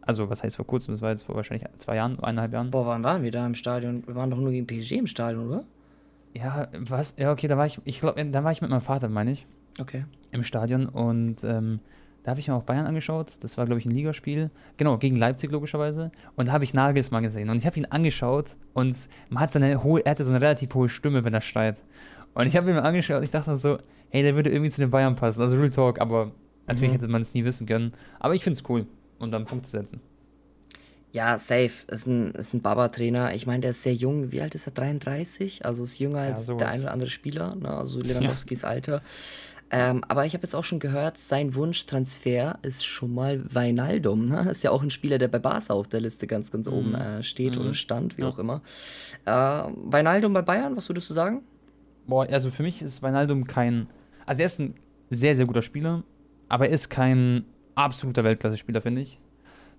Also, 0.02 0.28
was 0.30 0.42
heißt 0.42 0.56
vor 0.56 0.66
kurzem? 0.66 0.94
Das 0.94 1.02
war 1.02 1.10
jetzt 1.10 1.22
vor 1.22 1.36
wahrscheinlich 1.36 1.68
zwei 1.78 1.96
Jahren, 1.96 2.18
eineinhalb 2.20 2.52
Jahren. 2.52 2.70
Boah, 2.70 2.86
wann 2.86 3.04
waren 3.04 3.22
wir 3.22 3.30
da 3.30 3.46
im 3.46 3.54
Stadion? 3.54 4.06
Wir 4.06 4.14
waren 4.14 4.30
doch 4.30 4.38
nur 4.38 4.50
gegen 4.50 4.66
PSG 4.66 4.92
im 4.92 5.06
Stadion, 5.06 5.46
oder? 5.48 5.64
Ja, 6.34 6.68
was? 6.78 7.14
Ja, 7.18 7.32
okay, 7.32 7.48
da 7.48 7.56
war 7.56 7.66
ich, 7.66 7.80
ich 7.84 8.00
glaube, 8.00 8.24
da 8.24 8.44
war 8.44 8.52
ich 8.52 8.62
mit 8.62 8.70
meinem 8.70 8.80
Vater, 8.80 9.08
meine 9.08 9.32
ich. 9.32 9.46
Okay. 9.80 10.04
Im 10.32 10.42
Stadion 10.42 10.86
und 10.86 11.44
ähm, 11.44 11.80
da 12.22 12.32
habe 12.32 12.40
ich 12.40 12.48
mir 12.48 12.54
auch 12.54 12.62
Bayern 12.62 12.86
angeschaut. 12.86 13.38
Das 13.42 13.56
war, 13.56 13.64
glaube 13.64 13.80
ich, 13.80 13.86
ein 13.86 13.90
Ligaspiel. 13.90 14.50
Genau, 14.76 14.98
gegen 14.98 15.16
Leipzig 15.16 15.50
logischerweise. 15.50 16.10
Und 16.36 16.46
da 16.46 16.52
habe 16.52 16.64
ich 16.64 16.74
Nagelsmann 16.74 17.22
gesehen. 17.22 17.48
Und 17.48 17.56
ich 17.56 17.66
habe 17.66 17.78
ihn 17.78 17.86
angeschaut 17.86 18.56
und 18.74 18.94
man 19.30 19.42
hat 19.42 19.52
seine 19.52 19.82
hohe, 19.82 20.04
er 20.04 20.10
hatte 20.10 20.24
so 20.24 20.30
eine 20.30 20.40
relativ 20.40 20.74
hohe 20.74 20.88
Stimme, 20.88 21.24
wenn 21.24 21.32
er 21.32 21.40
schreit. 21.40 21.80
Und 22.34 22.46
ich 22.46 22.56
habe 22.56 22.70
ihn 22.70 22.76
mir 22.76 22.82
angeschaut 22.82 23.18
und 23.18 23.24
ich 23.24 23.30
dachte 23.30 23.56
so, 23.58 23.78
hey, 24.10 24.22
der 24.22 24.34
würde 24.34 24.50
irgendwie 24.50 24.70
zu 24.70 24.80
den 24.80 24.90
Bayern 24.90 25.16
passen. 25.16 25.40
Also 25.40 25.56
Real 25.56 25.70
Talk, 25.70 26.00
aber 26.00 26.32
natürlich 26.66 26.92
mhm. 26.92 26.96
hätte 26.96 27.08
man 27.08 27.22
es 27.22 27.34
nie 27.34 27.44
wissen 27.44 27.66
können. 27.66 27.92
Aber 28.18 28.34
ich 28.34 28.44
finde 28.44 28.58
es 28.58 28.68
cool, 28.68 28.86
um 29.18 29.30
dann 29.30 29.44
Punkte 29.44 29.68
zu 29.68 29.78
setzen. 29.78 30.00
Ja, 31.12 31.38
safe. 31.38 31.72
Ist 31.88 32.06
ein, 32.06 32.32
ist 32.32 32.54
ein 32.54 32.62
Baba-Trainer. 32.62 33.34
Ich 33.34 33.46
meine, 33.46 33.60
der 33.60 33.70
ist 33.72 33.82
sehr 33.82 33.94
jung. 33.94 34.30
Wie 34.30 34.40
alt 34.40 34.54
ist 34.54 34.66
er? 34.66 34.72
33? 34.72 35.64
Also 35.64 35.82
ist 35.84 35.98
jünger 35.98 36.20
als 36.20 36.46
ja, 36.46 36.54
der 36.54 36.68
ein 36.68 36.80
oder 36.82 36.92
andere 36.92 37.10
Spieler. 37.10 37.56
Ne? 37.56 37.68
Also 37.68 38.00
Lewandowskis 38.00 38.62
ja. 38.62 38.68
Alter. 38.68 39.02
Ähm, 39.72 40.04
aber 40.08 40.26
ich 40.26 40.34
habe 40.34 40.42
jetzt 40.42 40.54
auch 40.54 40.64
schon 40.64 40.80
gehört, 40.80 41.16
sein 41.16 41.54
Wunschtransfer 41.54 42.58
ist 42.62 42.84
schon 42.84 43.14
mal 43.14 43.42
Weinaldum. 43.52 44.28
Ne? 44.28 44.50
Ist 44.50 44.64
ja 44.64 44.70
auch 44.72 44.82
ein 44.82 44.90
Spieler, 44.90 45.18
der 45.18 45.28
bei 45.28 45.38
Barca 45.38 45.74
auf 45.74 45.88
der 45.88 46.00
Liste 46.00 46.26
ganz, 46.26 46.50
ganz 46.50 46.68
mhm. 46.68 46.72
oben 46.72 46.94
äh, 46.94 47.22
steht 47.22 47.54
mhm. 47.56 47.62
oder 47.62 47.74
stand, 47.74 48.16
wie 48.16 48.22
ja. 48.22 48.28
auch 48.28 48.38
immer. 48.38 48.62
Äh, 49.24 49.30
Weinaldum 49.30 50.32
bei 50.32 50.42
Bayern, 50.42 50.76
was 50.76 50.88
würdest 50.88 51.10
du 51.10 51.14
sagen? 51.14 51.42
Boah, 52.10 52.26
also 52.28 52.50
für 52.50 52.64
mich 52.64 52.82
ist 52.82 53.02
Weinaldum 53.02 53.46
kein. 53.46 53.86
Also 54.26 54.40
er 54.40 54.46
ist 54.46 54.58
ein 54.58 54.74
sehr, 55.10 55.36
sehr 55.36 55.46
guter 55.46 55.62
Spieler, 55.62 56.02
aber 56.48 56.66
er 56.66 56.74
ist 56.74 56.90
kein 56.90 57.44
absoluter 57.76 58.24
Weltklasse-Spieler, 58.24 58.80
finde 58.80 59.02
ich. 59.02 59.20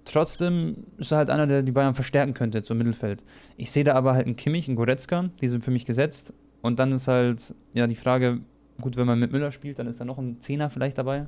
Trotzdem 0.06 0.86
ist 0.98 1.12
er 1.12 1.18
halt 1.18 1.30
einer, 1.30 1.46
der 1.46 1.62
die 1.62 1.74
Bayern 1.74 1.94
verstärken 1.94 2.34
könnte 2.34 2.64
zum 2.64 2.78
Mittelfeld. 2.78 3.26
Ich 3.58 3.70
sehe 3.70 3.84
da 3.84 3.96
aber 3.96 4.14
halt 4.14 4.28
einen 4.28 4.38
Kimmich, 4.38 4.70
einen 4.70 4.78
Goretzka, 4.78 5.30
die 5.42 5.48
sind 5.50 5.62
für 5.62 5.72
mich 5.72 5.86
gesetzt. 5.86 6.34
Und 6.62 6.80
dann 6.80 6.94
ist 6.94 7.10
halt 7.10 7.54
ja 7.74 7.86
die 7.86 7.96
Frage, 7.96 8.40
gut, 8.80 8.96
wenn 8.96 9.08
man 9.08 9.20
mit 9.20 9.34
Müller 9.34 9.52
spielt, 9.52 9.78
dann 9.78 9.88
ist 9.88 10.00
da 10.00 10.06
noch 10.06 10.18
ein 10.18 10.40
Zehner 10.40 10.70
vielleicht 10.70 10.98
dabei. 10.98 11.28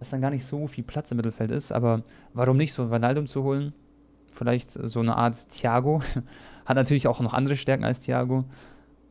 Dass 0.00 0.10
dann 0.10 0.20
gar 0.20 0.30
nicht 0.30 0.44
so 0.44 0.66
viel 0.66 0.82
Platz 0.82 1.12
im 1.12 1.18
Mittelfeld 1.18 1.52
ist. 1.52 1.70
Aber 1.70 2.02
warum 2.34 2.56
nicht 2.56 2.72
so 2.72 2.86
Ronaldo 2.86 3.22
zu 3.22 3.44
holen? 3.44 3.72
Vielleicht 4.32 4.72
so 4.72 4.98
eine 4.98 5.16
Art 5.16 5.48
Thiago. 5.48 6.02
Hat 6.66 6.76
natürlich 6.76 7.06
auch 7.06 7.20
noch 7.20 7.34
andere 7.34 7.56
Stärken 7.56 7.84
als 7.84 8.00
Thiago. 8.00 8.44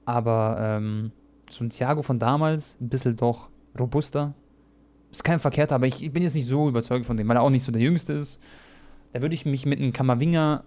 Aber 0.08 0.58
ähm, 0.60 1.12
so 1.52 1.63
ein 1.63 1.70
Thiago 1.70 2.02
von 2.02 2.17
damals, 2.17 2.78
ein 2.82 2.89
bisschen 2.89 3.15
doch 3.15 3.50
robuster. 3.80 4.34
Ist 5.12 5.24
kein 5.24 5.39
verkehrter, 5.39 5.76
aber 5.76 5.88
ich, 5.88 6.04
ich 6.04 6.12
bin 6.12 6.24
jetzt 6.24 6.36
nicht 6.36 6.48
so 6.48 6.67
überzeugt 6.67 7.06
von 7.06 7.17
dem, 7.17 7.28
weil 7.28 7.38
er 7.38 7.43
auch 7.43 7.50
nicht 7.50 7.63
so 7.63 7.72
der 7.72 7.82
Jüngste 7.82 8.13
ist 8.13 8.39
da 9.13 9.22
würde 9.22 9.36
ich 9.36 9.46
mich 9.46 9.65
mit 9.65 9.80
einem 9.80 9.93
Kammerwinger 9.93 10.63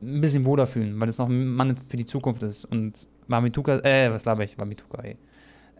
ein 0.00 0.20
bisschen 0.20 0.44
wohler 0.44 0.66
fühlen, 0.66 1.00
weil 1.00 1.08
es 1.08 1.18
noch 1.18 1.28
ein 1.28 1.48
Mann 1.48 1.76
für 1.88 1.96
die 1.96 2.06
Zukunft 2.06 2.42
ist. 2.44 2.64
Und 2.64 3.08
Mamituka, 3.26 3.80
äh, 3.80 4.12
was 4.12 4.24
laber 4.24 4.44
ich? 4.44 4.56
Mamituka, 4.56 5.02
ey. 5.02 5.16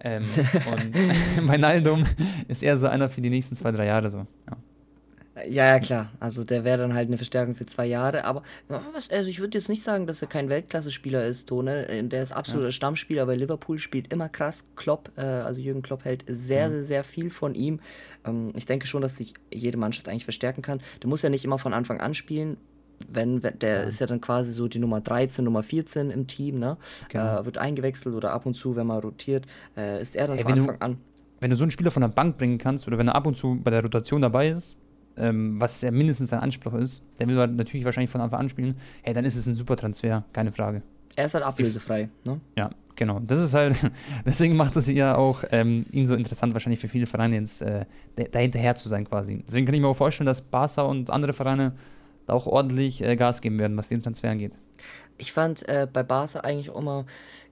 Ähm, 0.01 0.25
und 0.73 1.45
mein 1.47 1.61
Naldum 1.61 2.05
ist 2.49 2.63
eher 2.63 2.77
so 2.77 2.89
einer 2.89 3.09
für 3.09 3.21
die 3.21 3.31
nächsten 3.31 3.55
zwei, 3.55 3.71
drei 3.71 3.87
Jahre 3.87 4.11
so. 4.11 4.27
Ja. 4.51 4.57
Ja, 5.49 5.67
ja, 5.67 5.81
klar. 5.81 6.11
Also 6.21 6.45
der 6.45 6.65
wäre 6.65 6.79
dann 6.79 6.95
halt 6.95 7.09
eine 7.09 7.17
Verstärkung 7.17 7.55
für 7.55 7.67
zwei 7.67 7.87
Jahre. 7.87 8.25
Aber 8.25 8.43
was, 8.69 9.11
also 9.11 9.29
ich 9.29 9.41
würde 9.41 9.59
jetzt 9.59 9.69
nicht 9.69 9.83
sagen, 9.83 10.07
dass 10.07 10.23
er 10.23 10.29
kein 10.29 10.49
Weltklasse-Spieler 10.49 11.25
ist, 11.27 11.49
Tone. 11.49 11.87
Der 12.05 12.23
ist 12.23 12.33
absoluter 12.33 12.69
ja. 12.69 12.73
Stammspieler 12.73 13.27
bei 13.27 13.35
Liverpool, 13.35 13.79
spielt 13.79 14.13
immer 14.13 14.29
krass. 14.29 14.65
Klopp, 14.77 15.11
äh, 15.17 15.23
also 15.23 15.61
Jürgen 15.61 15.83
Klopp 15.83 16.05
hält 16.05 16.25
sehr, 16.27 16.69
mhm. 16.69 16.73
sehr, 16.73 16.85
sehr 16.85 17.05
viel 17.05 17.31
von 17.31 17.55
ihm. 17.55 17.81
Ähm, 18.25 18.53
ich 18.57 18.67
denke 18.67 18.87
schon, 18.87 19.03
dass 19.03 19.17
sich 19.17 19.35
jede 19.53 19.77
Mannschaft 19.77 20.09
eigentlich 20.09 20.25
verstärken 20.25 20.63
kann. 20.63 20.81
Der 21.03 21.09
muss 21.09 21.23
ja 21.23 21.31
nicht 21.31 21.45
immer 21.45 21.59
von 21.59 21.75
Anfang 21.75 22.01
an 22.01 22.15
spielen. 22.15 22.57
Wenn, 23.09 23.45
wenn 23.45 23.59
der 23.61 23.83
ja. 23.83 23.83
ist 23.83 24.01
ja 24.01 24.07
dann 24.07 24.21
quasi 24.21 24.53
so 24.53 24.67
die 24.67 24.81
Nummer 24.81 25.01
13, 25.01 25.45
Nummer 25.45 25.63
14 25.63 26.11
im 26.11 26.27
Team, 26.27 26.59
ne? 26.59 26.77
Genau. 27.11 27.41
Äh, 27.41 27.45
wird 27.45 27.59
eingewechselt 27.59 28.15
oder 28.15 28.33
ab 28.33 28.45
und 28.45 28.55
zu, 28.55 28.75
wenn 28.75 28.89
man 28.89 28.99
rotiert, 28.99 29.47
äh, 29.77 30.03
ist 30.03 30.17
er 30.17 30.27
dann 30.27 30.37
hey, 30.37 30.45
von 30.45 30.53
Anfang 30.53 30.79
du, 30.79 30.85
an. 30.85 30.99
Wenn 31.41 31.51
du 31.51 31.57
so 31.57 31.63
einen 31.63 31.71
Spieler 31.71 31.93
von 31.93 32.01
der 32.01 32.09
Bank 32.09 32.37
bringen 32.37 32.59
kannst 32.59 32.89
oder 32.89 32.99
wenn 32.99 33.07
er 33.07 33.15
ab 33.15 33.27
und 33.27 33.37
zu 33.37 33.61
bei 33.63 33.71
der 33.71 33.83
Rotation 33.83 34.21
dabei 34.21 34.49
ist, 34.49 34.77
ähm, 35.19 35.61
was 35.61 35.81
ja 35.81 35.91
mindestens 35.91 36.31
sein 36.31 36.41
Anspruch 36.41 36.75
ist, 36.75 37.03
der 37.19 37.29
will 37.29 37.35
natürlich 37.49 37.85
wahrscheinlich 37.85 38.11
von 38.11 38.21
Anfang 38.21 38.41
an 38.41 38.49
spielen, 38.49 38.77
hey, 39.03 39.13
dann 39.15 39.25
ist 39.25 39.37
es 39.37 39.47
ein 39.47 39.55
super 39.55 39.77
Transfer, 39.77 40.25
keine 40.33 40.53
Frage. 40.53 40.83
Er 41.17 41.25
ist 41.25 41.35
halt 41.35 41.45
ablösefrei, 41.45 42.09
ne? 42.25 42.41
Ja, 42.57 42.71
genau. 42.95 43.21
Das 43.21 43.41
ist 43.43 43.55
halt, 43.55 43.75
deswegen 44.27 44.57
macht 44.57 44.77
es 44.77 44.87
ja 44.87 45.17
auch 45.17 45.43
ähm, 45.51 45.85
ihn 45.91 46.07
so 46.07 46.15
interessant, 46.15 46.53
wahrscheinlich 46.53 46.81
für 46.81 46.89
viele 46.89 47.07
Vereine 47.07 47.37
jetzt 47.37 47.61
äh, 47.63 47.87
dahinterher 48.31 48.77
zu 48.77 48.89
sein 48.89 49.05
quasi. 49.05 49.43
Deswegen 49.47 49.67
kann 49.67 49.75
ich 49.75 49.81
mir 49.81 49.89
auch 49.89 49.97
vorstellen, 49.97 50.27
dass 50.27 50.43
Barca 50.43 50.83
und 50.83 51.11
andere 51.11 51.33
Vereine 51.33 51.73
da 52.27 52.35
auch 52.35 52.47
ordentlich 52.47 53.03
äh, 53.03 53.17
Gas 53.17 53.41
geben 53.41 53.59
werden, 53.59 53.77
was 53.77 53.89
den 53.89 54.01
Transfer 54.01 54.31
angeht. 54.31 54.53
Ich 55.17 55.33
fand 55.33 55.69
äh, 55.69 55.89
bei 55.93 56.05
Barca 56.05 56.41
eigentlich 56.41 56.71
auch 56.71 56.79
immer 56.79 57.07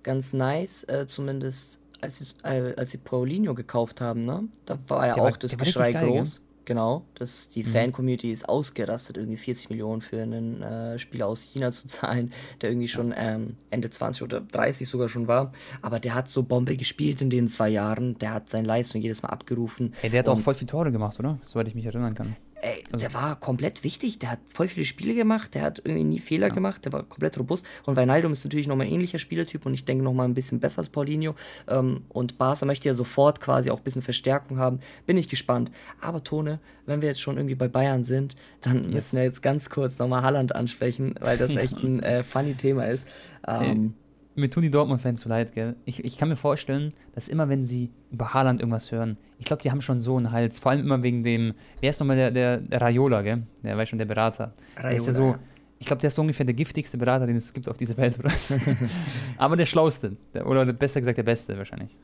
ganz 0.04 0.32
nice, 0.32 0.84
äh, 0.84 1.06
zumindest 1.08 1.80
als 2.00 2.18
sie, 2.18 2.26
äh, 2.44 2.74
als 2.76 2.92
sie 2.92 2.98
Paulinho 2.98 3.54
gekauft 3.54 4.00
haben, 4.00 4.24
ne? 4.24 4.44
Da 4.64 4.78
war 4.86 5.06
ja 5.06 5.14
der 5.14 5.22
auch 5.22 5.30
war, 5.30 5.38
das 5.38 5.56
Geschrei 5.56 5.92
groß. 5.92 6.36
Geil, 6.36 6.45
Genau, 6.66 7.06
das, 7.14 7.48
die 7.48 7.62
mhm. 7.62 7.68
Fan-Community 7.68 8.32
ist 8.32 8.48
ausgerastet, 8.48 9.16
irgendwie 9.16 9.36
40 9.36 9.70
Millionen 9.70 10.02
für 10.02 10.20
einen 10.20 10.62
äh, 10.62 10.98
Spieler 10.98 11.28
aus 11.28 11.42
China 11.42 11.70
zu 11.70 11.86
zahlen, 11.86 12.32
der 12.60 12.70
irgendwie 12.70 12.88
schon 12.88 13.14
ähm, 13.16 13.56
Ende 13.70 13.88
20 13.88 14.24
oder 14.24 14.40
30 14.40 14.88
sogar 14.88 15.08
schon 15.08 15.28
war. 15.28 15.52
Aber 15.80 16.00
der 16.00 16.14
hat 16.16 16.28
so 16.28 16.42
Bombe 16.42 16.76
gespielt 16.76 17.20
in 17.20 17.30
den 17.30 17.48
zwei 17.48 17.68
Jahren. 17.68 18.18
Der 18.18 18.34
hat 18.34 18.50
seine 18.50 18.66
Leistung 18.66 19.00
jedes 19.00 19.22
Mal 19.22 19.28
abgerufen. 19.28 19.94
Hey, 20.00 20.10
der 20.10 20.18
hat 20.18 20.28
auch 20.28 20.40
voll 20.40 20.54
viele 20.54 20.66
Tore 20.66 20.90
gemacht, 20.90 21.20
oder? 21.20 21.38
Soweit 21.42 21.68
ich 21.68 21.76
mich 21.76 21.86
erinnern 21.86 22.14
kann. 22.14 22.34
Ey, 22.66 22.82
also. 22.92 22.98
der 22.98 23.14
war 23.14 23.38
komplett 23.38 23.84
wichtig, 23.84 24.18
der 24.18 24.32
hat 24.32 24.40
voll 24.52 24.66
viele 24.66 24.84
Spiele 24.84 25.14
gemacht, 25.14 25.54
der 25.54 25.62
hat 25.62 25.80
irgendwie 25.84 26.02
nie 26.02 26.18
Fehler 26.18 26.48
ja. 26.48 26.54
gemacht, 26.54 26.84
der 26.84 26.92
war 26.92 27.04
komplett 27.04 27.38
robust. 27.38 27.64
Und 27.84 27.94
Weinaldum 27.96 28.32
ist 28.32 28.44
natürlich 28.44 28.66
nochmal 28.66 28.86
ein 28.88 28.92
ähnlicher 28.92 29.18
Spielertyp 29.18 29.66
und 29.66 29.74
ich 29.74 29.84
denke 29.84 30.02
nochmal 30.02 30.26
ein 30.26 30.34
bisschen 30.34 30.58
besser 30.58 30.80
als 30.80 30.90
Paulinho. 30.90 31.36
Ähm, 31.68 32.02
und 32.08 32.38
Barca 32.38 32.66
möchte 32.66 32.88
ja 32.88 32.94
sofort 32.94 33.40
quasi 33.40 33.70
auch 33.70 33.78
ein 33.78 33.84
bisschen 33.84 34.02
Verstärkung 34.02 34.58
haben. 34.58 34.80
Bin 35.06 35.16
ich 35.16 35.28
gespannt. 35.28 35.70
Aber 36.00 36.24
Tone, 36.24 36.58
wenn 36.86 37.02
wir 37.02 37.08
jetzt 37.08 37.20
schon 37.20 37.36
irgendwie 37.36 37.54
bei 37.54 37.68
Bayern 37.68 38.02
sind, 38.02 38.34
dann 38.62 38.82
yes. 38.84 38.92
müssen 38.92 39.16
wir 39.16 39.24
jetzt 39.24 39.42
ganz 39.42 39.70
kurz 39.70 39.98
nochmal 39.98 40.22
Halland 40.22 40.54
ansprechen, 40.54 41.14
weil 41.20 41.38
das 41.38 41.54
echt 41.56 41.76
ein 41.76 42.02
äh, 42.02 42.24
funny 42.24 42.54
Thema 42.54 42.86
ist. 42.86 43.06
Ähm, 43.46 43.94
mir 44.36 44.50
tun 44.50 44.62
die 44.62 44.70
Dortmund-Fans 44.70 45.22
so 45.22 45.28
leid, 45.28 45.52
gell? 45.52 45.76
Ich, 45.84 46.04
ich 46.04 46.18
kann 46.18 46.28
mir 46.28 46.36
vorstellen, 46.36 46.92
dass 47.14 47.28
immer, 47.28 47.48
wenn 47.48 47.64
sie 47.64 47.90
über 48.10 48.34
Haaland 48.34 48.60
irgendwas 48.60 48.92
hören, 48.92 49.16
ich 49.38 49.46
glaube, 49.46 49.62
die 49.62 49.70
haben 49.70 49.82
schon 49.82 50.02
so 50.02 50.16
einen 50.16 50.30
Hals. 50.30 50.58
Vor 50.58 50.72
allem 50.72 50.80
immer 50.80 51.02
wegen 51.02 51.22
dem, 51.24 51.54
wer 51.80 51.90
ist 51.90 52.00
nochmal 52.00 52.16
der, 52.16 52.30
der, 52.30 52.58
der 52.58 52.80
Raiola, 52.80 53.22
gell? 53.22 53.42
Der 53.62 53.76
weiß 53.76 53.88
schon, 53.88 53.98
der 53.98 54.06
Berater. 54.06 54.52
Raiola, 54.76 54.88
der 54.88 54.98
ist 54.98 55.06
ja 55.06 55.12
so, 55.12 55.36
ich 55.78 55.86
glaube, 55.86 56.00
der 56.00 56.08
ist 56.08 56.14
so 56.14 56.22
ungefähr 56.22 56.46
der 56.46 56.54
giftigste 56.54 56.96
Berater, 56.96 57.26
den 57.26 57.36
es 57.36 57.52
gibt 57.52 57.68
auf 57.68 57.76
dieser 57.76 57.96
Welt, 57.96 58.18
oder? 58.18 58.30
Aber 59.38 59.56
der 59.56 59.66
schlauste. 59.66 60.16
Der, 60.32 60.46
oder 60.46 60.64
besser 60.72 61.00
gesagt, 61.00 61.18
der 61.18 61.22
beste 61.22 61.56
wahrscheinlich. 61.56 61.96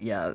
Ja, 0.00 0.34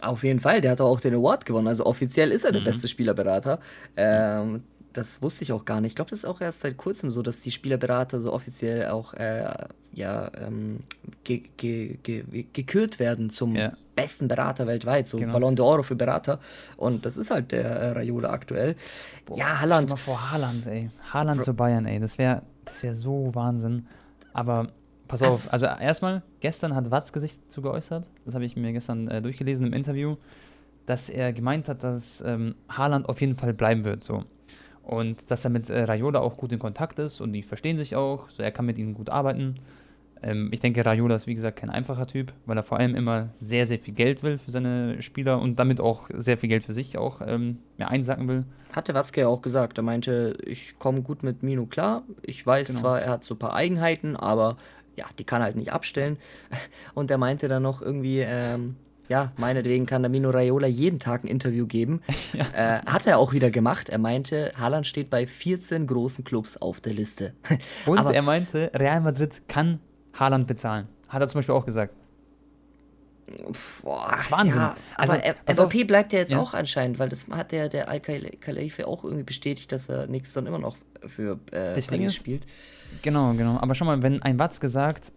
auf 0.00 0.24
jeden 0.24 0.40
Fall. 0.40 0.60
Der 0.60 0.72
hat 0.72 0.80
auch 0.80 1.00
den 1.00 1.14
Award 1.14 1.46
gewonnen. 1.46 1.66
Also 1.66 1.84
offiziell 1.84 2.30
ist 2.30 2.44
er 2.44 2.52
der 2.52 2.60
mhm. 2.60 2.66
beste 2.66 2.88
Spielerberater. 2.88 3.58
Ähm, 3.96 4.62
das 4.96 5.20
wusste 5.20 5.42
ich 5.42 5.52
auch 5.52 5.64
gar 5.64 5.80
nicht. 5.80 5.92
Ich 5.92 5.96
glaube, 5.96 6.10
das 6.10 6.20
ist 6.20 6.24
auch 6.24 6.40
erst 6.40 6.60
seit 6.60 6.76
kurzem 6.76 7.10
so, 7.10 7.22
dass 7.22 7.40
die 7.40 7.50
Spielerberater 7.50 8.20
so 8.20 8.32
offiziell 8.32 8.88
auch 8.88 9.12
äh, 9.14 9.52
ja, 9.92 10.30
ähm, 10.40 10.80
ge 11.24 11.42
ge 11.56 11.98
ge 12.02 12.46
gekürt 12.52 12.98
werden 12.98 13.28
zum 13.28 13.54
ja. 13.54 13.72
besten 13.94 14.28
Berater 14.28 14.66
weltweit, 14.66 15.06
so 15.06 15.18
genau. 15.18 15.34
Ballon 15.34 15.54
d'Oro 15.54 15.82
für 15.82 15.96
Berater. 15.96 16.40
Und 16.76 17.04
das 17.04 17.16
ist 17.16 17.30
halt 17.30 17.52
der 17.52 17.64
äh, 17.64 17.90
Raiola 17.92 18.30
aktuell. 18.30 18.76
Boah, 19.26 19.38
ja, 19.38 19.60
Haaland. 19.60 19.90
Stell 19.90 19.96
mal 19.96 20.02
vor, 20.02 20.30
Haaland, 20.30 20.66
ey. 20.66 20.90
Haaland 21.12 21.38
Bro 21.38 21.44
zu 21.44 21.54
Bayern, 21.54 21.86
ey. 21.86 22.00
Das 22.00 22.16
wäre 22.16 22.42
das 22.64 22.82
wär 22.82 22.94
so 22.94 23.34
Wahnsinn. 23.34 23.86
Aber 24.32 24.68
pass 25.08 25.22
auf, 25.22 25.32
Was? 25.32 25.50
also 25.50 25.66
erstmal, 25.66 26.22
gestern 26.40 26.74
hat 26.74 26.90
Watz 26.90 27.12
sich 27.14 27.38
zu 27.48 27.60
geäußert. 27.60 28.06
Das 28.24 28.34
habe 28.34 28.44
ich 28.44 28.56
mir 28.56 28.72
gestern 28.72 29.08
äh, 29.08 29.20
durchgelesen 29.20 29.66
im 29.66 29.72
Interview, 29.72 30.16
dass 30.86 31.08
er 31.10 31.32
gemeint 31.32 31.68
hat, 31.68 31.82
dass 31.82 32.22
ähm, 32.22 32.54
Haaland 32.68 33.08
auf 33.08 33.20
jeden 33.20 33.36
Fall 33.36 33.52
bleiben 33.52 33.84
wird. 33.84 34.04
So. 34.04 34.24
Und 34.86 35.32
dass 35.32 35.44
er 35.44 35.50
mit 35.50 35.68
äh, 35.68 35.82
Raiola 35.82 36.20
auch 36.20 36.36
gut 36.36 36.52
in 36.52 36.60
Kontakt 36.60 37.00
ist 37.00 37.20
und 37.20 37.32
die 37.32 37.42
verstehen 37.42 37.76
sich 37.76 37.96
auch, 37.96 38.30
so 38.30 38.44
er 38.44 38.52
kann 38.52 38.66
mit 38.66 38.78
ihnen 38.78 38.94
gut 38.94 39.10
arbeiten. 39.10 39.56
Ähm, 40.22 40.48
ich 40.52 40.60
denke, 40.60 40.86
Raiola 40.86 41.16
ist 41.16 41.26
wie 41.26 41.34
gesagt 41.34 41.58
kein 41.58 41.70
einfacher 41.70 42.06
Typ, 42.06 42.32
weil 42.46 42.56
er 42.56 42.62
vor 42.62 42.78
allem 42.78 42.94
immer 42.94 43.30
sehr, 43.36 43.66
sehr 43.66 43.80
viel 43.80 43.94
Geld 43.94 44.22
will 44.22 44.38
für 44.38 44.52
seine 44.52 45.02
Spieler 45.02 45.40
und 45.40 45.58
damit 45.58 45.80
auch 45.80 46.08
sehr 46.14 46.38
viel 46.38 46.48
Geld 46.48 46.62
für 46.62 46.72
sich 46.72 46.96
auch 46.96 47.20
ähm, 47.26 47.58
ja, 47.78 47.88
einsacken 47.88 48.28
will. 48.28 48.44
Hatte 48.72 48.94
Watzke 48.94 49.22
ja 49.22 49.26
auch 49.26 49.42
gesagt. 49.42 49.76
Er 49.76 49.82
meinte, 49.82 50.36
ich 50.46 50.78
komme 50.78 51.02
gut 51.02 51.24
mit 51.24 51.42
Mino 51.42 51.66
klar. 51.66 52.04
Ich 52.22 52.46
weiß 52.46 52.68
genau. 52.68 52.80
zwar, 52.80 53.02
er 53.02 53.10
hat 53.10 53.24
so 53.24 53.34
ein 53.34 53.38
paar 53.40 53.54
Eigenheiten, 53.54 54.14
aber 54.14 54.56
ja, 54.94 55.06
die 55.18 55.24
kann 55.24 55.42
halt 55.42 55.56
nicht 55.56 55.72
abstellen. 55.72 56.16
Und 56.94 57.10
er 57.10 57.18
meinte 57.18 57.48
dann 57.48 57.64
noch 57.64 57.82
irgendwie, 57.82 58.20
ähm, 58.20 58.76
ja, 59.08 59.32
meinetwegen 59.36 59.86
kann 59.86 60.02
der 60.02 60.10
Mino 60.10 60.30
Raiola 60.30 60.66
jeden 60.66 60.98
Tag 60.98 61.24
ein 61.24 61.28
Interview 61.28 61.66
geben. 61.66 62.02
Ja. 62.32 62.78
Äh, 62.78 62.80
hat 62.84 63.06
er 63.06 63.18
auch 63.18 63.32
wieder 63.32 63.50
gemacht. 63.50 63.88
Er 63.88 63.98
meinte, 63.98 64.52
Haaland 64.58 64.86
steht 64.86 65.10
bei 65.10 65.26
14 65.26 65.86
großen 65.86 66.24
Clubs 66.24 66.56
auf 66.56 66.80
der 66.80 66.92
Liste. 66.92 67.34
Und 67.86 67.98
Aber 67.98 68.12
er 68.12 68.20
meinte, 68.20 68.70
Real 68.74 69.00
Madrid 69.00 69.48
kann 69.48 69.80
Haaland 70.12 70.46
bezahlen. 70.46 70.88
Hat 71.08 71.22
er 71.22 71.28
zum 71.28 71.38
Beispiel 71.38 71.54
auch 71.54 71.64
gesagt. 71.64 71.94
Boah, 73.82 74.08
das 74.10 74.22
ist 74.22 74.32
Wahnsinn. 74.32 74.60
Ja, 74.60 74.76
also, 74.96 75.14
aber 75.14 75.64
MAP 75.64 75.86
bleibt 75.86 76.12
ja 76.12 76.20
jetzt 76.20 76.32
ja. 76.32 76.38
auch 76.38 76.54
anscheinend, 76.54 76.98
weil 76.98 77.08
das 77.08 77.28
hat 77.28 77.52
der, 77.52 77.68
der 77.68 77.88
Al-Khalife 77.88 78.86
auch 78.86 79.02
irgendwie 79.04 79.24
bestätigt, 79.24 79.72
dass 79.72 79.88
er 79.88 80.06
nichts 80.06 80.32
dann 80.32 80.46
immer 80.46 80.58
noch 80.58 80.76
für 81.06 81.38
äh, 81.50 81.74
das 81.74 81.88
Ding 81.88 82.02
ist, 82.02 82.16
spielt. 82.16 82.46
Genau, 83.02 83.32
genau. 83.32 83.58
Aber 83.58 83.74
schau 83.74 83.84
mal, 83.84 84.02
wenn 84.02 84.22
ein 84.22 84.38
Watz 84.38 84.60
gesagt, 84.60 85.12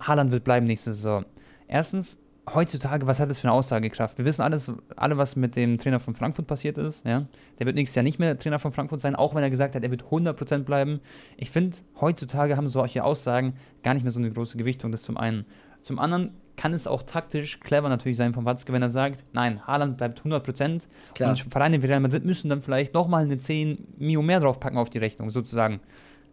Haaland 0.00 0.32
wird 0.32 0.44
bleiben 0.44 0.66
nächste 0.66 0.92
Saison. 0.92 1.24
Erstens, 1.68 2.18
heutzutage, 2.52 3.06
was 3.06 3.20
hat 3.20 3.30
das 3.30 3.40
für 3.40 3.48
eine 3.48 3.52
Aussagekraft? 3.52 4.18
Wir 4.18 4.24
wissen 4.24 4.42
alles, 4.42 4.70
alle, 4.96 5.16
was 5.16 5.36
mit 5.36 5.54
dem 5.56 5.78
Trainer 5.78 6.00
von 6.00 6.14
Frankfurt 6.14 6.46
passiert 6.46 6.78
ist. 6.78 7.04
Ja? 7.06 7.26
Der 7.58 7.66
wird 7.66 7.76
nächstes 7.76 7.94
Jahr 7.94 8.02
nicht 8.02 8.18
mehr 8.18 8.38
Trainer 8.38 8.58
von 8.58 8.72
Frankfurt 8.72 9.00
sein, 9.00 9.14
auch 9.14 9.34
wenn 9.34 9.42
er 9.42 9.50
gesagt 9.50 9.74
hat, 9.74 9.82
er 9.82 9.90
wird 9.90 10.04
100% 10.04 10.64
bleiben. 10.64 11.00
Ich 11.36 11.50
finde, 11.50 11.76
heutzutage 12.00 12.56
haben 12.56 12.68
solche 12.68 13.04
Aussagen 13.04 13.54
gar 13.82 13.94
nicht 13.94 14.02
mehr 14.02 14.12
so 14.12 14.18
eine 14.18 14.30
große 14.30 14.58
Gewichtung, 14.58 14.90
das 14.90 15.02
zum 15.02 15.16
einen. 15.16 15.44
Zum 15.82 15.98
anderen 15.98 16.32
kann 16.56 16.74
es 16.74 16.86
auch 16.86 17.02
taktisch 17.02 17.60
clever 17.60 17.88
natürlich 17.88 18.16
sein 18.16 18.34
von 18.34 18.44
Watzke, 18.44 18.72
wenn 18.72 18.82
er 18.82 18.90
sagt, 18.90 19.24
nein, 19.32 19.66
Haaland 19.66 19.96
bleibt 19.96 20.20
100% 20.20 20.82
Klar. 21.14 21.30
und 21.30 21.38
Vereine 21.38 21.82
wie 21.82 21.86
Real 21.86 22.00
Madrid 22.00 22.24
müssen 22.24 22.48
dann 22.48 22.62
vielleicht 22.62 22.92
nochmal 22.94 23.24
eine 23.24 23.38
10 23.38 23.94
Mio 23.98 24.22
mehr 24.22 24.40
draufpacken 24.40 24.78
auf 24.78 24.90
die 24.90 24.98
Rechnung, 24.98 25.30
sozusagen. 25.30 25.80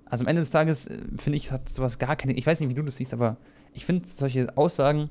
Also 0.06 0.24
am 0.26 0.28
Ende 0.28 0.42
des 0.42 0.50
Tages, 0.50 0.88
äh, 0.88 1.00
finde 1.18 1.38
ich, 1.38 1.52
hat 1.52 1.70
sowas 1.70 2.00
gar 2.00 2.16
keine, 2.16 2.34
ich 2.34 2.46
weiß 2.46 2.60
nicht, 2.60 2.70
wie 2.70 2.76
du 2.76 2.84
das 2.84 2.98
siehst, 2.98 3.14
aber 3.14 3.38
ich 3.74 3.86
finde 3.86 4.08
solche 4.08 4.58
Aussagen, 4.58 5.10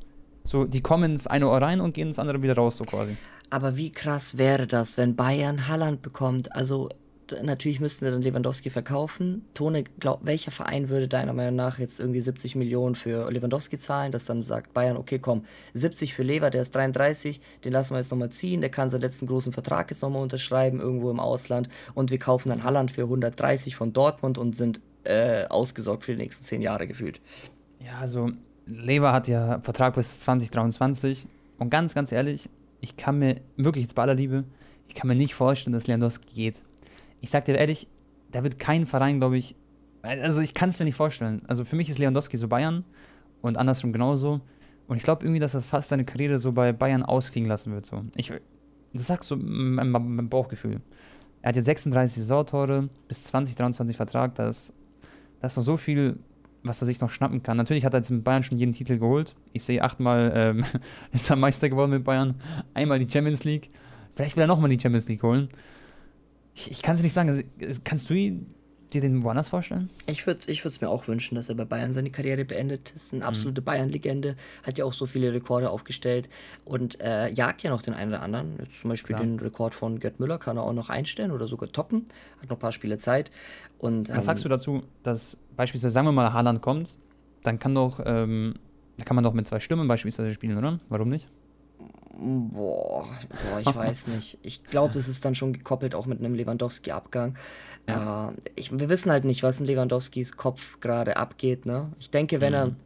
so, 0.49 0.65
die 0.65 0.81
kommen 0.81 1.13
ins 1.13 1.27
eine 1.27 1.49
Ohr 1.49 1.61
rein 1.61 1.81
und 1.81 1.95
gehen 1.95 2.09
ins 2.09 2.19
andere 2.19 2.43
wieder 2.43 2.55
raus, 2.55 2.77
so 2.77 2.85
quasi. 2.85 3.17
Aber 3.51 3.77
wie 3.77 3.93
krass 3.93 4.39
wäre 4.39 4.67
das, 4.67 4.97
wenn 4.99 5.17
Bayern 5.17 5.69
Haaland 5.69 6.03
bekommt? 6.03 6.55
Also 6.55 6.91
natürlich 7.43 7.81
müssten 7.81 8.05
sie 8.05 8.11
dann 8.11 8.23
Lewandowski 8.23 8.71
verkaufen. 8.71 9.45
Tone, 9.55 9.85
glaub, 10.01 10.25
welcher 10.25 10.51
Verein 10.51 10.89
würde 10.89 11.09
deiner 11.09 11.33
Meinung 11.33 11.57
nach 11.57 11.79
jetzt 11.79 12.01
irgendwie 12.01 12.21
70 12.21 12.57
Millionen 12.57 12.95
für 12.95 13.31
Lewandowski 13.31 13.79
zahlen, 13.79 14.13
dass 14.13 14.25
dann 14.25 14.43
sagt 14.43 14.73
Bayern, 14.75 14.97
okay, 14.97 15.19
komm, 15.19 15.45
70 15.75 16.15
für 16.15 16.23
Lever, 16.23 16.51
der 16.51 16.63
ist 16.63 16.75
33, 16.75 17.41
den 17.65 17.73
lassen 17.73 17.95
wir 17.95 17.99
jetzt 17.99 18.11
nochmal 18.11 18.31
ziehen, 18.31 18.61
der 18.61 18.71
kann 18.71 18.91
seinen 18.91 19.03
letzten 19.03 19.27
großen 19.27 19.53
Vertrag 19.53 19.91
jetzt 19.91 20.03
nochmal 20.03 20.23
unterschreiben, 20.23 20.81
irgendwo 20.81 21.11
im 21.11 21.21
Ausland 21.21 21.69
und 21.95 22.11
wir 22.11 22.19
kaufen 22.19 22.49
dann 22.49 22.65
Halland 22.65 22.91
für 22.91 23.03
130 23.03 23.77
von 23.77 23.93
Dortmund 23.93 24.39
und 24.39 24.57
sind 24.57 24.81
äh, 25.05 25.47
ausgesorgt 25.47 26.05
für 26.05 26.13
die 26.13 26.19
nächsten 26.19 26.45
10 26.45 26.63
Jahre 26.63 26.87
gefühlt. 26.87 27.21
Ja, 27.81 27.99
also 28.01 28.31
Lever 28.69 29.13
hat 29.13 29.29
ja 29.29 29.61
Vertrag 29.61 29.95
bis 29.95 30.21
2023 30.21 31.27
und 31.59 31.71
ganz, 31.71 31.95
ganz 31.95 32.13
ehrlich, 32.13 32.49
ich 32.81 32.97
kann 32.97 33.19
mir 33.19 33.41
wirklich 33.57 33.85
jetzt 33.85 33.95
bei 33.95 34.03
aller 34.03 34.15
Liebe, 34.15 34.45
ich 34.87 34.95
kann 34.95 35.09
mir 35.09 35.17
nicht 35.17 35.35
vorstellen, 35.35 35.75
dass 35.75 35.87
Lewandowski 35.87 36.35
geht 36.35 36.63
ich 37.21 37.31
sag 37.31 37.45
dir 37.45 37.57
ehrlich, 37.57 37.89
da 38.33 38.43
wird 38.43 38.59
kein 38.59 38.87
Verein, 38.87 39.19
glaube 39.19 39.39
ich, 39.39 39.57
also 40.03 40.41
ich 40.41 40.55
kann 40.55 40.71
es 40.71 40.79
mir 40.79 40.85
nicht 40.85 40.95
vorstellen. 40.95 41.43
Also 41.49 41.65
für 41.65 41.77
mich 41.77 41.91
ist 41.91 41.99
Lewandowski 41.99 42.37
so 42.37 42.49
Bayern 42.49 42.85
und 43.43 43.57
andersrum 43.57 43.93
genauso. 43.93 44.41
Und 44.87 44.97
ich 44.97 45.03
glaube 45.03 45.25
irgendwie, 45.25 45.41
dass 45.41 45.55
er 45.55 45.63
fast 45.63 45.89
seine 45.89 46.05
Karriere 46.05 46.39
so 46.39 46.53
bei 46.53 46.73
Bayern 46.73 47.03
ausklingen 47.03 47.49
lassen 47.49 47.73
wird. 47.73 47.85
So. 47.85 48.05
Ich, 48.15 48.33
das 48.93 49.07
sagst 49.07 49.29
so 49.29 49.37
mein, 49.37 49.91
mein 49.91 50.29
Bauchgefühl. 50.29 50.81
Er 51.43 51.51
hat 51.51 51.57
jetzt 51.57 51.67
36 51.67 52.19
Saisontore, 52.19 52.89
bis 53.07 53.25
2023 53.25 53.97
Vertrag. 53.97 54.35
Das, 54.37 54.73
das 55.41 55.53
ist 55.53 55.57
noch 55.59 55.65
so 55.65 55.77
viel, 55.77 56.19
was 56.69 56.83
er 56.83 56.87
sich 56.87 57.01
noch 57.01 57.11
schnappen 57.11 57.43
kann. 57.43 57.57
Natürlich 57.57 57.85
hat 57.85 57.95
er 57.95 58.01
jetzt 58.01 58.11
mit 58.11 58.25
Bayern 58.25 58.43
schon 58.43 58.59
jeden 58.59 58.73
Titel 58.73 58.99
geholt. 58.99 59.35
Ich 59.53 59.65
sehe 59.65 59.83
achtmal 59.83 60.33
ähm, 60.35 60.65
ist 61.13 61.31
er 61.31 61.37
Meister 61.37 61.69
geworden 61.69 61.91
mit 61.91 62.05
Bayern. 62.05 62.41
Einmal 62.75 62.99
die 62.99 63.11
Champions 63.11 63.45
League. 63.45 63.71
Vielleicht 64.15 64.37
will 64.37 64.45
er 64.45 64.49
nochmal 64.49 64.71
die 64.71 64.81
Champions 64.81 65.09
League 65.09 65.23
holen. 65.23 65.49
Ich, 66.55 66.71
ich 66.71 66.83
kann 66.83 66.95
es 66.95 67.03
nicht 67.03 67.13
sagen. 67.13 67.29
Also, 67.29 67.81
kannst 67.85 68.11
du 68.11 68.15
dir 68.93 69.01
den 69.01 69.23
woanders 69.23 69.49
vorstellen? 69.49 69.91
Ich 70.07 70.27
würde 70.27 70.41
es 70.49 70.81
mir 70.81 70.89
auch 70.89 71.09
wünschen, 71.09 71.35
dass 71.35 71.49
er 71.49 71.55
bei 71.55 71.65
Bayern 71.65 71.93
seine 71.93 72.11
Karriere 72.11 72.45
beendet. 72.45 72.91
Ist 72.95 73.13
eine 73.13 73.23
mhm. 73.23 73.29
absolute 73.29 73.61
mhm. 73.61 73.65
Bayern-Legende, 73.65 74.37
hat 74.63 74.79
ja 74.79 74.85
auch 74.85 74.93
so 74.93 75.07
viele 75.07 75.33
Rekorde 75.33 75.71
aufgestellt 75.71 76.29
und 76.65 77.01
äh, 77.01 77.29
jagt 77.31 77.63
ja 77.63 77.71
noch 77.71 77.83
den 77.83 77.95
einen 77.95 78.13
oder 78.13 78.23
anderen. 78.23 78.59
Jetzt 78.59 78.81
zum 78.81 78.91
Beispiel 78.91 79.17
Klar. 79.17 79.27
den 79.27 79.39
Rekord 79.39 79.75
von 79.75 80.01
Gerd 80.01 80.21
Müller 80.21 80.39
kann 80.39 80.57
er 80.57 80.65
auch 80.65 80.73
noch 80.73 80.89
einstellen 80.89 81.31
oder 81.31 81.49
sogar 81.49 81.71
toppen. 81.71 82.07
Hat 82.41 82.49
noch 82.49 82.57
ein 82.57 82.61
paar 82.61 82.73
Spiele 82.73 82.99
Zeit. 82.99 83.31
Und, 83.79 84.09
Was 84.09 84.17
ähm, 84.17 84.23
sagst 84.23 84.45
du 84.45 84.49
dazu, 84.49 84.83
dass 85.03 85.37
beispielsweise, 85.59 85.93
sagen 85.93 86.07
wir 86.07 86.13
mal, 86.13 86.33
Haaland 86.33 86.63
kommt, 86.63 86.97
dann 87.43 87.59
kann 87.59 87.75
doch, 87.75 88.01
ähm, 88.07 88.55
da 88.97 89.05
kann 89.05 89.17
man 89.17 89.25
doch 89.25 89.35
mit 89.35 89.47
zwei 89.47 89.61
Stimmen 89.61 89.89
beispielsweise 89.89 90.33
spielen, 90.33 90.57
oder? 90.57 90.79
Warum 90.89 91.11
nicht? 91.11 91.29
Boah, 92.17 93.07
boah, 93.07 93.61
ich 93.61 93.75
weiß 93.75 94.07
nicht. 94.15 94.39
Ich 94.43 94.65
glaube, 94.65 94.95
das 94.95 95.09
ist 95.09 95.25
dann 95.25 95.35
schon 95.35 95.53
gekoppelt 95.53 95.95
auch 95.95 96.07
mit 96.07 96.21
einem 96.21 96.35
Lewandowski-Abgang. 96.35 97.37
Ja. 97.89 98.33
Äh, 98.57 98.71
wir 98.71 98.89
wissen 98.89 99.11
halt 99.11 99.25
nicht, 99.25 99.43
was 99.43 99.61
in 99.61 99.67
Lewandowskis 99.67 100.37
Kopf 100.37 100.79
gerade 100.81 101.17
abgeht. 101.17 101.67
Ne? 101.67 101.93
Ich 101.99 102.11
denke, 102.11 102.41
wenn 102.41 102.53
mhm. 102.53 102.59
er 102.59 102.77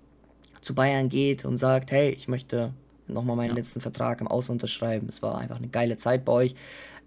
zu 0.63 0.75
Bayern 0.75 1.09
geht 1.09 1.45
und 1.45 1.59
sagt, 1.59 1.93
hey, 1.93 2.11
ich 2.11 2.27
möchte 2.27 2.73
nochmal 3.07 3.37
meinen 3.37 3.51
ja. 3.51 3.57
letzten 3.57 3.83
Vertrag 3.83 4.23
im 4.23 4.29
Aus 4.29 4.49
unterschreiben, 4.49 5.09
es 5.09 5.23
war 5.23 5.37
einfach 5.37 5.57
eine 5.57 5.69
geile 5.69 5.99
Zeit 5.99 6.25
bei 6.25 6.33
euch, 6.33 6.55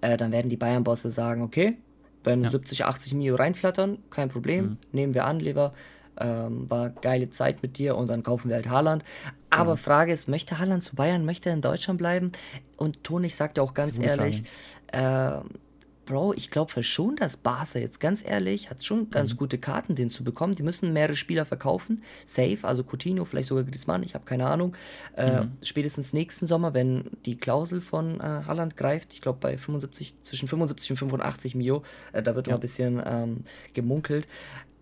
äh, 0.02 0.16
dann 0.16 0.32
werden 0.32 0.50
die 0.50 0.58
Bayern-Bosse 0.58 1.10
sagen, 1.10 1.42
okay, 1.42 1.78
wenn 2.26 2.44
ja. 2.44 2.50
70, 2.50 2.86
80 2.86 3.14
Mio 3.16 3.36
reinflattern, 3.36 4.00
kein 4.10 4.30
Problem, 4.30 4.66
mhm. 4.66 4.78
nehmen 4.92 5.14
wir 5.14 5.26
an, 5.26 5.40
Lever, 5.40 5.74
ähm, 6.20 6.70
war 6.70 6.90
geile 6.90 7.30
Zeit 7.30 7.62
mit 7.62 7.78
dir 7.78 7.96
und 7.96 8.10
dann 8.10 8.24
kaufen 8.24 8.50
wir 8.50 8.56
halt 8.56 8.70
Haaland. 8.70 9.04
Aber 9.50 9.72
ja. 9.72 9.76
Frage 9.76 10.12
ist, 10.14 10.28
möchte 10.28 10.60
Haaland 10.60 10.84
zu 10.84 10.96
Bayern, 10.96 11.26
möchte 11.26 11.50
er 11.50 11.56
in 11.56 11.62
Deutschland 11.62 11.98
bleiben? 11.98 12.32
Und 12.78 13.04
Toni 13.04 13.30
sagt 13.30 13.58
ja 13.58 13.64
auch 13.64 13.74
ganz 13.74 14.00
ehrlich, 14.00 14.44
äh, 14.92 15.40
Bro, 16.06 16.34
ich 16.34 16.52
glaube 16.52 16.84
schon, 16.84 17.16
dass 17.16 17.38
Barca 17.38 17.80
jetzt 17.80 18.00
ganz 18.00 18.24
ehrlich 18.24 18.70
hat 18.70 18.84
schon 18.84 19.10
ganz 19.10 19.34
mhm. 19.34 19.38
gute 19.38 19.58
Karten, 19.58 19.96
den 19.96 20.10
zu 20.10 20.24
bekommen. 20.24 20.54
Die 20.54 20.64
müssen 20.64 20.94
mehrere 20.94 21.16
Spieler 21.16 21.46
verkaufen. 21.46 22.04
Safe, 22.26 22.60
also 22.62 22.84
Coutinho, 22.84 23.26
vielleicht 23.26 23.50
sogar 23.50 23.64
Griezmann, 23.64 24.04
ich 24.04 24.14
habe 24.14 24.26
keine 24.26 24.48
Ahnung. 24.48 24.76
Äh, 25.16 25.42
mhm. 25.42 25.52
Spätestens 25.62 26.14
nächsten 26.14 26.46
Sommer, 26.46 26.74
wenn 26.74 27.06
die 27.26 27.38
Klausel 27.38 27.82
von 27.82 28.20
äh, 28.20 28.24
Haaland 28.24 28.78
greift, 28.78 29.14
ich 29.14 29.22
glaube 29.22 29.40
bei 29.42 29.58
75, 29.58 30.22
zwischen 30.22 30.48
75 30.48 30.92
und 30.92 30.98
85 30.98 31.56
Mio, 31.56 31.84
äh, 32.14 32.22
da 32.22 32.36
wird 32.36 32.48
ja. 32.48 32.54
noch 32.54 32.60
ein 32.60 32.62
bisschen 32.62 33.02
ähm, 33.06 33.44
gemunkelt 33.74 34.28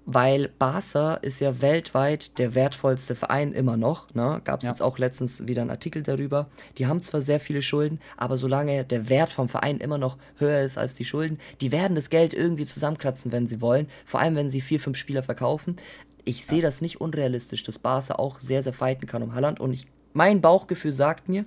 weil 0.06 0.50
Barca 0.60 1.16
ist 1.16 1.40
ja 1.40 1.62
weltweit 1.62 2.38
der 2.38 2.56
wertvollste 2.56 3.16
Verein 3.16 3.54
immer 3.54 3.78
noch. 3.78 4.14
Ne? 4.14 4.42
Gab 4.44 4.60
es 4.60 4.66
ja. 4.66 4.72
jetzt 4.72 4.82
auch 4.82 4.98
letztens 4.98 5.48
wieder 5.48 5.62
einen 5.62 5.72
Artikel 5.72 6.04
darüber. 6.04 6.50
Die 6.78 6.88
haben 6.88 7.02
zwar 7.02 7.22
sehr 7.22 7.40
viele 7.40 7.62
Schulden, 7.62 8.00
aber 8.18 8.38
solange 8.38 8.84
der 8.84 9.10
Wert 9.10 9.32
vom 9.32 9.48
Verein 9.48 9.78
immer 9.78 9.98
noch 9.98 10.18
höher 10.38 10.62
ist 10.62 10.78
als 10.78 10.96
die 10.96 11.06
Schulden, 11.06 11.40
die 11.62 11.72
werden 11.72 11.96
das 11.96 12.10
Geld 12.10 12.34
irgendwie 12.34 12.66
zusammenkratzen, 12.66 13.32
wenn 13.32 13.48
sie 13.48 13.62
wollen. 13.62 13.88
Vor 14.06 14.20
allem, 14.20 14.36
wenn 14.36 14.50
sie 14.50 14.62
vier, 14.62 14.80
fünf 14.80 14.98
Spieler 14.98 15.24
verkaufen. 15.24 15.78
Ich 16.26 16.46
sehe 16.46 16.62
das 16.62 16.82
nicht 16.82 17.00
unrealistisch, 17.00 17.64
dass 17.64 17.80
Barca 17.80 18.16
auch 18.16 18.40
sehr, 18.40 18.64
sehr 18.64 18.74
fighten 18.74 19.08
kann 19.08 19.24
um 19.24 19.36
Holland. 19.36 19.60
Und 19.60 19.74
ich, 19.74 19.88
mein 20.14 20.42
Bauchgefühl 20.42 20.92
sagt 20.92 21.30
mir, 21.30 21.46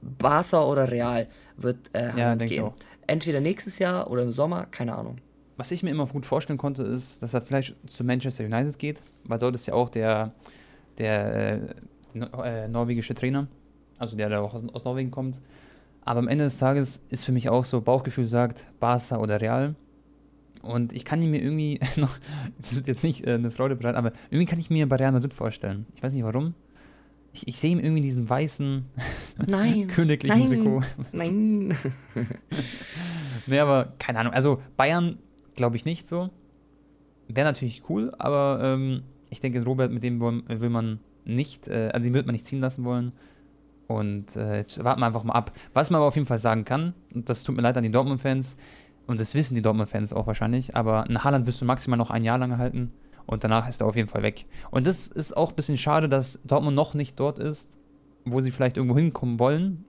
Barca 0.00 0.62
oder 0.64 0.90
Real 0.90 1.28
wird 1.56 1.78
äh, 1.92 2.16
ja, 2.16 2.34
gehen. 2.36 2.70
Entweder 3.06 3.40
nächstes 3.40 3.78
Jahr 3.78 4.10
oder 4.10 4.22
im 4.22 4.32
Sommer, 4.32 4.66
keine 4.66 4.94
Ahnung 4.96 5.18
was 5.56 5.70
ich 5.70 5.82
mir 5.82 5.90
immer 5.90 6.06
gut 6.06 6.26
vorstellen 6.26 6.58
konnte, 6.58 6.82
ist, 6.82 7.22
dass 7.22 7.34
er 7.34 7.42
vielleicht 7.42 7.76
zu 7.88 8.04
Manchester 8.04 8.44
United 8.44 8.78
geht, 8.78 9.00
weil 9.24 9.38
dort 9.38 9.54
ist 9.54 9.66
ja 9.66 9.74
auch 9.74 9.88
der, 9.88 10.32
der 10.98 11.34
äh, 11.34 11.58
äh, 12.14 12.68
norwegische 12.68 13.14
Trainer, 13.14 13.46
also 13.98 14.16
der, 14.16 14.28
der 14.28 14.42
auch 14.42 14.54
aus, 14.54 14.64
aus, 14.72 14.84
Norwegen 14.84 15.10
kommt. 15.10 15.40
Aber 16.02 16.18
am 16.18 16.28
Ende 16.28 16.44
des 16.44 16.58
Tages 16.58 17.00
ist 17.08 17.24
für 17.24 17.32
mich 17.32 17.48
auch 17.48 17.64
so, 17.64 17.80
Bauchgefühl 17.80 18.26
sagt, 18.26 18.66
Barca 18.80 19.18
oder 19.18 19.40
Real. 19.40 19.74
Und 20.62 20.92
ich 20.92 21.04
kann 21.04 21.22
ihn 21.22 21.30
mir 21.30 21.42
irgendwie 21.42 21.78
noch, 21.96 22.18
das 22.60 22.74
wird 22.74 22.88
jetzt 22.88 23.04
nicht 23.04 23.26
äh, 23.26 23.34
eine 23.34 23.50
Freude 23.50 23.76
bereiten, 23.76 23.96
aber 23.96 24.12
irgendwie 24.30 24.46
kann 24.46 24.58
ich 24.58 24.70
mir 24.70 24.88
bei 24.88 24.96
Real 24.96 25.12
Madrid 25.12 25.34
vorstellen. 25.34 25.86
Ich 25.94 26.02
weiß 26.02 26.12
nicht 26.12 26.24
warum. 26.24 26.54
Ich, 27.32 27.48
ich 27.48 27.56
sehe 27.56 27.72
ihm 27.72 27.80
irgendwie 27.80 28.02
diesen 28.02 28.28
weißen, 28.28 28.84
nein, 29.46 29.88
königlichen 29.88 30.38
nein, 30.38 30.48
Trikot. 30.48 30.82
Nein. 31.12 31.76
nee, 33.46 33.58
aber 33.58 33.94
keine 33.98 34.20
Ahnung. 34.20 34.32
Also 34.32 34.60
Bayern 34.76 35.18
glaube 35.54 35.76
ich 35.76 35.84
nicht 35.84 36.08
so. 36.08 36.30
Wäre 37.28 37.46
natürlich 37.46 37.82
cool, 37.88 38.12
aber 38.18 38.60
ähm, 38.62 39.02
ich 39.30 39.40
denke, 39.40 39.64
Robert, 39.64 39.90
mit 39.90 40.02
dem 40.02 40.20
will 40.20 40.70
man 40.70 41.00
nicht, 41.24 41.68
äh, 41.68 41.90
also 41.92 42.04
den 42.04 42.14
wird 42.14 42.26
man 42.26 42.34
nicht 42.34 42.46
ziehen 42.46 42.60
lassen 42.60 42.84
wollen. 42.84 43.12
Und 43.86 44.36
äh, 44.36 44.58
jetzt 44.58 44.82
warten 44.82 45.00
wir 45.00 45.06
einfach 45.06 45.24
mal 45.24 45.34
ab. 45.34 45.52
Was 45.72 45.90
man 45.90 45.98
aber 45.98 46.08
auf 46.08 46.14
jeden 46.14 46.26
Fall 46.26 46.38
sagen 46.38 46.64
kann, 46.64 46.94
und 47.14 47.28
das 47.28 47.44
tut 47.44 47.56
mir 47.56 47.62
leid 47.62 47.76
an 47.76 47.82
die 47.82 47.90
Dortmund-Fans, 47.90 48.56
und 49.06 49.20
das 49.20 49.34
wissen 49.34 49.54
die 49.54 49.62
Dortmund-Fans 49.62 50.12
auch 50.12 50.26
wahrscheinlich, 50.26 50.74
aber 50.74 51.04
ein 51.04 51.22
Haaland 51.22 51.46
wirst 51.46 51.60
du 51.60 51.64
maximal 51.64 51.98
noch 51.98 52.10
ein 52.10 52.24
Jahr 52.24 52.38
lang 52.38 52.56
halten 52.56 52.92
und 53.26 53.44
danach 53.44 53.68
ist 53.68 53.80
er 53.80 53.86
auf 53.86 53.96
jeden 53.96 54.08
Fall 54.08 54.22
weg. 54.22 54.44
Und 54.70 54.86
das 54.86 55.06
ist 55.08 55.36
auch 55.36 55.50
ein 55.50 55.56
bisschen 55.56 55.78
schade, 55.78 56.08
dass 56.08 56.40
Dortmund 56.44 56.76
noch 56.76 56.94
nicht 56.94 57.18
dort 57.20 57.38
ist, 57.38 57.68
wo 58.24 58.40
sie 58.40 58.50
vielleicht 58.50 58.76
irgendwo 58.76 58.96
hinkommen 58.96 59.38
wollen. 59.38 59.84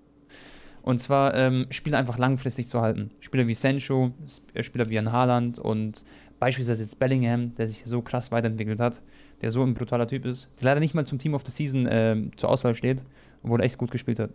Und 0.86 1.00
zwar 1.00 1.34
ähm, 1.34 1.66
Spieler 1.72 1.98
einfach 1.98 2.20
langfristig 2.20 2.68
zu 2.68 2.80
halten. 2.80 3.10
Spieler 3.20 3.48
wie 3.48 3.56
Sancho, 3.56 4.12
äh, 4.54 4.62
Spieler 4.62 4.88
wie 4.88 5.00
ein 5.00 5.12
Haaland 5.12 5.58
und 5.58 6.06
beispielsweise 6.38 6.84
jetzt 6.84 7.00
Bellingham, 7.00 7.56
der 7.56 7.68
sich 7.68 7.82
so 7.86 8.04
krass 8.04 8.32
weiterentwickelt 8.32 8.80
hat, 8.80 9.02
der 9.42 9.50
so 9.50 9.64
ein 9.64 9.74
brutaler 9.74 10.08
Typ 10.08 10.26
ist, 10.26 10.48
der 10.60 10.66
leider 10.66 10.80
nicht 10.80 10.94
mal 10.94 11.08
zum 11.08 11.18
Team 11.18 11.34
of 11.34 11.42
the 11.44 11.52
Season 11.52 11.88
äh, 11.88 12.30
zur 12.38 12.50
Auswahl 12.52 12.76
steht, 12.76 13.02
obwohl 13.42 13.62
er 13.62 13.66
echt 13.66 13.80
gut 13.80 13.90
gespielt 13.90 14.20
hat. 14.20 14.30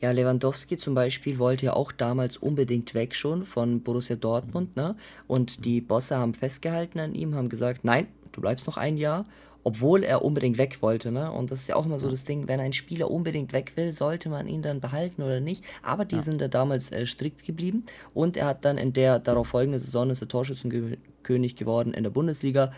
Ja, 0.00 0.12
Lewandowski 0.12 0.78
zum 0.78 0.94
Beispiel 0.94 1.40
wollte 1.40 1.66
ja 1.66 1.72
auch 1.72 1.90
damals 1.90 2.36
unbedingt 2.36 2.94
weg 2.94 3.16
schon 3.16 3.44
von 3.44 3.80
Borussia 3.82 4.14
Dortmund, 4.14 4.76
ne? 4.76 4.94
Und 5.26 5.64
die 5.64 5.80
Bosse 5.80 6.16
haben 6.16 6.34
festgehalten 6.34 7.00
an 7.00 7.16
ihm, 7.16 7.34
haben 7.34 7.48
gesagt, 7.48 7.82
nein, 7.82 8.06
du 8.30 8.40
bleibst 8.40 8.68
noch 8.68 8.76
ein 8.76 8.96
Jahr. 8.96 9.26
Obwohl 9.64 10.04
er 10.04 10.22
unbedingt 10.22 10.58
weg 10.58 10.78
wollte. 10.80 11.10
Ne? 11.10 11.32
Und 11.32 11.50
das 11.50 11.62
ist 11.62 11.68
ja 11.68 11.76
auch 11.76 11.86
immer 11.86 11.98
so 11.98 12.08
das 12.08 12.24
Ding, 12.24 12.46
wenn 12.46 12.60
ein 12.60 12.72
Spieler 12.72 13.10
unbedingt 13.10 13.52
weg 13.52 13.72
will, 13.76 13.92
sollte 13.92 14.28
man 14.28 14.46
ihn 14.46 14.62
dann 14.62 14.80
behalten 14.80 15.22
oder 15.22 15.40
nicht. 15.40 15.64
Aber 15.82 16.04
die 16.04 16.20
sind 16.20 16.40
da 16.40 16.48
damals 16.48 16.92
äh, 16.92 17.06
strikt 17.06 17.44
geblieben 17.44 17.84
und 18.12 18.36
er 18.36 18.46
hat 18.46 18.64
dann 18.64 18.78
in 18.78 18.92
der 18.92 19.18
darauf 19.18 19.48
folgenden 19.48 19.80
Saison 19.80 20.10
ist 20.10 20.20
er 20.20 20.28
Torschützenkönig 20.28 21.56
geworden 21.56 21.94
in 21.94 22.04
der 22.04 22.10
Bundesliga. 22.10 22.72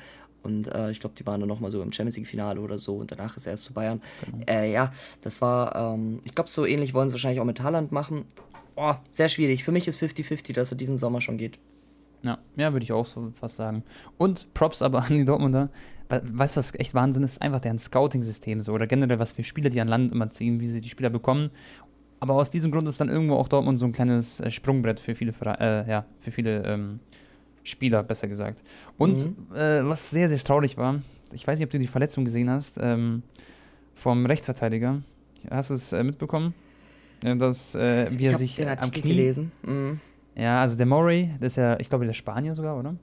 Und 0.45 0.69
äh, 0.69 0.93
ich 0.93 1.01
glaube, 1.01 1.17
die 1.19 1.27
waren 1.27 1.41
dann 1.41 1.49
nochmal 1.49 1.73
so 1.73 1.83
im 1.83 1.93
Champions 1.93 2.17
League-Finale 2.19 2.61
oder 2.61 2.79
so 2.79 2.97
und 2.97 3.11
danach 3.11 3.37
ist 3.37 3.47
er 3.47 3.53
erst 3.53 3.65
zu 3.65 3.73
Bayern. 3.73 4.01
Genau. 4.25 4.45
Äh, 4.47 4.73
ja, 4.73 4.93
das 5.23 5.43
war, 5.43 5.75
ähm, 5.75 6.21
ich 6.23 6.37
glaube, 6.37 6.49
so 6.49 6.65
ähnlich 6.65 6.95
wollen 6.95 7.09
sie 7.09 7.15
wahrscheinlich 7.15 7.41
auch 7.41 7.45
mit 7.45 7.61
Haaland 7.61 7.91
machen. 7.91 8.27
Oh, 8.77 8.95
sehr 9.11 9.29
schwierig. 9.29 9.65
Für 9.65 9.73
mich 9.73 9.89
ist 9.89 10.01
50-50, 10.01 10.53
dass 10.53 10.71
er 10.71 10.77
diesen 10.77 10.99
Sommer 10.99 11.21
schon 11.21 11.37
geht. 11.37 11.59
Ja, 12.23 12.39
ja 12.57 12.73
würde 12.73 12.85
ich 12.85 12.93
auch 12.93 13.07
so 13.07 13.33
fast 13.35 13.57
sagen. 13.57 13.83
Und 14.19 14.55
Props 14.55 14.83
aber 14.83 15.03
an 15.03 15.17
die 15.17 15.25
Dortmunder. 15.25 15.71
We- 16.09 16.23
Weißt 16.25 16.57
du, 16.57 16.59
was 16.59 16.75
echt 16.75 16.95
Wahnsinn 16.95 17.25
ist? 17.25 17.41
Einfach 17.43 17.61
deren 17.61 17.79
Scouting-System 17.79 18.61
so 18.61 18.73
oder 18.73 18.87
generell, 18.87 19.19
was 19.19 19.33
für 19.33 19.43
Spieler 19.45 19.71
die 19.71 19.81
an 19.81 19.89
Land 19.89 20.13
immer 20.13 20.31
ziehen, 20.31 20.61
wie 20.61 20.69
sie 20.69 20.81
die 20.81 20.89
Spieler 20.89 21.11
bekommen. 21.11 21.51
Aber 22.21 22.35
aus 22.35 22.51
diesem 22.51 22.71
Grund 22.71 22.89
ist 22.89 23.01
dann 23.01 23.09
irgendwo 23.09 23.35
auch 23.37 23.49
Dortmund 23.49 23.79
so 23.79 23.85
ein 23.87 23.93
kleines 23.93 24.41
äh, 24.41 24.51
Sprungbrett 24.51 25.01
für 25.01 25.15
viele, 25.15 25.33
äh, 25.61 25.89
ja, 25.91 26.07
für 26.21 26.31
viele 26.31 26.63
ähm, 26.65 27.01
Spieler, 27.63 28.03
besser 28.03 28.27
gesagt. 28.29 28.63
Und 28.97 29.21
äh, 29.55 29.85
was 29.85 30.11
sehr, 30.11 30.29
sehr 30.29 30.39
traurig 30.39 30.77
war, 30.77 31.01
ich 31.33 31.47
weiß 31.47 31.59
nicht, 31.59 31.67
ob 31.67 31.73
du 31.73 31.79
die 31.79 31.87
Verletzung 31.89 32.25
gesehen 32.25 32.49
hast, 32.49 32.79
ähm, 32.81 33.23
vom 33.95 34.25
Rechtsverteidiger. 34.27 35.03
Hast 35.51 35.71
du 35.71 35.75
es 35.75 35.93
äh, 35.93 36.03
mitbekommen? 36.05 36.55
Ja, 37.23 37.35
dass, 37.35 37.75
äh, 37.75 38.07
wie 38.11 38.27
er 38.27 38.39
sich 38.39 38.55
den 38.55 38.69
äh, 38.69 38.71
am 38.73 38.79
Artikel 38.79 39.03
Knie 39.03 39.11
gelesen. 39.17 39.53
Mhm. 39.63 40.01
ja, 40.37 40.61
also 40.61 40.77
der 40.77 40.87
Murray, 40.87 41.31
das 41.41 41.53
ist 41.53 41.57
ja, 41.57 41.79
ich 41.81 41.89
glaube, 41.89 42.07
der 42.07 42.13
Spanier 42.13 42.55
sogar, 42.55 42.79
oder? 42.79 42.95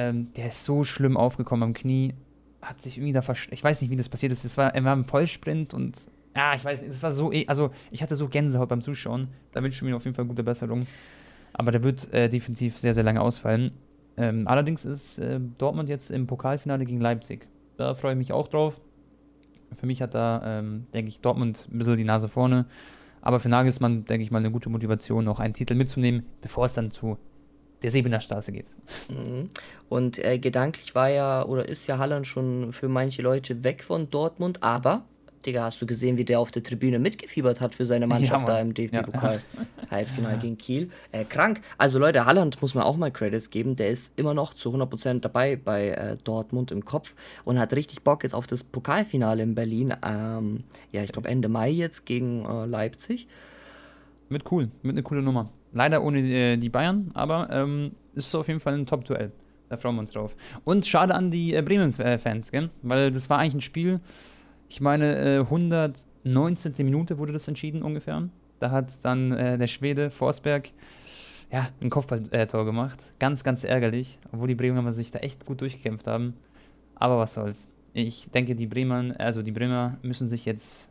Ähm, 0.00 0.32
der 0.34 0.46
ist 0.46 0.64
so 0.64 0.84
schlimm 0.84 1.16
aufgekommen 1.16 1.62
am 1.62 1.72
Knie, 1.74 2.14
hat 2.62 2.80
sich 2.80 2.96
irgendwie 2.96 3.12
da 3.12 3.20
versch 3.22 3.48
Ich 3.50 3.62
weiß 3.62 3.80
nicht, 3.82 3.90
wie 3.90 3.96
das 3.96 4.08
passiert 4.08 4.32
ist. 4.32 4.44
Das 4.44 4.56
war, 4.56 4.74
er 4.74 4.84
war 4.84 4.94
im 4.94 5.04
Vollsprint 5.04 5.74
und 5.74 6.08
ja, 6.34 6.54
ich 6.54 6.64
weiß 6.64 6.80
nicht, 6.82 6.92
das 6.94 7.02
war 7.02 7.12
so, 7.12 7.32
eh- 7.32 7.46
also 7.48 7.70
ich 7.90 8.02
hatte 8.02 8.16
so 8.16 8.28
Gänsehaut 8.28 8.68
beim 8.68 8.82
Zuschauen. 8.82 9.28
Da 9.52 9.62
wünsche 9.62 9.76
ich 9.76 9.82
mir 9.82 9.96
auf 9.96 10.04
jeden 10.04 10.14
Fall 10.14 10.24
gute 10.24 10.44
Besserung. 10.44 10.86
Aber 11.52 11.72
der 11.72 11.82
wird 11.82 12.12
äh, 12.14 12.28
definitiv 12.28 12.78
sehr, 12.78 12.94
sehr 12.94 13.02
lange 13.02 13.20
ausfallen. 13.20 13.72
Ähm, 14.16 14.46
allerdings 14.46 14.84
ist 14.84 15.18
äh, 15.18 15.40
Dortmund 15.58 15.88
jetzt 15.88 16.10
im 16.10 16.26
Pokalfinale 16.26 16.84
gegen 16.84 17.00
Leipzig. 17.00 17.48
Da 17.76 17.94
freue 17.94 18.12
ich 18.12 18.18
mich 18.18 18.32
auch 18.32 18.48
drauf. 18.48 18.80
Für 19.74 19.86
mich 19.86 20.00
hat 20.02 20.14
da, 20.14 20.40
ähm, 20.44 20.86
denke 20.94 21.08
ich, 21.08 21.20
Dortmund 21.20 21.68
ein 21.70 21.78
bisschen 21.78 21.96
die 21.96 22.04
Nase 22.04 22.28
vorne. 22.28 22.66
Aber 23.22 23.40
für 23.40 23.48
Nagelsmann, 23.48 24.04
denke 24.04 24.22
ich 24.24 24.30
mal, 24.30 24.38
eine 24.38 24.50
gute 24.50 24.70
Motivation, 24.70 25.24
noch 25.24 25.40
einen 25.40 25.54
Titel 25.54 25.74
mitzunehmen, 25.74 26.24
bevor 26.40 26.64
es 26.64 26.74
dann 26.74 26.90
zu 26.90 27.18
der 27.82 27.90
Sebener 27.90 28.20
Straße 28.20 28.52
geht. 28.52 28.66
Mhm. 29.08 29.50
Und 29.88 30.24
äh, 30.24 30.38
gedanklich 30.38 30.94
war 30.94 31.08
ja 31.08 31.44
oder 31.44 31.68
ist 31.68 31.86
ja 31.86 31.98
Haaland 31.98 32.26
schon 32.26 32.72
für 32.72 32.88
manche 32.88 33.22
Leute 33.22 33.64
weg 33.64 33.82
von 33.82 34.10
Dortmund, 34.10 34.62
aber, 34.62 35.04
Digga, 35.46 35.64
hast 35.64 35.80
du 35.80 35.86
gesehen, 35.86 36.18
wie 36.18 36.24
der 36.24 36.40
auf 36.40 36.50
der 36.50 36.62
Tribüne 36.62 36.98
mitgefiebert 36.98 37.60
hat 37.60 37.74
für 37.74 37.86
seine 37.86 38.06
Mannschaft 38.06 38.46
Mann. 38.46 38.54
da 38.54 38.60
im 38.60 38.74
DFB-Pokal? 38.74 39.40
Halbfinale 39.90 40.38
gegen 40.38 40.56
Kiel. 40.56 40.90
Äh, 41.12 41.24
krank. 41.24 41.60
Also 41.78 41.98
Leute, 41.98 42.24
Haaland 42.26 42.60
muss 42.62 42.74
man 42.74 42.84
auch 42.84 42.96
mal 42.96 43.10
Credits 43.10 43.50
geben. 43.50 43.76
Der 43.76 43.88
ist 43.88 44.18
immer 44.18 44.34
noch 44.34 44.54
zu 44.54 44.72
100% 44.72 45.20
dabei 45.20 45.56
bei 45.56 45.88
äh, 45.88 46.16
Dortmund 46.22 46.70
im 46.70 46.84
Kopf 46.84 47.14
und 47.44 47.58
hat 47.58 47.72
richtig 47.72 48.02
Bock 48.02 48.22
jetzt 48.22 48.34
auf 48.34 48.46
das 48.46 48.62
Pokalfinale 48.62 49.42
in 49.42 49.54
Berlin. 49.54 49.94
Ähm, 50.04 50.64
ja, 50.92 51.02
ich 51.02 51.12
glaube 51.12 51.28
Ende 51.28 51.48
Mai 51.48 51.70
jetzt 51.70 52.06
gegen 52.06 52.44
äh, 52.44 52.66
Leipzig. 52.66 53.26
Wird 54.30 54.50
cool, 54.50 54.70
wird 54.82 54.94
eine 54.94 55.02
coole 55.02 55.22
Nummer. 55.22 55.50
Leider 55.72 56.02
ohne 56.02 56.20
äh, 56.20 56.56
die 56.56 56.70
Bayern, 56.70 57.10
aber 57.14 57.48
ähm, 57.50 57.92
ist 58.14 58.34
auf 58.34 58.48
jeden 58.48 58.60
Fall 58.60 58.74
ein 58.74 58.86
Top-Duell. 58.86 59.32
Da 59.68 59.76
freuen 59.76 59.96
wir 59.96 60.00
uns 60.00 60.12
drauf. 60.12 60.34
Und 60.64 60.86
schade 60.86 61.14
an 61.14 61.30
die 61.30 61.54
äh, 61.54 61.62
Bremen-Fans, 61.62 62.50
gell? 62.50 62.70
Weil 62.82 63.10
das 63.10 63.28
war 63.28 63.38
eigentlich 63.38 63.54
ein 63.54 63.60
Spiel, 63.60 64.00
ich 64.70 64.80
meine, 64.80 65.38
äh, 65.38 65.40
119. 65.40 66.74
Minute 66.78 67.18
wurde 67.18 67.32
das 67.32 67.48
entschieden 67.48 67.82
ungefähr. 67.82 68.28
Da 68.60 68.70
hat 68.70 68.92
dann 69.04 69.32
äh, 69.32 69.58
der 69.58 69.66
Schwede 69.66 70.10
Forsberg 70.10 70.70
ja, 71.50 71.68
ein 71.80 71.90
Kopfballtor 71.90 72.64
gemacht. 72.64 73.02
Ganz, 73.18 73.42
ganz 73.42 73.64
ärgerlich, 73.64 74.20
obwohl 74.30 74.46
die 74.46 74.54
Bremer 74.54 74.92
sich 74.92 75.10
da 75.10 75.18
echt 75.18 75.44
gut 75.44 75.60
durchgekämpft 75.60 76.06
haben. 76.06 76.34
Aber 76.94 77.18
was 77.18 77.34
soll's. 77.34 77.66
Ich 77.92 78.30
denke, 78.30 78.54
die 78.54 78.68
Bremer, 78.68 79.14
also 79.18 79.42
die 79.42 79.50
Bremer 79.50 79.98
müssen 80.02 80.28
sich 80.28 80.44
jetzt 80.44 80.89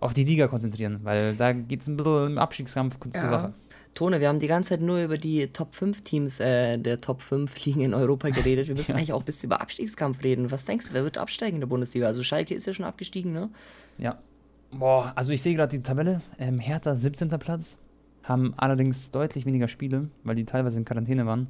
auf 0.00 0.14
die 0.14 0.24
Liga 0.24 0.46
konzentrieren, 0.48 1.00
weil 1.02 1.34
da 1.34 1.52
geht 1.52 1.82
es 1.82 1.88
ein 1.88 1.96
bisschen 1.96 2.26
im 2.28 2.38
Abstiegskampf 2.38 2.98
zur 3.00 3.12
Ja. 3.14 3.28
Sache. 3.28 3.52
Tone, 3.94 4.20
wir 4.20 4.28
haben 4.28 4.38
die 4.38 4.46
ganze 4.46 4.70
Zeit 4.70 4.80
nur 4.80 5.02
über 5.02 5.18
die 5.18 5.48
Top 5.48 5.74
5 5.74 6.02
Teams 6.02 6.38
äh, 6.38 6.78
der 6.78 7.00
Top 7.00 7.20
5 7.20 7.64
Ligen 7.64 7.80
in 7.80 7.94
Europa 7.94 8.28
geredet. 8.28 8.68
Wir 8.68 8.76
müssen 8.76 8.92
eigentlich 8.96 9.12
auch 9.12 9.20
ein 9.20 9.24
bisschen 9.24 9.48
über 9.48 9.60
Abstiegskampf 9.60 10.22
reden. 10.22 10.50
Was 10.52 10.64
denkst 10.66 10.88
du, 10.88 10.94
wer 10.94 11.02
wird 11.04 11.18
absteigen 11.18 11.56
in 11.56 11.60
der 11.60 11.66
Bundesliga? 11.66 12.06
Also 12.06 12.22
Schalke 12.22 12.54
ist 12.54 12.66
ja 12.66 12.72
schon 12.74 12.84
abgestiegen, 12.84 13.32
ne? 13.32 13.48
Ja. 13.96 14.18
Boah, 14.70 15.12
also 15.16 15.32
ich 15.32 15.42
sehe 15.42 15.54
gerade 15.56 15.76
die 15.76 15.82
Tabelle. 15.82 16.20
Ähm, 16.38 16.58
Hertha 16.58 16.94
17. 16.94 17.28
Platz. 17.40 17.76
Haben 18.22 18.52
allerdings 18.58 19.10
deutlich 19.10 19.46
weniger 19.46 19.68
Spiele, 19.68 20.10
weil 20.22 20.36
die 20.36 20.44
teilweise 20.44 20.78
in 20.78 20.84
Quarantäne 20.84 21.24
waren. 21.26 21.48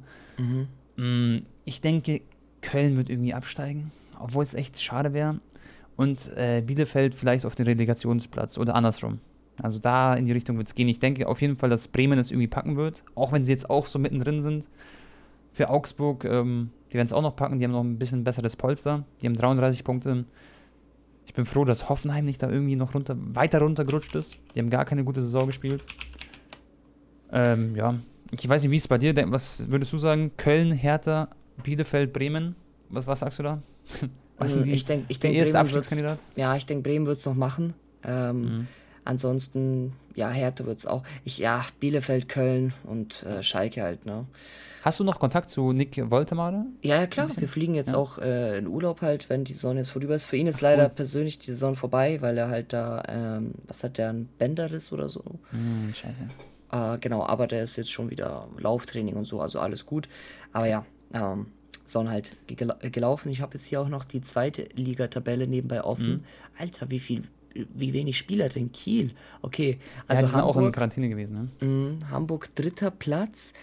Mm, 0.95 1.39
Ich 1.65 1.81
denke, 1.81 2.21
Köln 2.61 2.95
wird 2.97 3.09
irgendwie 3.09 3.33
absteigen, 3.33 3.91
obwohl 4.19 4.43
es 4.43 4.53
echt 4.53 4.81
schade 4.81 5.13
wäre. 5.13 5.39
Und 5.99 6.31
äh, 6.37 6.63
Bielefeld 6.65 7.13
vielleicht 7.13 7.45
auf 7.45 7.55
den 7.55 7.65
Relegationsplatz 7.65 8.57
oder 8.57 8.73
andersrum. 8.73 9.19
Also 9.61 9.79
da 9.79 10.13
in 10.13 10.23
die 10.23 10.31
Richtung 10.31 10.55
wird 10.55 10.69
es 10.69 10.73
gehen. 10.73 10.87
Ich 10.87 11.01
denke 11.01 11.27
auf 11.27 11.41
jeden 11.41 11.57
Fall, 11.57 11.69
dass 11.69 11.89
Bremen 11.89 12.17
es 12.17 12.31
irgendwie 12.31 12.47
packen 12.47 12.77
wird, 12.77 13.03
auch 13.15 13.33
wenn 13.33 13.43
sie 13.43 13.51
jetzt 13.51 13.69
auch 13.69 13.85
so 13.85 13.99
mittendrin 13.99 14.41
sind. 14.41 14.63
Für 15.51 15.69
Augsburg, 15.69 16.23
ähm, 16.23 16.69
die 16.89 16.93
werden 16.93 17.07
es 17.07 17.11
auch 17.11 17.21
noch 17.21 17.35
packen, 17.35 17.59
die 17.59 17.65
haben 17.65 17.73
noch 17.73 17.83
ein 17.83 17.99
bisschen 17.99 18.23
besseres 18.23 18.55
Polster. 18.55 19.03
Die 19.21 19.25
haben 19.25 19.35
33 19.35 19.83
Punkte. 19.83 20.23
Ich 21.25 21.33
bin 21.33 21.45
froh, 21.45 21.65
dass 21.65 21.89
Hoffenheim 21.89 22.23
nicht 22.23 22.41
da 22.41 22.49
irgendwie 22.49 22.77
noch 22.77 22.95
runter, 22.95 23.17
weiter 23.35 23.59
runtergerutscht 23.59 24.15
ist. 24.15 24.37
Die 24.55 24.59
haben 24.59 24.69
gar 24.69 24.85
keine 24.85 25.03
gute 25.03 25.21
Saison 25.21 25.47
gespielt. 25.47 25.83
Ähm, 27.33 27.75
ja, 27.75 27.95
ich 28.31 28.47
weiß 28.47 28.61
nicht, 28.61 28.71
wie 28.71 28.77
es 28.77 28.87
bei 28.87 28.99
dir, 28.99 29.13
was 29.33 29.69
würdest 29.69 29.91
du 29.91 29.97
sagen? 29.97 30.31
Köln, 30.37 30.71
Hertha, 30.71 31.27
Bielefeld, 31.61 32.13
Bremen? 32.13 32.55
Was, 32.87 33.05
was 33.05 33.19
sagst 33.19 33.39
du 33.39 33.43
da? 33.43 33.61
Was 34.39 34.55
Mm, 34.55 34.63
die, 34.63 34.71
ich 34.73 34.85
denk- 34.85 35.05
ich 35.09 35.19
denk, 35.19 35.35
Bremen 35.35 35.71
wird's-? 35.71 35.95
Ja, 36.35 36.55
ich 36.55 36.65
denke, 36.65 36.83
Bremen 36.89 37.05
wird 37.05 37.17
es 37.17 37.25
noch 37.25 37.35
machen. 37.35 37.73
Ähm, 38.03 38.41
Mhm. 38.41 38.67
Ansonsten, 39.05 39.93
ja, 40.15 40.29
Hertha 40.29 40.65
wird 40.67 40.77
es 40.79 40.85
auch. 40.85 41.01
Ich, 41.23 41.39
ja, 41.39 41.65
Bielefeld, 41.79 42.29
Köln 42.29 42.73
und 42.83 43.23
äh, 43.23 43.41
Schalke 43.41 43.81
halt, 43.81 44.05
ne? 44.05 44.25
Hast 44.83 44.99
du 44.99 45.03
noch 45.03 45.19
Kontakt 45.19 45.49
zu 45.49 45.71
Nick 45.73 45.99
Woltemade? 46.11 46.65
Ja, 46.83 46.97
ja, 46.97 47.07
klar. 47.07 47.27
Wir 47.35 47.47
fliegen 47.47 47.73
jetzt 47.73 47.91
Ja. 47.91 47.97
auch 47.97 48.19
äh, 48.19 48.57
in 48.59 48.67
Urlaub 48.67 49.01
halt, 49.01 49.27
wenn 49.29 49.45
die 49.45 49.53
Saison 49.53 49.77
jetzt 49.77 49.89
vorüber 49.89 50.13
ist. 50.15 50.25
Für 50.25 50.37
ihn 50.37 50.45
ist 50.47 50.61
leider 50.61 50.89
persönlich 50.89 51.39
die 51.39 51.49
Saison 51.51 51.75
vorbei, 51.75 52.21
weil 52.21 52.37
er 52.37 52.49
halt 52.49 52.71
da, 52.71 53.03
ähm, 53.07 53.53
was 53.67 53.83
hat 53.83 53.97
der, 53.97 54.09
ein 54.13 54.29
Bänderriss 54.37 54.91
oder 54.91 55.09
so? 55.09 55.23
Hm, 55.51 55.91
scheiße. 55.93 56.29
Äh, 56.71 56.99
genau, 56.99 57.25
aber 57.25 57.47
der 57.47 57.63
ist 57.63 57.77
jetzt 57.77 57.91
schon 57.91 58.11
wieder 58.11 58.47
Lauftraining 58.59 59.15
und 59.15 59.25
so, 59.25 59.41
also 59.41 59.59
alles 59.59 59.85
gut. 59.87 60.07
Aber 60.53 60.67
ja, 60.67 60.85
ähm, 61.13 61.47
Son 61.85 62.09
halt 62.09 62.35
gel 62.47 62.73
gelaufen. 62.91 63.29
Ich 63.29 63.41
habe 63.41 63.55
jetzt 63.55 63.65
hier 63.65 63.81
auch 63.81 63.89
noch 63.89 64.05
die 64.05 64.21
zweite 64.21 64.67
Liga-Tabelle 64.75 65.47
nebenbei 65.47 65.83
offen. 65.83 66.11
Mhm. 66.11 66.23
Alter, 66.57 66.89
wie 66.91 66.99
viel, 66.99 67.23
wie 67.73 67.93
wenig 67.93 68.17
Spieler 68.17 68.49
denn 68.49 68.71
Kiel? 68.71 69.11
Okay, 69.41 69.79
Also 70.07 70.21
ja, 70.21 70.27
die 70.27 70.31
sind 70.33 70.41
auch 70.41 70.55
in 70.55 70.61
Hamburg, 70.61 70.73
Quarantäne 70.75 71.09
gewesen, 71.09 71.51
ne? 71.61 71.67
mh, 71.67 72.11
Hamburg 72.11 72.53
dritter 72.55 72.91
Platz, 72.91 73.53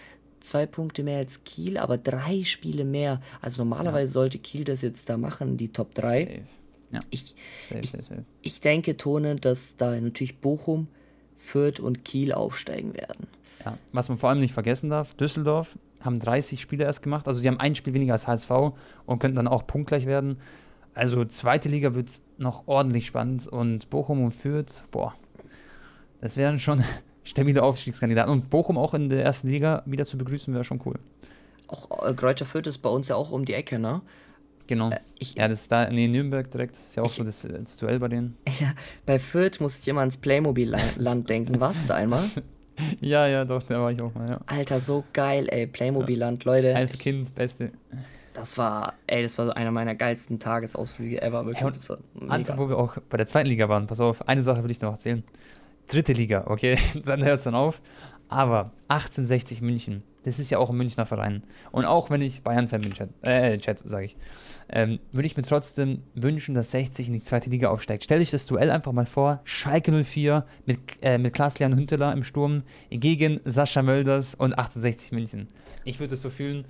zwei 0.41 0.65
Punkte 0.65 1.03
mehr 1.03 1.19
als 1.19 1.43
Kiel, 1.45 1.77
aber 1.77 1.97
drei 1.97 2.43
Spiele 2.43 2.83
mehr. 2.83 3.21
Also 3.41 3.63
normalerweise 3.63 4.11
sollte 4.11 4.39
Kiel 4.39 4.63
das 4.65 4.81
jetzt 4.81 5.09
da 5.09 5.17
machen, 5.17 5.55
die 5.57 5.69
Top 5.69 5.93
3. 5.93 6.01
Safe. 6.25 6.41
Ja, 6.91 6.99
Ich, 7.09 7.35
safe, 7.67 7.81
ich, 7.81 7.91
safe, 7.91 8.03
safe. 8.03 8.25
ich 8.41 8.61
denke, 8.61 8.97
Tone, 8.97 9.35
dass 9.37 9.75
da 9.77 9.91
natürlich 9.99 10.39
Bochum, 10.39 10.87
Fürth 11.37 11.79
und 11.79 12.03
Kiel 12.05 12.33
aufsteigen 12.33 12.93
werden. 12.93 13.27
Ja, 13.65 13.77
was 13.93 14.09
man 14.09 14.17
vor 14.17 14.29
allem 14.29 14.39
nicht 14.39 14.53
vergessen 14.53 14.89
darf, 14.89 15.13
Düsseldorf 15.15 15.77
haben 16.07 16.19
30 16.19 16.59
Spiele 16.59 16.85
erst 16.85 17.03
gemacht, 17.03 17.27
also 17.27 17.39
die 17.41 17.47
haben 17.47 17.59
ein 17.59 17.75
Spiel 17.75 17.93
weniger 17.93 18.13
als 18.13 18.25
HSV 18.25 18.49
und 19.05 19.19
könnten 19.19 19.35
dann 19.35 19.47
auch 19.47 19.67
punktgleich 19.67 20.07
werden. 20.07 20.39
Also 20.95 21.23
zweite 21.25 21.69
Liga 21.69 21.93
wird 21.93 22.09
es 22.09 22.23
noch 22.39 22.63
ordentlich 22.67 23.05
spannend 23.05 23.47
und 23.47 23.91
Bochum 23.91 24.23
und 24.23 24.31
Fürth, 24.31 24.81
boah, 24.89 25.13
das 26.21 26.35
wären 26.37 26.57
schon 26.59 26.83
stabile 27.23 27.61
Aufstiegskandidaten. 27.61 28.31
Und 28.33 28.49
Bochum 28.49 28.77
auch 28.79 28.95
in 28.95 29.09
der 29.09 29.23
ersten 29.23 29.49
Liga 29.49 29.83
wieder 29.85 30.05
zu 30.07 30.17
begrüßen, 30.17 30.51
wäre 30.53 30.63
schon 30.63 30.81
cool. 30.85 30.95
Auch 31.67 32.07
äh, 32.07 32.13
Greuther 32.15 32.45
Fürth 32.47 32.65
ist 32.67 32.79
bei 32.79 32.89
uns 32.89 33.09
ja 33.09 33.15
auch 33.15 33.29
um 33.31 33.45
die 33.45 33.53
Ecke, 33.53 33.77
ne? 33.77 34.01
Genau. 34.65 34.89
Ich, 35.19 35.35
Ja, 35.35 35.47
das 35.47 35.61
ist 35.61 35.71
da, 35.71 35.89
nee, 35.89 36.07
Nürnberg 36.07 36.49
direkt, 36.51 36.75
ist 36.75 36.95
ja 36.95 37.03
auch 37.03 37.07
Ich- 37.07 37.13
so 37.17 37.23
das, 37.23 37.41
das 37.47 37.77
Duell 37.77 37.99
bei 37.99 38.07
denen. 38.07 38.35
ja, 38.59 38.73
bei 39.05 39.19
Fürth 39.19 39.59
muss 39.59 39.85
immer 39.87 39.99
ans 40.01 40.17
Playmobil-Land 40.17 41.29
denken. 41.29 41.59
Warst 41.59 41.83
du 41.83 41.87
da 41.89 41.95
einmal? 41.95 42.23
Ja, 43.01 43.27
ja, 43.27 43.45
doch, 43.45 43.63
da 43.63 43.79
war 43.81 43.91
ich 43.91 44.01
auch 44.01 44.13
mal, 44.13 44.29
ja. 44.29 44.39
Alter, 44.45 44.79
so 44.79 45.03
geil, 45.13 45.47
ey. 45.49 45.67
Playmobil-Land, 45.67 46.45
Leute. 46.45 46.75
Als 46.75 46.97
Kind, 46.97 47.33
beste. 47.35 47.71
Das 48.33 48.57
war, 48.57 48.93
ey, 49.07 49.23
das 49.23 49.37
war 49.39 49.47
so 49.47 49.51
einer 49.53 49.71
meiner 49.71 49.95
geilsten 49.95 50.39
Tagesausflüge 50.39 51.21
ever, 51.21 51.45
wirklich. 51.45 51.63
Und 51.63 51.75
das 51.75 51.89
war 51.89 51.97
mega. 52.13 52.57
wo 52.57 52.69
wir 52.69 52.77
auch 52.77 52.97
bei 53.09 53.17
der 53.17 53.27
zweiten 53.27 53.49
Liga 53.49 53.67
waren, 53.67 53.87
pass 53.87 53.99
auf, 53.99 54.27
eine 54.27 54.43
Sache 54.43 54.63
will 54.63 54.71
ich 54.71 54.81
noch 54.81 54.93
erzählen. 54.93 55.23
Dritte 55.87 56.13
Liga, 56.13 56.43
okay, 56.47 56.77
dann 57.05 57.23
hört 57.23 57.37
es 57.37 57.43
dann 57.43 57.55
auf. 57.55 57.81
Aber 58.29 58.71
1860 58.89 59.61
München, 59.61 60.03
das 60.23 60.39
ist 60.39 60.49
ja 60.49 60.57
auch 60.57 60.69
ein 60.69 60.75
Münchner 60.75 61.05
Verein. 61.05 61.43
Und 61.71 61.85
auch 61.85 62.09
wenn 62.09 62.21
ich 62.21 62.41
Bayern-Fan 62.41 62.81
bin, 62.81 62.93
Chat, 62.93 63.09
äh, 63.21 63.57
Chat 63.57 63.81
sage 63.85 64.05
ich, 64.05 64.17
ähm, 64.69 64.99
würde 65.13 65.25
ich 65.25 65.37
mir 65.37 65.43
trotzdem 65.43 66.03
wünschen, 66.13 66.53
dass 66.53 66.71
60 66.71 67.07
in 67.07 67.13
die 67.13 67.23
zweite 67.23 67.49
Liga 67.49 67.69
aufsteigt. 67.69 68.03
Stell 68.03 68.19
dich 68.19 68.31
das 68.31 68.45
Duell 68.45 68.69
einfach 68.69 68.91
mal 68.91 69.05
vor: 69.05 69.39
Schalke 69.45 69.91
04 70.03 70.45
mit, 70.65 70.79
äh, 71.01 71.17
mit 71.17 71.33
Klaas-Leon 71.33 71.75
Hünteler 71.75 72.11
im 72.11 72.23
Sturm 72.23 72.63
gegen 72.89 73.39
Sascha 73.45 73.81
Mölders 73.81 74.35
und 74.35 74.53
1860 74.53 75.13
München. 75.13 75.47
Ich 75.85 75.99
würde 75.99 76.15
es 76.15 76.21
so 76.21 76.29
fühlen. 76.29 76.65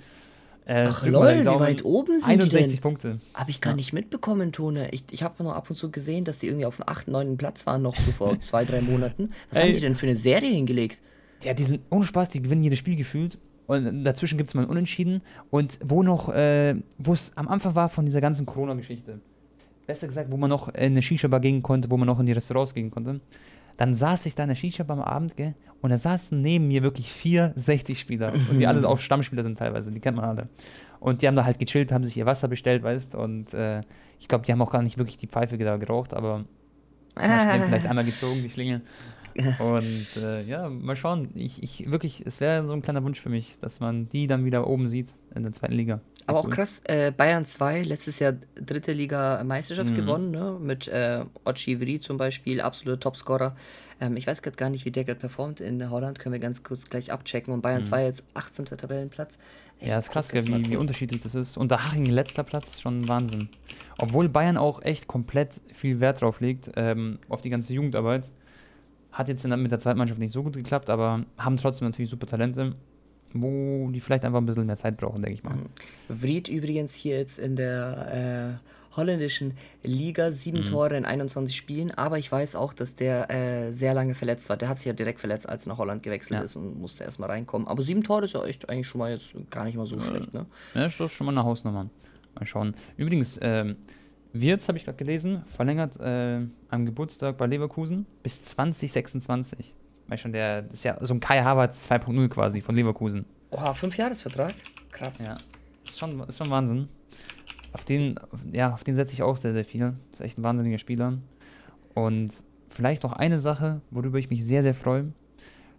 Äh, 0.67 0.87
Ach 0.89 1.05
lol, 1.05 1.39
wie 1.39 1.45
weit 1.45 1.85
oben 1.85 2.19
sind 2.19 2.29
61 2.29 2.67
die 2.67 2.73
denn? 2.73 2.81
Punkte. 2.81 3.17
Habe 3.33 3.49
ich 3.49 3.61
gar 3.61 3.71
ja. 3.71 3.77
nicht 3.77 3.93
mitbekommen, 3.93 4.51
Tone. 4.51 4.89
Ich, 4.91 5.05
ich 5.11 5.23
habe 5.23 5.41
nur 5.41 5.55
ab 5.55 5.69
und 5.69 5.77
zu 5.77 5.89
gesehen, 5.89 6.25
dass 6.25 6.39
die 6.39 6.47
irgendwie 6.47 6.65
auf 6.65 6.75
dem 6.75 6.89
8., 6.89 7.07
9. 7.07 7.37
Platz 7.37 7.65
waren, 7.65 7.81
noch 7.81 7.95
so 7.95 8.11
vor 8.11 8.37
zwei, 8.41 8.65
drei 8.65 8.81
Monaten. 8.81 9.31
Was 9.49 9.59
Ey. 9.59 9.67
haben 9.67 9.75
die 9.75 9.79
denn 9.79 9.95
für 9.95 10.07
eine 10.07 10.17
Serie 10.17 10.51
hingelegt? 10.51 11.01
Ja, 11.43 11.53
die 11.53 11.63
sind 11.63 11.81
ohne 11.89 12.05
Spaß, 12.05 12.29
die 12.29 12.41
gewinnen 12.41 12.63
jedes 12.63 12.79
Spiel 12.79 12.95
gefühlt. 12.95 13.37
Und 13.67 14.05
dazwischen 14.05 14.37
gibt 14.37 14.49
es 14.49 14.53
mal 14.53 14.63
ein 14.63 14.69
Unentschieden. 14.69 15.21
Und 15.49 15.77
wo 15.83 16.01
noch, 16.01 16.29
äh, 16.29 16.75
wo 16.97 17.13
es 17.13 17.35
am 17.35 17.47
Anfang 17.47 17.75
war 17.75 17.89
von 17.89 18.05
dieser 18.05 18.21
ganzen 18.21 18.45
Corona-Geschichte, 18.45 19.19
besser 19.85 20.07
gesagt, 20.07 20.31
wo 20.31 20.37
man 20.37 20.49
noch 20.49 20.69
in 20.69 20.75
eine 20.75 21.01
Shisha-Bar 21.01 21.39
gehen 21.41 21.61
konnte, 21.61 21.91
wo 21.91 21.97
man 21.97 22.07
noch 22.07 22.19
in 22.19 22.25
die 22.25 22.31
Restaurants 22.31 22.73
gehen 22.73 22.91
konnte, 22.91 23.19
dann 23.75 23.93
saß 23.93 24.25
ich 24.25 24.35
da 24.35 24.43
in 24.43 24.49
der 24.49 24.55
Shisha-Bar 24.55 24.97
am 24.97 25.03
Abend, 25.03 25.37
gell, 25.37 25.53
und 25.81 25.91
da 25.91 25.97
saßen 25.97 26.41
neben 26.41 26.67
mir 26.67 26.81
wirklich 26.81 27.11
vier 27.11 27.53
60-Spieler. 27.55 28.33
Und 28.49 28.57
die 28.57 28.65
alle 28.65 28.87
auch 28.87 28.97
Stammspieler 28.97 29.43
sind 29.43 29.59
teilweise, 29.59 29.91
die 29.91 29.99
kennt 29.99 30.17
man 30.17 30.25
alle. 30.25 30.49
Und 30.99 31.21
die 31.21 31.27
haben 31.27 31.35
da 31.35 31.45
halt 31.45 31.59
gechillt, 31.59 31.91
haben 31.91 32.03
sich 32.03 32.17
ihr 32.17 32.25
Wasser 32.25 32.47
bestellt, 32.47 32.81
weißt 32.81 33.13
Und 33.13 33.53
äh, 33.53 33.81
ich 34.19 34.27
glaube, 34.27 34.45
die 34.45 34.51
haben 34.51 34.61
auch 34.61 34.71
gar 34.71 34.81
nicht 34.81 34.97
wirklich 34.97 35.17
die 35.17 35.27
Pfeife 35.27 35.57
da 35.57 35.77
geraucht, 35.77 36.15
aber 36.15 36.45
vielleicht 37.15 37.85
einmal 37.85 38.05
gezogen, 38.05 38.41
die 38.41 38.49
Schlinge. 38.49 38.81
Und 39.59 40.07
äh, 40.17 40.43
ja, 40.43 40.69
mal 40.69 40.95
schauen. 40.95 41.29
Ich, 41.35 41.61
ich 41.61 41.89
wirklich, 41.89 42.23
es 42.25 42.41
wäre 42.41 42.65
so 42.65 42.73
ein 42.73 42.81
kleiner 42.81 43.03
Wunsch 43.03 43.21
für 43.21 43.29
mich, 43.29 43.59
dass 43.59 43.79
man 43.79 44.09
die 44.09 44.27
dann 44.27 44.45
wieder 44.45 44.67
oben 44.67 44.87
sieht 44.87 45.09
in 45.35 45.43
der 45.43 45.53
zweiten 45.53 45.73
Liga. 45.73 46.01
Aber 46.25 46.39
auch 46.39 46.49
krass, 46.49 46.81
äh, 46.85 47.11
Bayern 47.11 47.45
2, 47.45 47.83
letztes 47.83 48.19
Jahr 48.19 48.33
dritte 48.55 48.91
Liga 48.91 49.41
Meisterschaft 49.45 49.91
mhm. 49.91 49.95
gewonnen, 49.95 50.31
ne? 50.31 50.57
Mit 50.59 50.87
äh, 50.89 51.23
Ochi 51.45 51.99
zum 52.01 52.17
Beispiel, 52.17 52.59
absoluter 52.59 52.99
Topscorer. 52.99 53.55
Ähm, 54.01 54.17
ich 54.17 54.27
weiß 54.27 54.41
gerade 54.41 54.57
gar 54.57 54.69
nicht, 54.69 54.83
wie 54.83 54.91
der 54.91 55.05
gerade 55.05 55.19
performt 55.19 55.61
in 55.61 55.89
Holland, 55.89 56.19
können 56.19 56.33
wir 56.33 56.39
ganz 56.39 56.63
kurz 56.63 56.89
gleich 56.89 57.13
abchecken. 57.13 57.53
Und 57.53 57.61
Bayern 57.61 57.79
mhm. 57.79 57.85
2 57.85 58.03
jetzt 58.03 58.25
18. 58.33 58.65
Tabellenplatz. 58.65 59.37
Ich 59.79 59.87
ja, 59.87 59.99
ist 59.99 60.11
krass, 60.11 60.33
wie, 60.33 60.69
wie 60.69 60.75
unterschiedlich 60.75 61.21
das 61.21 61.33
ist. 61.33 61.55
Und 61.55 61.71
der 61.71 61.85
Haching 61.85 62.05
letzter 62.05 62.43
Platz, 62.43 62.81
schon 62.81 63.07
Wahnsinn. 63.07 63.47
Obwohl 63.97 64.27
Bayern 64.27 64.57
auch 64.57 64.81
echt 64.81 65.07
komplett 65.07 65.61
viel 65.71 66.01
Wert 66.01 66.21
drauf 66.21 66.41
legt, 66.41 66.71
ähm, 66.75 67.19
auf 67.29 67.41
die 67.41 67.49
ganze 67.49 67.73
Jugendarbeit. 67.73 68.29
Hat 69.11 69.29
jetzt 69.29 69.45
mit 69.47 69.71
der 69.71 69.79
zweiten 69.79 69.97
Mannschaft 69.97 70.19
nicht 70.19 70.33
so 70.33 70.43
gut 70.43 70.53
geklappt, 70.53 70.89
aber 70.89 71.25
haben 71.37 71.57
trotzdem 71.57 71.87
natürlich 71.87 72.09
super 72.09 72.27
Talente 72.27 72.75
wo 73.33 73.89
die 73.91 73.99
vielleicht 73.99 74.25
einfach 74.25 74.39
ein 74.39 74.45
bisschen 74.45 74.65
mehr 74.65 74.77
Zeit 74.77 74.97
brauchen, 74.97 75.21
denke 75.21 75.33
ich 75.33 75.43
mal. 75.43 75.57
Vried 76.07 76.47
übrigens 76.47 76.93
hier 76.95 77.17
jetzt 77.17 77.37
in 77.37 77.55
der 77.55 78.59
äh, 78.61 78.95
holländischen 78.97 79.57
Liga, 79.83 80.31
sieben 80.31 80.61
mhm. 80.61 80.65
Tore 80.65 80.97
in 80.97 81.05
21 81.05 81.55
Spielen, 81.55 81.91
aber 81.91 82.17
ich 82.17 82.31
weiß 82.31 82.55
auch, 82.55 82.73
dass 82.73 82.95
der 82.95 83.29
äh, 83.29 83.71
sehr 83.71 83.93
lange 83.93 84.15
verletzt 84.15 84.49
war. 84.49 84.57
Der 84.57 84.69
hat 84.69 84.79
sich 84.79 84.87
ja 84.87 84.93
direkt 84.93 85.19
verletzt, 85.19 85.47
als 85.47 85.65
er 85.65 85.69
nach 85.69 85.77
Holland 85.77 86.03
gewechselt 86.03 86.39
ja. 86.39 86.43
ist 86.43 86.55
und 86.55 86.79
musste 86.79 87.03
erstmal 87.03 87.29
reinkommen. 87.29 87.67
Aber 87.67 87.83
sieben 87.83 88.03
Tore 88.03 88.25
ist 88.25 88.33
ja 88.33 88.43
echt 88.45 88.69
eigentlich 88.69 88.87
schon 88.87 88.99
mal 88.99 89.11
jetzt 89.11 89.35
gar 89.49 89.65
nicht 89.65 89.75
mal 89.75 89.85
so 89.85 89.97
ja. 89.97 90.03
schlecht, 90.03 90.33
ne? 90.33 90.45
Ja, 90.73 90.83
das 90.83 90.99
ist 90.99 91.11
schon 91.11 91.25
mal 91.25 91.31
eine 91.31 91.43
Hausnummer. 91.43 91.89
Mal 92.35 92.45
schauen. 92.45 92.75
Übrigens, 92.97 93.39
ähm, 93.41 93.75
Wirtz, 94.41 94.67
habe 94.67 94.77
ich 94.77 94.85
gerade 94.85 94.97
gelesen, 94.97 95.43
verlängert 95.47 95.99
äh, 95.99 96.41
am 96.69 96.85
Geburtstag 96.85 97.37
bei 97.37 97.45
Leverkusen 97.45 98.05
bis 98.23 98.41
2026. 98.41 99.75
Weißt 100.07 100.21
schon, 100.21 100.33
der 100.33 100.65
ist 100.71 100.83
ja 100.83 100.97
so 101.05 101.13
ein 101.13 101.19
Kai 101.19 101.41
Havertz 101.41 101.89
2.0 101.89 102.29
quasi 102.29 102.61
von 102.61 102.75
Leverkusen. 102.75 103.25
Oha, 103.51 103.73
fünf 103.73 103.97
Jahresvertrag? 103.97 104.53
Krass. 104.91 105.23
Ja, 105.23 105.37
ist 105.85 105.99
schon, 105.99 106.19
ist 106.21 106.37
schon 106.37 106.49
Wahnsinn. 106.49 106.87
Auf 107.73 107.85
den, 107.85 108.19
ja, 108.51 108.73
auf 108.73 108.83
den 108.83 108.95
setze 108.95 109.13
ich 109.13 109.23
auch 109.23 109.37
sehr, 109.37 109.53
sehr 109.53 109.65
viel. 109.65 109.93
Ist 110.13 110.21
echt 110.21 110.37
ein 110.37 110.43
wahnsinniger 110.43 110.77
Spieler. 110.77 111.17
Und 111.93 112.33
vielleicht 112.69 113.03
noch 113.03 113.13
eine 113.13 113.39
Sache, 113.39 113.81
worüber 113.91 114.19
ich 114.19 114.29
mich 114.29 114.45
sehr, 114.45 114.63
sehr 114.63 114.73
freue. 114.73 115.11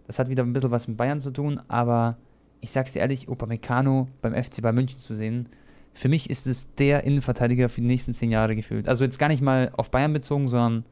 Das 0.07 0.19
hat 0.19 0.29
wieder 0.29 0.43
ein 0.43 0.53
bisschen 0.53 0.71
was 0.71 0.87
mit 0.87 0.97
Bayern 0.97 1.19
zu 1.19 1.31
tun, 1.31 1.61
aber 1.67 2.17
ich 2.61 2.71
sag's 2.71 2.93
dir 2.93 2.99
ehrlich, 2.99 3.29
Upamecano 3.29 4.07
beim 4.21 4.33
FC 4.33 4.61
bei 4.61 4.71
München 4.71 4.99
zu 4.99 5.15
sehen, 5.15 5.49
für 5.99 6.07
mich 6.07 6.29
ist 6.29 6.47
es 6.47 6.73
der 6.75 7.03
Innenverteidiger 7.03 7.67
für 7.67 7.81
die 7.81 7.87
nächsten 7.87 8.13
zehn 8.13 8.31
Jahre 8.31 8.55
gefühlt. 8.55 8.87
Also 8.87 9.03
jetzt 9.03 9.19
gar 9.19 9.27
nicht 9.27 9.41
mal 9.41 9.69
auf 9.75 9.91
Bayern 9.91 10.13
bezogen, 10.13 10.47
sondern 10.47 10.85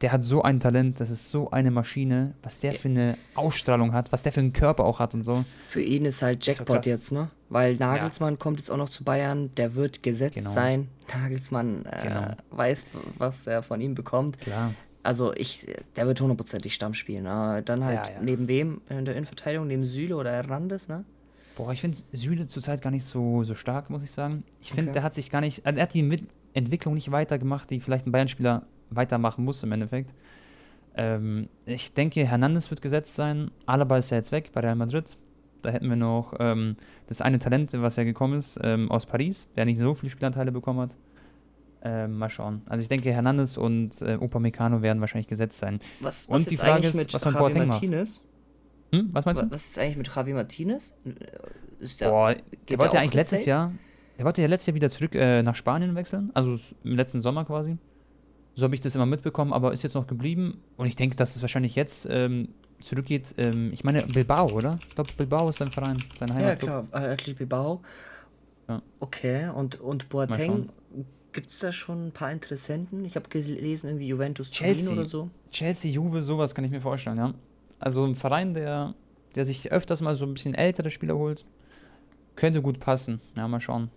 der 0.00 0.12
hat 0.12 0.22
so 0.22 0.42
ein 0.42 0.60
Talent, 0.60 1.00
das 1.00 1.10
ist 1.10 1.28
so 1.32 1.50
eine 1.50 1.72
Maschine, 1.72 2.34
was 2.40 2.60
der 2.60 2.74
für 2.74 2.88
eine 2.88 3.18
Ausstrahlung 3.34 3.92
hat, 3.92 4.12
was 4.12 4.22
der 4.22 4.30
für 4.30 4.38
einen 4.38 4.52
Körper 4.52 4.84
auch 4.84 5.00
hat 5.00 5.12
und 5.12 5.24
so. 5.24 5.44
Für 5.66 5.82
ihn 5.82 6.04
ist 6.04 6.22
halt 6.22 6.46
Jackpot 6.46 6.86
jetzt, 6.86 7.10
ne? 7.10 7.30
Weil 7.48 7.74
Nagelsmann 7.74 8.34
ja. 8.34 8.38
kommt 8.38 8.60
jetzt 8.60 8.70
auch 8.70 8.76
noch 8.76 8.88
zu 8.88 9.02
Bayern, 9.02 9.50
der 9.56 9.74
wird 9.74 10.04
gesetzt 10.04 10.36
genau. 10.36 10.52
sein. 10.52 10.88
Nagelsmann 11.12 11.84
äh, 11.86 12.02
genau. 12.06 12.26
weiß, 12.50 12.86
was 13.18 13.48
er 13.48 13.64
von 13.64 13.80
ihm 13.80 13.96
bekommt. 13.96 14.38
Klar. 14.38 14.72
Also 15.02 15.34
ich, 15.34 15.66
der 15.96 16.06
wird 16.06 16.20
hundertprozentig 16.20 16.74
Stamm 16.74 16.94
spielen. 16.94 17.24
Ne? 17.24 17.62
Dann 17.64 17.84
halt 17.84 18.06
ja, 18.06 18.12
ja. 18.12 18.20
neben 18.22 18.46
wem 18.46 18.82
in 18.88 19.04
der 19.04 19.16
Innenverteidigung? 19.16 19.66
Neben 19.66 19.84
Süle 19.84 20.16
oder 20.16 20.30
Hernandez, 20.30 20.86
ne? 20.86 21.04
Boah, 21.56 21.72
ich 21.72 21.80
finde 21.80 21.98
Süle 22.12 22.48
zurzeit 22.48 22.82
gar 22.82 22.90
nicht 22.90 23.04
so, 23.04 23.44
so 23.44 23.54
stark, 23.54 23.90
muss 23.90 24.02
ich 24.02 24.10
sagen. 24.10 24.42
Ich 24.60 24.68
finde, 24.72 24.90
okay. 24.90 24.94
der 24.94 25.02
hat 25.04 25.14
sich 25.14 25.30
gar 25.30 25.40
nicht, 25.40 25.64
also 25.64 25.78
er 25.78 25.82
hat 25.84 25.94
die 25.94 26.26
Entwicklung 26.52 26.94
nicht 26.94 27.10
weitergemacht, 27.10 27.70
die 27.70 27.80
vielleicht 27.80 28.06
ein 28.06 28.12
Bayern-Spieler 28.12 28.66
weitermachen 28.90 29.44
muss 29.44 29.62
im 29.62 29.72
Endeffekt. 29.72 30.12
Ähm, 30.96 31.48
ich 31.66 31.92
denke, 31.92 32.26
Hernandez 32.26 32.70
wird 32.70 32.82
gesetzt 32.82 33.14
sein. 33.14 33.50
Alaba 33.66 33.98
ist 33.98 34.10
ja 34.10 34.16
jetzt 34.16 34.32
weg 34.32 34.50
bei 34.52 34.60
Real 34.60 34.76
Madrid. 34.76 35.16
Da 35.62 35.70
hätten 35.70 35.88
wir 35.88 35.96
noch 35.96 36.34
ähm, 36.40 36.76
das 37.06 37.20
eine 37.20 37.38
Talent, 37.38 37.72
was 37.80 37.96
ja 37.96 38.04
gekommen 38.04 38.38
ist, 38.38 38.58
ähm, 38.62 38.90
aus 38.90 39.06
Paris, 39.06 39.48
der 39.56 39.64
nicht 39.64 39.78
so 39.78 39.94
viele 39.94 40.10
Spielanteile 40.10 40.52
bekommen 40.52 40.80
hat. 40.80 40.96
Ähm, 41.82 42.16
mal 42.18 42.30
schauen. 42.30 42.62
Also 42.66 42.82
ich 42.82 42.88
denke, 42.88 43.12
Hernandez 43.12 43.56
und 43.56 44.00
äh, 44.02 44.18
Meccano 44.38 44.82
werden 44.82 45.00
wahrscheinlich 45.00 45.26
gesetzt 45.26 45.58
sein. 45.58 45.78
Was, 46.00 46.28
was 46.30 46.42
und 46.42 46.50
die 46.50 46.56
Frage 46.56 46.86
ist, 46.86 47.14
was 47.14 47.22
von 47.22 47.34
Boateng 47.34 47.68
Martinez? 47.68 48.20
macht. 48.20 48.33
Hm? 48.94 49.08
Was 49.12 49.24
meinst 49.24 49.42
du? 49.42 49.50
Was 49.50 49.66
ist 49.66 49.78
eigentlich 49.78 49.96
mit 49.96 50.14
Javi 50.14 50.32
Martinez? 50.32 50.96
Ist 51.78 52.00
der, 52.00 52.10
Boah, 52.10 52.34
der 52.68 52.78
wollte 52.78 52.96
ja 52.96 53.02
eigentlich 53.02 53.14
letztes 53.14 53.40
safe? 53.40 53.50
Jahr, 53.50 53.72
der 54.18 54.24
wollte 54.24 54.42
ja 54.42 54.48
letztes 54.48 54.66
Jahr 54.68 54.74
wieder 54.74 54.90
zurück 54.90 55.14
äh, 55.14 55.42
nach 55.42 55.56
Spanien 55.56 55.94
wechseln, 55.94 56.30
also 56.34 56.58
im 56.84 56.96
letzten 56.96 57.20
Sommer 57.20 57.44
quasi. 57.44 57.76
So 58.54 58.64
habe 58.64 58.74
ich 58.74 58.80
das 58.80 58.94
immer 58.94 59.06
mitbekommen, 59.06 59.52
aber 59.52 59.72
ist 59.72 59.82
jetzt 59.82 59.94
noch 59.94 60.06
geblieben. 60.06 60.62
Und 60.76 60.86
ich 60.86 60.94
denke, 60.94 61.16
dass 61.16 61.34
es 61.34 61.42
wahrscheinlich 61.42 61.74
jetzt 61.74 62.06
ähm, 62.08 62.48
zurückgeht. 62.80 63.34
Ähm, 63.36 63.72
ich 63.72 63.82
meine, 63.82 64.02
Bilbao, 64.02 64.48
oder? 64.50 64.78
Ich 64.88 64.94
glaube, 64.94 65.10
Bilbao 65.16 65.48
ist 65.48 65.56
sein 65.56 65.72
Verein, 65.72 65.98
sein 66.16 66.32
Heimatclub. 66.32 66.70
Ja, 66.70 66.82
klar, 66.82 67.02
Athletic 67.02 67.38
Bilbao. 67.38 67.82
Ja. 68.68 68.80
Okay, 69.00 69.48
und, 69.48 69.80
und 69.80 70.08
Boateng, 70.08 70.68
gibt 71.32 71.50
es 71.50 71.58
da 71.58 71.72
schon 71.72 72.06
ein 72.06 72.12
paar 72.12 72.30
Interessenten? 72.30 73.04
Ich 73.04 73.16
habe 73.16 73.28
gelesen, 73.28 73.88
irgendwie 73.90 74.06
Juventus 74.06 74.50
Chelsea 74.50 74.92
oder 74.92 75.04
so. 75.04 75.30
Chelsea, 75.50 75.90
Juve, 75.90 76.22
sowas 76.22 76.54
kann 76.54 76.64
ich 76.64 76.70
mir 76.70 76.80
vorstellen, 76.80 77.18
ja. 77.18 77.34
Also 77.78 78.04
ein 78.04 78.14
Verein, 78.14 78.54
der, 78.54 78.94
der 79.34 79.44
sich 79.44 79.72
öfters 79.72 80.00
mal 80.00 80.14
so 80.14 80.26
ein 80.26 80.34
bisschen 80.34 80.54
ältere 80.54 80.90
Spieler 80.90 81.16
holt, 81.16 81.44
könnte 82.36 82.62
gut 82.62 82.80
passen. 82.80 83.20
Ja, 83.36 83.46
mal 83.48 83.60
schauen. 83.60 83.90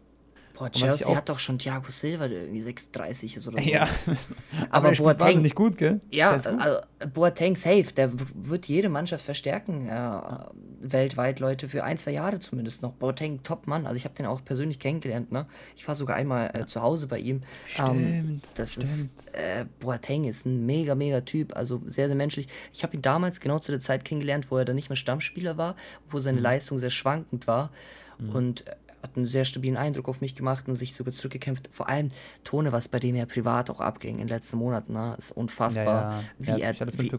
Boah, 0.58 0.72
Chelsea 0.72 1.16
hat 1.16 1.30
doch 1.30 1.40
schon 1.40 1.60
Thiago 1.60 1.92
Silva, 1.92 2.28
der 2.28 2.42
irgendwie 2.42 2.62
6,30 2.62 3.38
ist 3.38 3.48
oder 3.48 3.62
so. 3.62 3.70
Ja. 3.70 3.88
aber, 4.70 4.90
aber 4.90 4.96
Boateng. 4.96 5.42
nicht 5.42 5.56
gut, 5.56 5.78
gell? 5.78 6.02
Ja, 6.10 6.36
gut. 6.36 6.48
also 6.48 6.80
Boateng 7.14 7.56
safe, 7.56 7.94
der 7.96 8.12
wird 8.34 8.68
jede 8.68 8.90
Mannschaft 8.90 9.24
verstärken. 9.24 9.88
Ja, 9.88 10.52
weltweit, 10.80 11.40
Leute, 11.40 11.70
für 11.70 11.84
ein, 11.84 11.98
zwei 11.98 12.12
Jahre 12.12 12.40
zumindest 12.40 12.82
noch. 12.82 12.94
Boateng, 12.94 13.44
Top-Mann. 13.44 13.86
Also 13.86 13.98
ich 13.98 14.06
habe 14.06 14.16
den 14.16 14.26
auch 14.26 14.44
persönlich 14.44 14.80
kennengelernt, 14.80 15.32
ne? 15.32 15.46
Ich 15.76 15.88
war 15.88 15.96
sogar 15.96 16.16
einmal 16.16 16.52
äh, 16.54 16.66
zu 16.66 16.82
Hause 16.82 17.08
bei 17.08 17.20
ihm. 17.20 17.44
Stimmt. 17.68 17.90
Ähm, 17.90 18.42
das 18.56 18.74
stimmt. 18.74 18.86
ist, 18.86 19.10
äh, 19.34 19.66
Boateng 19.80 20.26
ist 20.26 20.46
ein 20.46 20.66
mega, 20.66 20.96
mega 20.96 21.22
Typ. 21.22 21.56
Also 21.56 21.82
sehr, 21.86 22.08
sehr 22.08 22.16
menschlich. 22.16 22.48
Ich 22.74 22.84
habe 22.84 22.96
ihn 22.96 23.02
damals 23.02 23.40
genau 23.40 23.60
zu 23.60 23.72
der 23.72 23.82
Zeit 23.82 24.06
kennengelernt, 24.06 24.50
wo 24.50 24.58
er 24.58 24.66
dann 24.66 24.76
nicht 24.76 24.90
mehr 24.90 24.96
Stammspieler 24.96 25.58
war, 25.58 25.76
wo 26.10 26.20
seine 26.20 26.38
mhm. 26.38 26.44
Leistung 26.44 26.80
sehr 26.80 26.90
schwankend 26.90 27.48
war. 27.48 27.72
Mhm. 28.20 28.30
Und 28.30 28.66
hat 29.08 29.18
einen 29.18 29.26
sehr 29.26 29.46
stabilen 29.46 29.78
Eindruck 29.78 30.08
auf 30.08 30.22
mich 30.22 30.36
gemacht 30.36 30.68
und 30.68 30.76
sich 30.76 30.94
sogar 30.94 31.14
zurückgekämpft. 31.14 31.70
Vor 31.72 31.90
allem 31.90 32.10
Tone, 32.44 32.72
was 32.72 32.88
bei 32.88 33.00
dem 33.00 33.16
ja 33.16 33.26
privat 33.26 33.70
auch 33.70 33.82
abging 33.82 34.16
in 34.16 34.28
den 34.28 34.28
letzten 34.28 34.58
Monaten, 34.58 34.94
ne? 34.94 35.16
ist 35.18 35.32
unfassbar, 35.32 35.86
ja, 35.86 36.12
ja. 36.12 36.58
Wie, 36.58 36.62
er, 36.62 36.76
wie, 36.80 37.12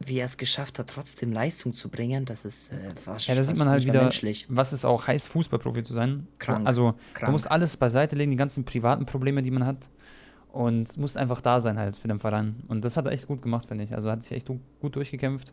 wie, 0.00 0.18
er 0.18 0.26
es 0.26 0.36
geschafft 0.36 0.78
hat, 0.78 0.88
trotzdem 0.88 1.32
Leistung 1.32 1.72
zu 1.72 1.88
bringen. 1.88 2.24
Das 2.24 2.44
ist 2.44 2.72
äh, 2.72 2.94
fast, 2.96 3.26
Ja, 3.28 3.34
da 3.34 3.44
sieht 3.44 3.56
man 3.56 3.68
halt 3.68 3.84
wieder, 3.84 4.02
menschlich. 4.02 4.46
was 4.48 4.72
es 4.72 4.84
auch 4.84 5.06
heißt, 5.06 5.28
Fußballprofi 5.28 5.84
zu 5.84 5.94
sein. 5.94 6.26
Krank, 6.38 6.66
also 6.66 6.94
krank. 7.14 7.26
du 7.26 7.32
musst 7.32 7.50
alles 7.50 7.76
beiseite 7.76 8.16
legen, 8.16 8.30
die 8.30 8.36
ganzen 8.36 8.64
privaten 8.64 9.06
Probleme, 9.06 9.42
die 9.42 9.50
man 9.50 9.64
hat. 9.64 9.88
Und 10.52 10.96
musst 10.96 11.18
einfach 11.18 11.42
da 11.42 11.60
sein 11.60 11.78
halt 11.78 11.96
für 11.96 12.08
den 12.08 12.18
Verein. 12.18 12.62
Und 12.66 12.82
das 12.82 12.96
hat 12.96 13.04
er 13.04 13.12
echt 13.12 13.26
gut 13.26 13.42
gemacht, 13.42 13.66
finde 13.66 13.84
ich. 13.84 13.94
Also 13.94 14.10
hat 14.10 14.22
sich 14.22 14.32
echt 14.32 14.48
gut 14.48 14.96
durchgekämpft. 14.96 15.52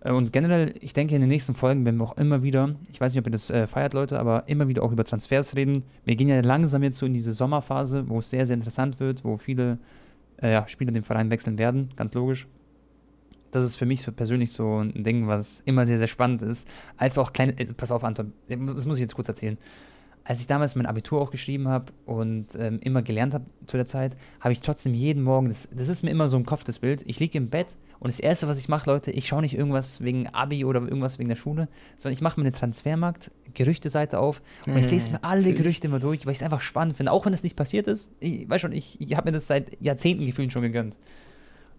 Äh, 0.00 0.12
und 0.12 0.32
generell, 0.32 0.74
ich 0.80 0.92
denke, 0.92 1.14
in 1.14 1.20
den 1.20 1.28
nächsten 1.28 1.54
Folgen 1.54 1.84
werden 1.84 1.98
wir 1.98 2.04
auch 2.04 2.16
immer 2.16 2.42
wieder, 2.42 2.74
ich 2.92 3.00
weiß 3.00 3.12
nicht, 3.12 3.20
ob 3.20 3.26
ihr 3.26 3.32
das 3.32 3.50
äh, 3.50 3.66
feiert, 3.66 3.94
Leute, 3.94 4.18
aber 4.18 4.44
immer 4.46 4.68
wieder 4.68 4.82
auch 4.82 4.92
über 4.92 5.04
Transfers 5.04 5.56
reden. 5.56 5.84
Wir 6.04 6.16
gehen 6.16 6.28
ja 6.28 6.40
langsam 6.40 6.82
jetzt 6.82 6.98
so 6.98 7.06
in 7.06 7.12
diese 7.12 7.32
Sommerphase, 7.32 8.08
wo 8.08 8.18
es 8.18 8.30
sehr, 8.30 8.46
sehr 8.46 8.54
interessant 8.54 9.00
wird, 9.00 9.24
wo 9.24 9.38
viele 9.38 9.78
äh, 10.42 10.52
ja, 10.52 10.68
Spieler 10.68 10.92
den 10.92 11.02
Verein 11.02 11.30
wechseln 11.30 11.58
werden, 11.58 11.90
ganz 11.96 12.14
logisch. 12.14 12.46
das 13.50 13.64
ist 13.64 13.76
für 13.76 13.86
mich 13.86 14.06
persönlich 14.14 14.52
so 14.52 14.82
ein 14.82 15.02
Ding, 15.04 15.26
was 15.26 15.60
immer 15.64 15.86
sehr, 15.86 15.98
sehr 15.98 16.06
spannend 16.06 16.42
ist. 16.42 16.68
Als 16.96 17.18
auch 17.18 17.32
kleine, 17.32 17.58
äh, 17.58 17.66
pass 17.74 17.90
auf, 17.90 18.04
Anton, 18.04 18.32
das 18.48 18.86
muss 18.86 18.98
ich 18.98 19.02
jetzt 19.02 19.14
kurz 19.14 19.28
erzählen. 19.28 19.58
Als 20.24 20.40
ich 20.40 20.46
damals 20.46 20.74
mein 20.74 20.84
Abitur 20.84 21.22
auch 21.22 21.30
geschrieben 21.30 21.68
habe 21.68 21.86
und 22.04 22.48
ähm, 22.56 22.80
immer 22.82 23.00
gelernt 23.00 23.32
habe 23.32 23.46
zu 23.66 23.78
der 23.78 23.86
Zeit, 23.86 24.14
habe 24.40 24.52
ich 24.52 24.60
trotzdem 24.60 24.92
jeden 24.92 25.22
Morgen, 25.22 25.48
das, 25.48 25.68
das 25.74 25.88
ist 25.88 26.02
mir 26.02 26.10
immer 26.10 26.28
so 26.28 26.36
im 26.36 26.44
Kopf, 26.44 26.64
das 26.64 26.80
Bild, 26.80 27.02
ich 27.06 27.18
liege 27.18 27.38
im 27.38 27.48
Bett 27.48 27.74
und 28.00 28.08
das 28.08 28.20
Erste, 28.20 28.46
was 28.46 28.58
ich 28.58 28.68
mache, 28.68 28.88
Leute, 28.90 29.10
ich 29.10 29.26
schaue 29.26 29.42
nicht 29.42 29.56
irgendwas 29.56 30.02
wegen 30.02 30.28
Abi 30.28 30.64
oder 30.64 30.80
irgendwas 30.80 31.18
wegen 31.18 31.28
der 31.28 31.36
Schule, 31.36 31.68
sondern 31.96 32.14
ich 32.14 32.20
mache 32.20 32.38
mir 32.38 32.46
eine 32.46 32.56
Transfermarkt, 32.56 33.30
Gerüchteseite 33.54 34.18
auf 34.18 34.40
und 34.66 34.76
ich 34.76 34.90
lese 34.90 35.12
mir 35.12 35.24
alle 35.24 35.52
Gerüchte 35.52 35.88
immer 35.88 35.98
durch, 35.98 36.24
weil 36.24 36.32
ich 36.32 36.38
es 36.38 36.42
einfach 36.42 36.60
spannend 36.60 36.96
finde. 36.96 37.12
Auch 37.12 37.26
wenn 37.26 37.32
es 37.32 37.42
nicht 37.42 37.56
passiert 37.56 37.86
ist, 37.86 38.12
ich 38.20 38.48
weiß 38.48 38.60
schon, 38.60 38.72
ich, 38.72 39.00
ich 39.00 39.16
habe 39.16 39.30
mir 39.30 39.32
das 39.32 39.46
seit 39.46 39.80
Jahrzehnten 39.82 40.24
gefühlt 40.26 40.52
schon 40.52 40.62
gegönnt. 40.62 40.96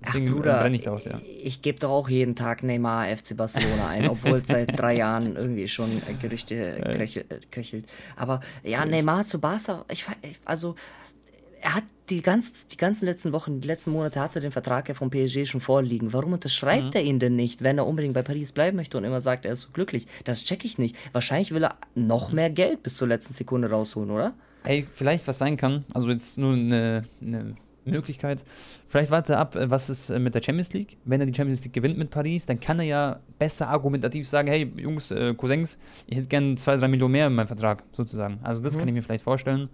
Deswegen 0.01 0.29
Ach, 0.29 0.33
Bruder, 0.35 0.71
ich 0.71 0.87
aus, 0.87 1.05
ja. 1.05 1.19
Ich 1.43 1.61
gebe 1.61 1.77
doch 1.79 1.89
auch 1.89 2.09
jeden 2.09 2.33
Tag 2.35 2.63
Neymar 2.63 3.07
FC 3.15 3.35
Barcelona 3.35 3.89
ein, 3.89 4.09
obwohl 4.09 4.37
es 4.37 4.47
seit 4.47 4.79
drei 4.79 4.95
Jahren 4.95 5.35
irgendwie 5.35 5.67
schon 5.67 6.01
Gerüchte 6.21 7.09
köchelt. 7.51 7.85
Aber 8.15 8.39
ja, 8.63 8.85
Neymar 8.85 9.25
zu 9.25 9.39
Barca, 9.39 9.83
ich, 9.91 10.05
also 10.45 10.75
er 11.61 11.75
hat 11.75 11.83
die, 12.09 12.21
ganz, 12.21 12.67
die 12.67 12.77
ganzen 12.77 13.05
letzten 13.05 13.31
Wochen, 13.31 13.61
die 13.61 13.67
letzten 13.67 13.91
Monate 13.91 14.19
hat 14.19 14.35
er 14.35 14.41
den 14.41 14.51
Vertrag 14.51 14.87
ja 14.87 14.95
vom 14.95 15.09
PSG 15.09 15.45
schon 15.45 15.61
vorliegen. 15.61 16.13
Warum 16.13 16.33
unterschreibt 16.33 16.85
mhm. 16.85 16.91
er 16.93 17.03
ihn 17.03 17.19
denn 17.19 17.35
nicht, 17.35 17.63
wenn 17.63 17.77
er 17.77 17.87
unbedingt 17.87 18.13
bei 18.13 18.23
Paris 18.23 18.51
bleiben 18.51 18.77
möchte 18.77 18.97
und 18.97 19.03
immer 19.03 19.21
sagt, 19.21 19.45
er 19.45 19.53
ist 19.53 19.61
so 19.61 19.69
glücklich? 19.71 20.07
Das 20.23 20.43
check 20.43 20.65
ich 20.65 20.77
nicht. 20.77 20.95
Wahrscheinlich 21.11 21.53
will 21.53 21.63
er 21.63 21.75
noch 21.95 22.31
mehr 22.31 22.49
Geld 22.49 22.83
bis 22.83 22.97
zur 22.97 23.07
letzten 23.07 23.33
Sekunde 23.33 23.69
rausholen, 23.69 24.11
oder? 24.11 24.33
Ey, 24.63 24.87
vielleicht 24.91 25.27
was 25.27 25.37
sein 25.37 25.57
kann. 25.57 25.85
Also 25.93 26.09
jetzt 26.09 26.37
nur 26.37 26.53
eine, 26.53 27.03
eine 27.21 27.55
Möglichkeit. 27.85 28.43
Vielleicht 28.87 29.11
warte 29.11 29.37
ab, 29.37 29.55
äh, 29.55 29.69
was 29.69 29.89
ist 29.89 30.09
äh, 30.09 30.19
mit 30.19 30.35
der 30.35 30.41
Champions 30.41 30.73
League. 30.73 30.97
Wenn 31.05 31.19
er 31.19 31.27
die 31.27 31.33
Champions 31.33 31.63
League 31.63 31.73
gewinnt 31.73 31.97
mit 31.97 32.09
Paris, 32.09 32.45
dann 32.45 32.59
kann 32.59 32.79
er 32.79 32.85
ja 32.85 33.19
besser 33.37 33.69
argumentativ 33.69 34.27
sagen, 34.27 34.47
hey 34.47 34.71
Jungs, 34.77 35.11
äh, 35.11 35.33
Cousins, 35.33 35.77
ich 36.07 36.17
hätte 36.17 36.27
gerne 36.27 36.55
zwei, 36.55 36.77
drei 36.77 36.87
Millionen 36.87 37.13
mehr 37.13 37.27
in 37.27 37.35
meinem 37.35 37.47
Vertrag, 37.47 37.83
sozusagen. 37.95 38.39
Also 38.43 38.61
das 38.61 38.75
mhm. 38.75 38.79
kann 38.79 38.87
ich 38.89 38.93
mir 38.93 39.03
vielleicht 39.03 39.23
vorstellen. 39.23 39.69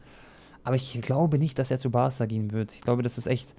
Aber 0.65 0.75
ich 0.75 0.99
glaube 1.01 1.37
nicht, 1.37 1.57
dass 1.59 1.69
er 1.71 1.77
zu 1.77 1.91
Barca 1.91 2.25
gehen 2.25 2.51
wird. 2.51 2.73
Ich 2.73 2.81
glaube, 2.81 3.03
das 3.03 3.17
ist 3.17 3.27
echt. 3.27 3.53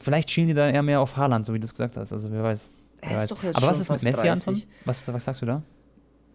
Vielleicht 0.00 0.30
schielen 0.30 0.48
die 0.48 0.54
da 0.54 0.68
eher 0.68 0.82
mehr 0.82 1.00
auf 1.00 1.16
Haaland, 1.16 1.46
so 1.46 1.54
wie 1.54 1.60
du 1.60 1.66
es 1.66 1.72
gesagt 1.72 1.96
hast. 1.96 2.12
Also 2.12 2.30
wer 2.32 2.42
weiß. 2.42 2.70
Wer 3.00 3.16
weiß. 3.16 3.32
Aber 3.54 3.66
was 3.68 3.80
ist 3.80 3.90
mit 3.90 4.02
Messi, 4.02 4.20
30. 4.20 4.48
Anton? 4.48 4.62
Was, 4.84 5.12
was 5.12 5.24
sagst 5.24 5.42
du 5.42 5.46
da? 5.46 5.62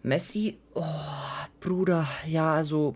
Messi, 0.02 0.56
oh, 0.74 0.82
Bruder, 1.60 2.08
ja, 2.26 2.54
also 2.54 2.94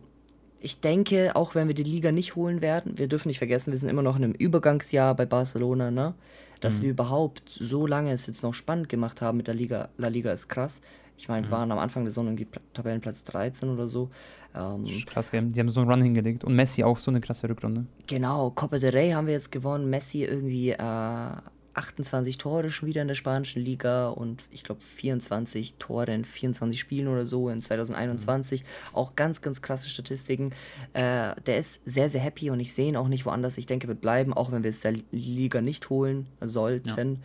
ich 0.61 0.81
denke, 0.81 1.37
auch 1.37 1.55
wenn 1.55 1.69
wir 1.69 1.75
die 1.75 1.83
Liga 1.83 2.11
nicht 2.11 2.37
holen 2.37 2.63
werden, 2.63 2.97
wir 2.97 3.07
dürfen 3.07 3.29
nicht 3.29 3.37
vergessen, 3.37 3.71
wir 3.71 3.79
sind 3.79 3.91
immer 3.91 4.03
noch 4.03 4.17
in 4.17 4.25
einem 4.25 4.33
Übergangsjahr 4.33 5.15
bei 5.15 5.27
Barcelona, 5.27 5.91
ne? 5.91 6.15
Dass 6.61 6.79
mhm. 6.79 6.85
wir 6.85 6.91
überhaupt 6.93 7.43
so 7.51 7.87
lange 7.87 8.13
es 8.13 8.27
jetzt 8.27 8.43
noch 8.43 8.55
spannend 8.55 8.89
gemacht 8.89 9.21
haben 9.21 9.37
mit 9.37 9.47
der 9.47 9.55
Liga, 9.55 9.91
La 9.99 10.09
Liga 10.09 10.33
ist 10.33 10.49
krass. 10.49 10.81
Ich 11.17 11.29
meine, 11.29 11.47
mhm. 11.47 11.51
waren 11.51 11.73
am 11.73 11.79
Anfang 11.79 12.05
der 12.05 12.11
Saison 12.11 12.27
irgendwie 12.27 12.47
Tabellenplatz 12.73 13.25
13 13.25 13.69
oder 13.69 13.87
so. 13.87 14.11
Ähm, 14.55 14.87
krass? 15.07 15.31
Die 15.31 15.39
haben 15.39 15.69
so 15.69 15.81
einen 15.81 15.91
Run 15.91 16.03
hingelegt. 16.03 16.45
Und 16.45 16.55
Messi 16.55 16.85
auch 16.85 16.99
so 16.99 17.11
eine 17.11 17.21
krasse 17.21 17.49
Rückrunde. 17.49 17.87
Genau, 18.07 18.51
Copa 18.51 18.79
del 18.79 18.91
Rey 18.91 19.11
haben 19.11 19.27
wir 19.27 19.35
jetzt 19.35 19.53
gewonnen. 19.53 19.91
Messi 19.91 20.25
irgendwie 20.25 20.71
äh, 20.71 21.31
28 21.75 22.39
Tore 22.39 22.71
schon 22.71 22.89
wieder 22.89 23.03
in 23.03 23.09
der 23.09 23.15
spanischen 23.15 23.63
Liga 23.63 24.09
und 24.09 24.45
ich 24.51 24.65
glaube 24.65 24.81
24 24.81 25.75
Tore 25.77 26.13
in 26.15 26.25
24 26.25 26.79
Spielen 26.79 27.09
oder 27.09 27.27
so 27.27 27.49
in 27.49 27.61
2021. 27.61 28.63
Mhm. 28.63 28.67
Auch 28.93 29.17
ganz, 29.17 29.43
ganz 29.43 29.61
krasse 29.61 29.89
Statistiken. 29.89 30.53
Äh, 30.93 31.35
der 31.47 31.59
ist 31.59 31.81
sehr, 31.85 32.09
sehr 32.09 32.21
happy 32.21 32.51
und 32.51 32.61
ich 32.61 32.73
sehe 32.73 32.89
ihn 32.89 32.97
auch 32.97 33.09
nicht 33.09 33.27
woanders. 33.27 33.59
Ich 33.59 33.67
denke, 33.67 33.87
er 33.87 33.89
wird 33.89 34.01
bleiben, 34.01 34.33
auch 34.33 34.53
wenn 34.53 34.63
wir 34.63 34.71
es 34.71 34.81
der 34.81 34.95
Liga 35.11 35.61
nicht 35.61 35.91
holen 35.91 36.27
sollten. 36.41 36.89
Ja. 36.89 37.21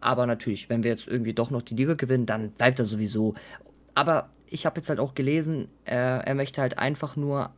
Aber 0.00 0.26
natürlich, 0.26 0.68
wenn 0.68 0.82
wir 0.82 0.90
jetzt 0.90 1.06
irgendwie 1.06 1.34
doch 1.34 1.50
noch 1.50 1.62
die 1.62 1.74
Liga 1.74 1.94
gewinnen, 1.94 2.26
dann 2.26 2.50
bleibt 2.50 2.78
er 2.78 2.84
sowieso. 2.84 3.34
Aber 3.94 4.30
ich 4.46 4.66
habe 4.66 4.80
jetzt 4.80 4.88
halt 4.88 5.00
auch 5.00 5.14
gelesen, 5.14 5.68
äh, 5.84 5.94
er 5.94 6.34
möchte 6.34 6.60
halt 6.60 6.78
einfach 6.78 7.16
nur 7.16 7.50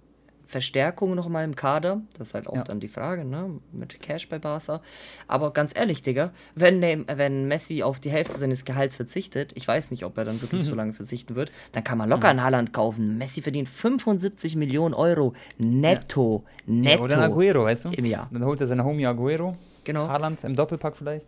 Verstärkung 0.52 1.14
noch 1.14 1.28
mal 1.28 1.44
im 1.44 1.56
Kader. 1.56 2.02
Das 2.18 2.28
ist 2.28 2.34
halt 2.34 2.46
auch 2.46 2.56
ja. 2.56 2.62
dann 2.62 2.78
die 2.78 2.88
Frage, 2.88 3.24
ne? 3.24 3.58
Mit 3.72 4.00
Cash 4.02 4.28
bei 4.28 4.38
Barca. 4.38 4.82
Aber 5.26 5.52
ganz 5.52 5.74
ehrlich, 5.74 6.02
Digga, 6.02 6.30
wenn, 6.54 6.82
wenn 6.82 7.48
Messi 7.48 7.82
auf 7.82 8.00
die 8.00 8.10
Hälfte 8.10 8.36
seines 8.36 8.66
Gehalts 8.66 8.94
verzichtet, 8.94 9.52
ich 9.54 9.66
weiß 9.66 9.90
nicht, 9.90 10.04
ob 10.04 10.18
er 10.18 10.24
dann 10.24 10.42
wirklich 10.42 10.62
so 10.64 10.74
lange 10.76 10.92
verzichten 10.92 11.34
wird, 11.34 11.50
dann 11.72 11.84
kann 11.84 11.96
man 11.96 12.08
locker 12.10 12.26
mhm. 12.26 12.30
einen 12.30 12.44
Haaland 12.44 12.72
kaufen. 12.74 13.16
Messi 13.16 13.40
verdient 13.40 13.68
75 13.68 14.56
Millionen 14.56 14.94
Euro 14.94 15.32
netto. 15.56 16.44
Ja. 16.66 16.72
Netto. 16.74 16.98
Ja, 16.98 17.00
oder 17.00 17.16
ein 17.18 17.32
Aguero, 17.32 17.64
weißt 17.64 17.86
du? 17.86 17.88
Im 17.90 18.04
Jahr. 18.04 18.28
Dann 18.30 18.44
holt 18.44 18.60
er 18.60 18.66
seine 18.66 18.84
Homie 18.84 19.06
Aguero. 19.06 19.56
Genau. 19.84 20.08
Haaland 20.08 20.44
im 20.44 20.54
Doppelpack 20.54 20.96
vielleicht. 20.96 21.26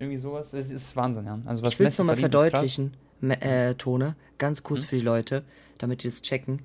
Irgendwie 0.00 0.18
sowas. 0.18 0.50
Das 0.50 0.70
ist 0.70 0.96
Wahnsinn, 0.96 1.26
ja. 1.26 1.38
Also 1.44 1.62
was 1.62 1.74
ich 1.74 1.78
will 1.78 1.86
es 1.86 1.98
nochmal 1.98 2.16
verdeutlichen, 2.16 2.94
äh, 3.20 3.74
Tone, 3.74 4.16
ganz 4.38 4.62
kurz 4.62 4.80
mhm. 4.82 4.86
für 4.86 4.96
die 4.96 5.04
Leute, 5.04 5.44
damit 5.76 6.02
die 6.02 6.08
das 6.08 6.22
checken. 6.22 6.62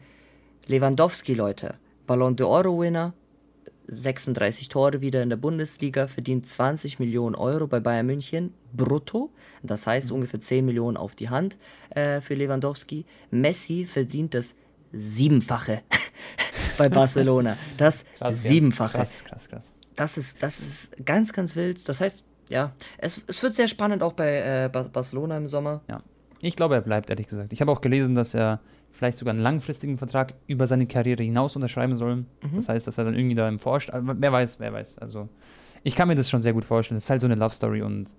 Lewandowski, 0.68 1.34
Leute, 1.34 1.76
Ballon 2.08 2.38
d'Oro-Winner, 2.38 3.14
36 3.88 4.70
Tore 4.70 5.02
wieder 5.02 5.22
in 5.22 5.30
der 5.30 5.36
Bundesliga, 5.36 6.08
verdient 6.08 6.48
20 6.48 6.98
Millionen 7.00 7.36
Euro 7.36 7.68
bei 7.68 7.82
Bayern 7.82 8.06
München 8.06 8.54
brutto. 8.72 9.32
Das 9.64 9.86
heißt 9.86 10.10
mhm. 10.10 10.16
ungefähr 10.16 10.40
10 10.40 10.66
Millionen 10.66 10.96
auf 10.96 11.14
die 11.14 11.30
Hand 11.30 11.58
äh, 11.90 12.22
für 12.22 12.36
Lewandowski. 12.36 13.06
Messi 13.32 13.86
verdient 13.86 14.34
das 14.34 14.56
Siebenfache 14.94 15.82
bei 16.78 16.88
Barcelona. 16.88 17.58
Das 17.76 18.06
krass, 18.18 18.44
Siebenfache. 18.44 18.98
Krass, 18.98 19.26
krass, 19.26 19.50
krass. 19.50 19.72
Das 19.98 20.18
ist, 20.18 20.42
das 20.42 20.60
ist 20.62 21.06
ganz, 21.06 21.34
ganz 21.34 21.58
wild. 21.58 21.88
Das 21.88 22.00
heißt, 22.00 22.24
ja, 22.50 22.74
es, 22.98 23.24
es 23.28 23.42
wird 23.44 23.56
sehr 23.56 23.68
spannend 23.68 24.04
auch 24.04 24.14
bei 24.14 24.66
äh, 24.66 24.70
Barcelona 24.70 25.38
im 25.38 25.48
Sommer. 25.48 25.82
Ja, 25.90 26.02
ich 26.40 26.56
glaube, 26.56 26.76
er 26.76 26.82
bleibt, 26.82 27.10
ehrlich 27.10 27.28
gesagt. 27.28 27.54
Ich 27.54 27.62
habe 27.62 27.72
auch 27.72 27.82
gelesen, 27.82 28.16
dass 28.16 28.34
er 28.34 28.60
vielleicht 28.92 29.18
sogar 29.18 29.34
einen 29.34 29.44
langfristigen 29.44 29.98
Vertrag 29.98 30.34
über 30.48 30.68
seine 30.68 30.88
Karriere 30.88 31.24
hinaus 31.24 31.56
unterschreiben 31.56 31.96
soll. 31.96 32.18
Mhm. 32.18 32.28
Das 32.56 32.70
heißt, 32.70 32.88
dass 32.88 32.98
er 32.98 33.06
dann 33.06 33.16
irgendwie 33.16 33.36
da 33.36 33.48
im 33.48 33.60
Forscht. 33.60 33.92
Wer 33.94 34.32
weiß, 34.32 34.60
wer 34.60 34.72
weiß. 34.72 35.00
Also, 35.00 35.28
ich 35.84 35.96
kann 35.96 36.08
mir 36.08 36.16
das 36.16 36.30
schon 36.30 36.42
sehr 36.42 36.54
gut 36.54 36.66
vorstellen. 36.66 36.98
Es 36.98 37.06
ist 37.06 37.10
halt 37.10 37.22
so 37.22 37.28
eine 37.28 37.36
Love 37.36 37.54
Story 37.54 37.82
und 37.82 38.14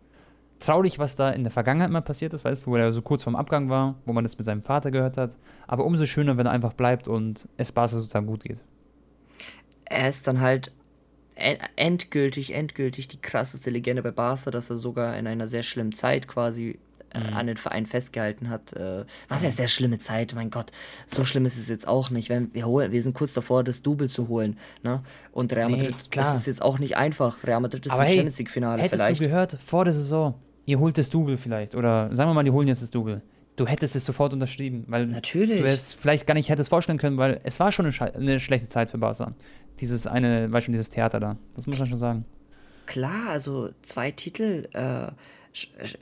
traurig, 0.61 0.99
was 0.99 1.17
da 1.17 1.31
in 1.31 1.45
der 1.45 1.51
Vergangenheit 1.51 1.91
mal 1.91 2.01
passiert 2.01 2.33
ist, 2.33 2.45
weißt 2.45 2.67
du, 2.67 2.71
wo 2.71 2.77
er 2.77 2.93
so 2.93 3.03
kurz 3.03 3.25
vorm 3.25 3.37
Abgang 3.37 3.69
war, 3.69 3.97
wo 4.05 4.13
man 4.13 4.25
das 4.25 4.39
mit 4.39 4.47
seinem 4.47 4.63
Vater 4.63 4.91
gehört 4.91 5.17
hat. 5.17 5.37
Aber 5.67 5.85
umso 5.85 6.07
schöner, 6.07 6.37
wenn 6.37 6.47
er 6.47 6.53
einfach 6.53 6.73
bleibt 6.73 7.09
und 7.09 7.49
es 7.57 7.73
Barca 7.73 7.97
sozusagen 7.97 8.27
gut 8.27 8.45
geht. 8.45 8.63
Er 9.85 10.09
ist 10.09 10.27
dann 10.27 10.41
halt 10.41 10.73
endgültig, 11.37 12.55
endgültig 12.55 13.09
die 13.09 13.21
krasseste 13.21 13.71
Legende 13.71 14.03
bei 14.03 14.11
Barca, 14.11 14.51
dass 14.51 14.71
er 14.71 14.77
sogar 14.77 15.17
in 15.19 15.27
einer 15.27 15.47
sehr 15.47 15.63
schlimmen 15.63 15.93
Zeit 15.93 16.27
quasi 16.27 16.79
äh, 17.13 17.21
mhm. 17.21 17.37
an 17.37 17.47
den 17.47 17.57
Verein 17.57 17.87
festgehalten 17.87 18.49
hat. 18.49 18.73
Äh, 18.73 19.05
was 19.29 19.43
ja 19.43 19.51
sehr 19.51 19.69
schlimme 19.69 19.99
Zeit, 19.99 20.35
mein 20.35 20.51
Gott. 20.51 20.73
So 21.07 21.25
schlimm 21.25 21.45
ist 21.45 21.59
es 21.59 21.69
jetzt 21.69 21.87
auch 21.87 22.11
nicht. 22.11 22.31
Wir, 22.31 22.67
holen, 22.67 22.91
wir 22.91 23.03
sind 23.03 23.15
kurz 23.15 23.35
davor, 23.35 23.65
das 23.65 23.83
Double 23.83 24.09
zu 24.09 24.29
holen. 24.29 24.59
Ne? 24.83 25.03
Und 25.33 25.53
Real 25.53 25.69
Madrid, 25.69 25.91
nee, 25.91 26.09
das 26.11 26.35
ist 26.35 26.47
jetzt 26.47 26.63
auch 26.63 26.79
nicht 26.79 26.97
einfach. 26.97 27.45
Real 27.45 27.61
Madrid 27.61 27.85
ist 27.85 27.93
Aber 27.93 28.03
im 28.03 28.09
hey, 28.09 28.17
Champions 28.17 28.39
League-Finale 28.39 28.83
hättest 28.83 29.03
vielleicht. 29.03 29.21
du 29.21 29.25
gehört, 29.25 29.59
vor 29.65 29.85
der 29.85 29.93
Saison, 29.93 30.35
ihr 30.65 30.79
holt 30.79 30.97
das 30.97 31.11
Double 31.11 31.37
vielleicht. 31.37 31.75
Oder 31.75 32.15
sagen 32.15 32.31
wir 32.31 32.35
mal, 32.35 32.45
die 32.45 32.51
holen 32.51 32.69
jetzt 32.69 32.83
das 32.83 32.91
Double 32.91 33.23
du 33.57 33.67
hättest 33.67 33.97
es 33.97 34.05
sofort 34.05 34.33
unterschrieben, 34.33 34.85
weil 34.87 35.07
Natürlich. 35.07 35.61
du 35.61 35.67
es 35.67 35.93
vielleicht 35.93 36.27
gar 36.27 36.35
nicht 36.35 36.51
hättest 36.51 36.69
vorstellen 36.69 36.99
können, 36.99 37.17
weil 37.17 37.41
es 37.43 37.59
war 37.59 37.73
schon 37.73 37.87
eine, 37.87 38.15
eine 38.15 38.41
schlechte 38.41 38.69
Zeit 38.69 38.91
für 38.91 38.99
Barca. 38.99 39.33
Dieses 39.81 40.07
eine, 40.07 40.51
weißt 40.51 40.69
du, 40.69 40.73
dieses 40.73 40.91
Theater 40.91 41.21
da. 41.21 41.37
Das 41.55 41.67
muss 41.67 41.79
man 41.79 41.89
schon 41.89 41.99
sagen. 41.99 42.25
Klar, 42.87 43.31
also 43.31 43.71
zwei 43.83 44.11
Titel, 44.13 44.69
äh, 44.73 45.11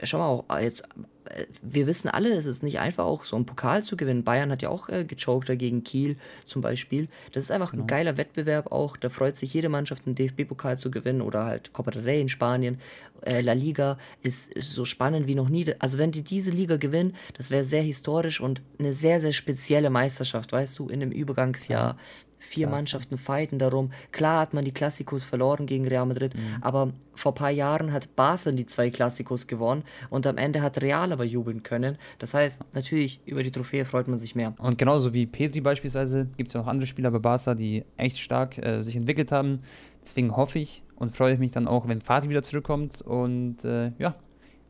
schau 0.02 0.18
mal, 0.18 0.26
auch 0.26 0.44
äh, 0.50 0.64
jetzt, 0.64 0.82
äh, 1.24 1.44
wir 1.62 1.86
wissen 1.86 2.08
alle, 2.08 2.32
es 2.34 2.46
ist 2.46 2.62
nicht 2.62 2.78
einfach, 2.78 3.04
auch 3.04 3.24
so 3.24 3.36
einen 3.36 3.46
Pokal 3.46 3.82
zu 3.82 3.96
gewinnen. 3.96 4.24
Bayern 4.24 4.50
hat 4.50 4.62
ja 4.62 4.68
auch 4.68 4.88
äh, 4.88 5.04
gechoked 5.04 5.58
gegen 5.58 5.84
Kiel 5.84 6.16
zum 6.44 6.62
Beispiel. 6.62 7.08
Das 7.32 7.44
ist 7.44 7.50
einfach 7.50 7.70
genau. 7.70 7.84
ein 7.84 7.86
geiler 7.86 8.16
Wettbewerb 8.16 8.72
auch. 8.72 8.96
Da 8.96 9.08
freut 9.08 9.36
sich 9.36 9.54
jede 9.54 9.68
Mannschaft, 9.68 10.06
einen 10.06 10.14
DFB-Pokal 10.14 10.78
zu 10.78 10.90
gewinnen 10.90 11.22
oder 11.22 11.44
halt 11.44 11.72
Copa 11.72 11.90
del 11.90 12.02
Rey 12.02 12.20
in 12.20 12.28
Spanien. 12.28 12.78
Äh, 13.22 13.40
La 13.40 13.52
Liga 13.52 13.98
ist, 14.22 14.52
ist, 14.52 14.70
so 14.70 14.84
spannend 14.84 15.26
wie 15.26 15.34
noch 15.34 15.48
nie. 15.48 15.72
Also, 15.78 15.98
wenn 15.98 16.12
die 16.12 16.22
diese 16.22 16.50
Liga 16.50 16.76
gewinnen, 16.76 17.14
das 17.36 17.50
wäre 17.50 17.64
sehr 17.64 17.82
historisch 17.82 18.40
und 18.40 18.62
eine 18.78 18.92
sehr, 18.92 19.20
sehr 19.20 19.32
spezielle 19.32 19.90
Meisterschaft, 19.90 20.52
weißt 20.52 20.78
du, 20.78 20.88
in 20.88 21.00
einem 21.02 21.12
Übergangsjahr. 21.12 21.90
Ja. 21.90 21.98
Vier 22.44 22.66
ja. 22.66 22.70
Mannschaften 22.70 23.18
fighten 23.18 23.58
darum. 23.58 23.90
Klar 24.12 24.40
hat 24.40 24.54
man 24.54 24.64
die 24.64 24.72
Klassikos 24.72 25.24
verloren 25.24 25.66
gegen 25.66 25.86
Real 25.86 26.06
Madrid, 26.06 26.34
mhm. 26.34 26.40
aber 26.60 26.92
vor 27.14 27.32
ein 27.32 27.36
paar 27.36 27.50
Jahren 27.50 27.92
hat 27.92 28.14
Barca 28.16 28.50
die 28.50 28.66
zwei 28.66 28.90
Klassikos 28.90 29.46
gewonnen 29.46 29.84
und 30.10 30.26
am 30.26 30.36
Ende 30.36 30.62
hat 30.62 30.82
Real 30.82 31.12
aber 31.12 31.24
jubeln 31.24 31.62
können. 31.62 31.96
Das 32.18 32.34
heißt, 32.34 32.60
natürlich, 32.74 33.20
über 33.24 33.42
die 33.42 33.50
Trophäe 33.50 33.84
freut 33.84 34.08
man 34.08 34.18
sich 34.18 34.34
mehr. 34.34 34.54
Und 34.58 34.78
genauso 34.78 35.14
wie 35.14 35.26
Pedri 35.26 35.60
beispielsweise 35.60 36.26
gibt 36.36 36.48
es 36.48 36.54
ja 36.54 36.60
auch 36.60 36.66
andere 36.66 36.86
Spieler 36.86 37.10
bei 37.10 37.18
Barca, 37.18 37.54
die 37.54 37.84
echt 37.96 38.18
stark 38.18 38.58
äh, 38.58 38.82
sich 38.82 38.96
entwickelt 38.96 39.32
haben. 39.32 39.60
Deswegen 40.02 40.36
hoffe 40.36 40.58
ich 40.58 40.82
und 40.96 41.16
freue 41.16 41.38
mich 41.38 41.52
dann 41.52 41.66
auch, 41.66 41.88
wenn 41.88 42.00
Fatih 42.00 42.28
wieder 42.28 42.42
zurückkommt. 42.42 43.00
Und 43.00 43.64
äh, 43.64 43.92
ja, 43.98 44.16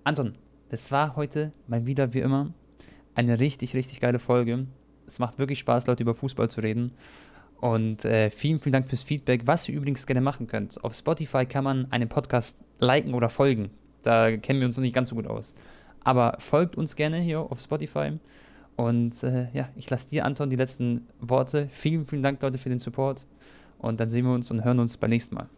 Anton, 0.05 0.35
das 0.69 0.93
war 0.93 1.17
heute 1.17 1.53
mal 1.67 1.87
wieder 1.87 2.15
wie 2.15 2.21
immer 2.21 2.53
eine 3.15 3.39
richtig, 3.39 3.75
richtig 3.75 4.01
geile 4.01 4.19
Folge. 4.19 4.67
Es 5.07 5.19
macht 5.19 5.39
wirklich 5.39 5.59
Spaß, 5.59 5.87
Leute 5.87 6.03
über 6.03 6.15
Fußball 6.15 6.49
zu 6.51 6.61
reden. 6.61 6.93
Und 7.61 8.05
äh, 8.05 8.31
vielen, 8.31 8.61
vielen 8.61 8.73
Dank 8.73 8.89
fürs 8.89 9.03
Feedback, 9.03 9.47
was 9.47 9.69
ihr 9.69 9.75
übrigens 9.75 10.07
gerne 10.07 10.21
machen 10.21 10.47
könnt. 10.47 10.83
Auf 10.85 10.95
Spotify 10.95 11.47
kann 11.47 11.65
man 11.65 11.91
einen 11.91 12.09
Podcast 12.09 12.59
liken 12.79 13.15
oder 13.15 13.31
folgen. 13.31 13.71
Da 14.03 14.37
kennen 14.37 14.61
wir 14.61 14.67
uns 14.67 14.77
noch 14.77 14.83
nicht 14.83 14.95
ganz 14.95 15.09
so 15.09 15.15
gut 15.15 15.27
aus. 15.27 15.55
Aber 16.03 16.37
folgt 16.39 16.77
uns 16.77 16.95
gerne 16.95 17.19
hier 17.19 17.41
auf 17.41 17.61
Spotify. 17.61 18.19
Und 18.77 19.23
äh, 19.23 19.49
ja, 19.53 19.69
ich 19.77 19.89
lasse 19.89 20.09
dir, 20.09 20.25
Anton, 20.25 20.51
die 20.51 20.57
letzten 20.57 21.07
Worte. 21.21 21.69
Vielen, 21.71 22.07
vielen 22.07 22.23
Dank, 22.23 22.43
Leute, 22.43 22.59
für 22.59 22.69
den 22.69 22.81
Support. 22.81 23.25
Und 23.79 24.01
dann 24.01 24.11
sehen 24.11 24.27
wir 24.27 24.35
uns 24.35 24.51
und 24.51 24.65
hören 24.65 24.81
uns 24.81 24.97
beim 24.97 25.11
nächsten 25.11 25.35
Mal. 25.35 25.49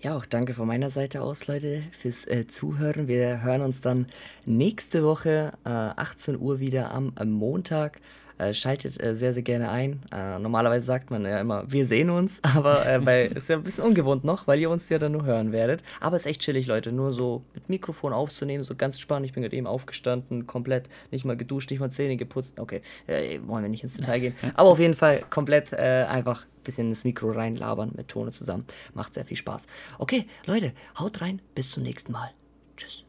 Ja, 0.00 0.16
auch 0.16 0.26
danke 0.26 0.52
von 0.52 0.66
meiner 0.66 0.90
Seite 0.90 1.22
aus, 1.22 1.46
Leute, 1.46 1.82
fürs 1.92 2.26
äh, 2.26 2.46
Zuhören. 2.46 3.08
Wir 3.08 3.42
hören 3.42 3.62
uns 3.62 3.80
dann 3.80 4.06
nächste 4.44 5.02
Woche, 5.02 5.52
äh, 5.64 5.68
18 5.70 6.38
Uhr 6.38 6.60
wieder 6.60 6.90
am, 6.90 7.12
am 7.14 7.30
Montag. 7.30 8.00
Äh, 8.38 8.52
schaltet 8.52 9.00
äh, 9.00 9.14
sehr, 9.14 9.32
sehr 9.32 9.42
gerne 9.42 9.70
ein. 9.70 10.02
Äh, 10.12 10.38
normalerweise 10.38 10.84
sagt 10.84 11.10
man 11.10 11.24
ja 11.24 11.40
immer, 11.40 11.70
wir 11.70 11.86
sehen 11.86 12.10
uns, 12.10 12.40
aber 12.54 13.00
bei, 13.04 13.26
ist 13.34 13.48
ja 13.48 13.56
ein 13.56 13.62
bisschen 13.62 13.84
ungewohnt 13.84 14.24
noch, 14.24 14.46
weil 14.46 14.58
ihr 14.58 14.70
uns 14.70 14.88
ja 14.88 14.98
dann 14.98 15.12
nur 15.12 15.24
hören 15.24 15.52
werdet. 15.52 15.82
Aber 16.00 16.16
ist 16.16 16.26
echt 16.26 16.40
chillig, 16.40 16.66
Leute, 16.66 16.90
nur 16.90 17.12
so 17.12 17.42
mit 17.54 17.68
Mikrofon 17.68 18.12
aufzunehmen, 18.12 18.64
so 18.64 18.74
ganz 18.74 18.98
spannend. 18.98 19.26
Ich 19.26 19.32
bin 19.32 19.42
gerade 19.42 19.56
eben 19.56 19.66
aufgestanden, 19.66 20.46
komplett 20.46 20.88
nicht 21.10 21.24
mal 21.24 21.36
geduscht, 21.36 21.70
nicht 21.70 21.80
mal 21.80 21.90
Zähne 21.90 22.16
geputzt. 22.16 22.58
Okay, 22.58 22.82
wollen 23.46 23.62
wir 23.62 23.68
nicht 23.68 23.82
ins 23.82 23.94
Detail 23.94 24.18
gehen. 24.18 24.34
Aber 24.54 24.70
auf 24.70 24.78
jeden 24.80 24.94
Fall 24.94 25.22
komplett 25.30 25.72
äh, 25.72 26.06
einfach 26.08 26.44
ein 26.44 26.62
bisschen 26.64 26.88
ins 26.88 27.04
Mikro 27.04 27.30
reinlabern 27.30 27.92
mit 27.96 28.08
Tone 28.08 28.32
zusammen. 28.32 28.64
Macht 28.94 29.14
sehr 29.14 29.24
viel 29.24 29.36
Spaß. 29.36 29.66
Okay, 29.98 30.26
Leute, 30.46 30.72
haut 30.98 31.20
rein, 31.20 31.40
bis 31.54 31.70
zum 31.70 31.82
nächsten 31.82 32.12
Mal. 32.12 32.30
Tschüss. 32.76 33.04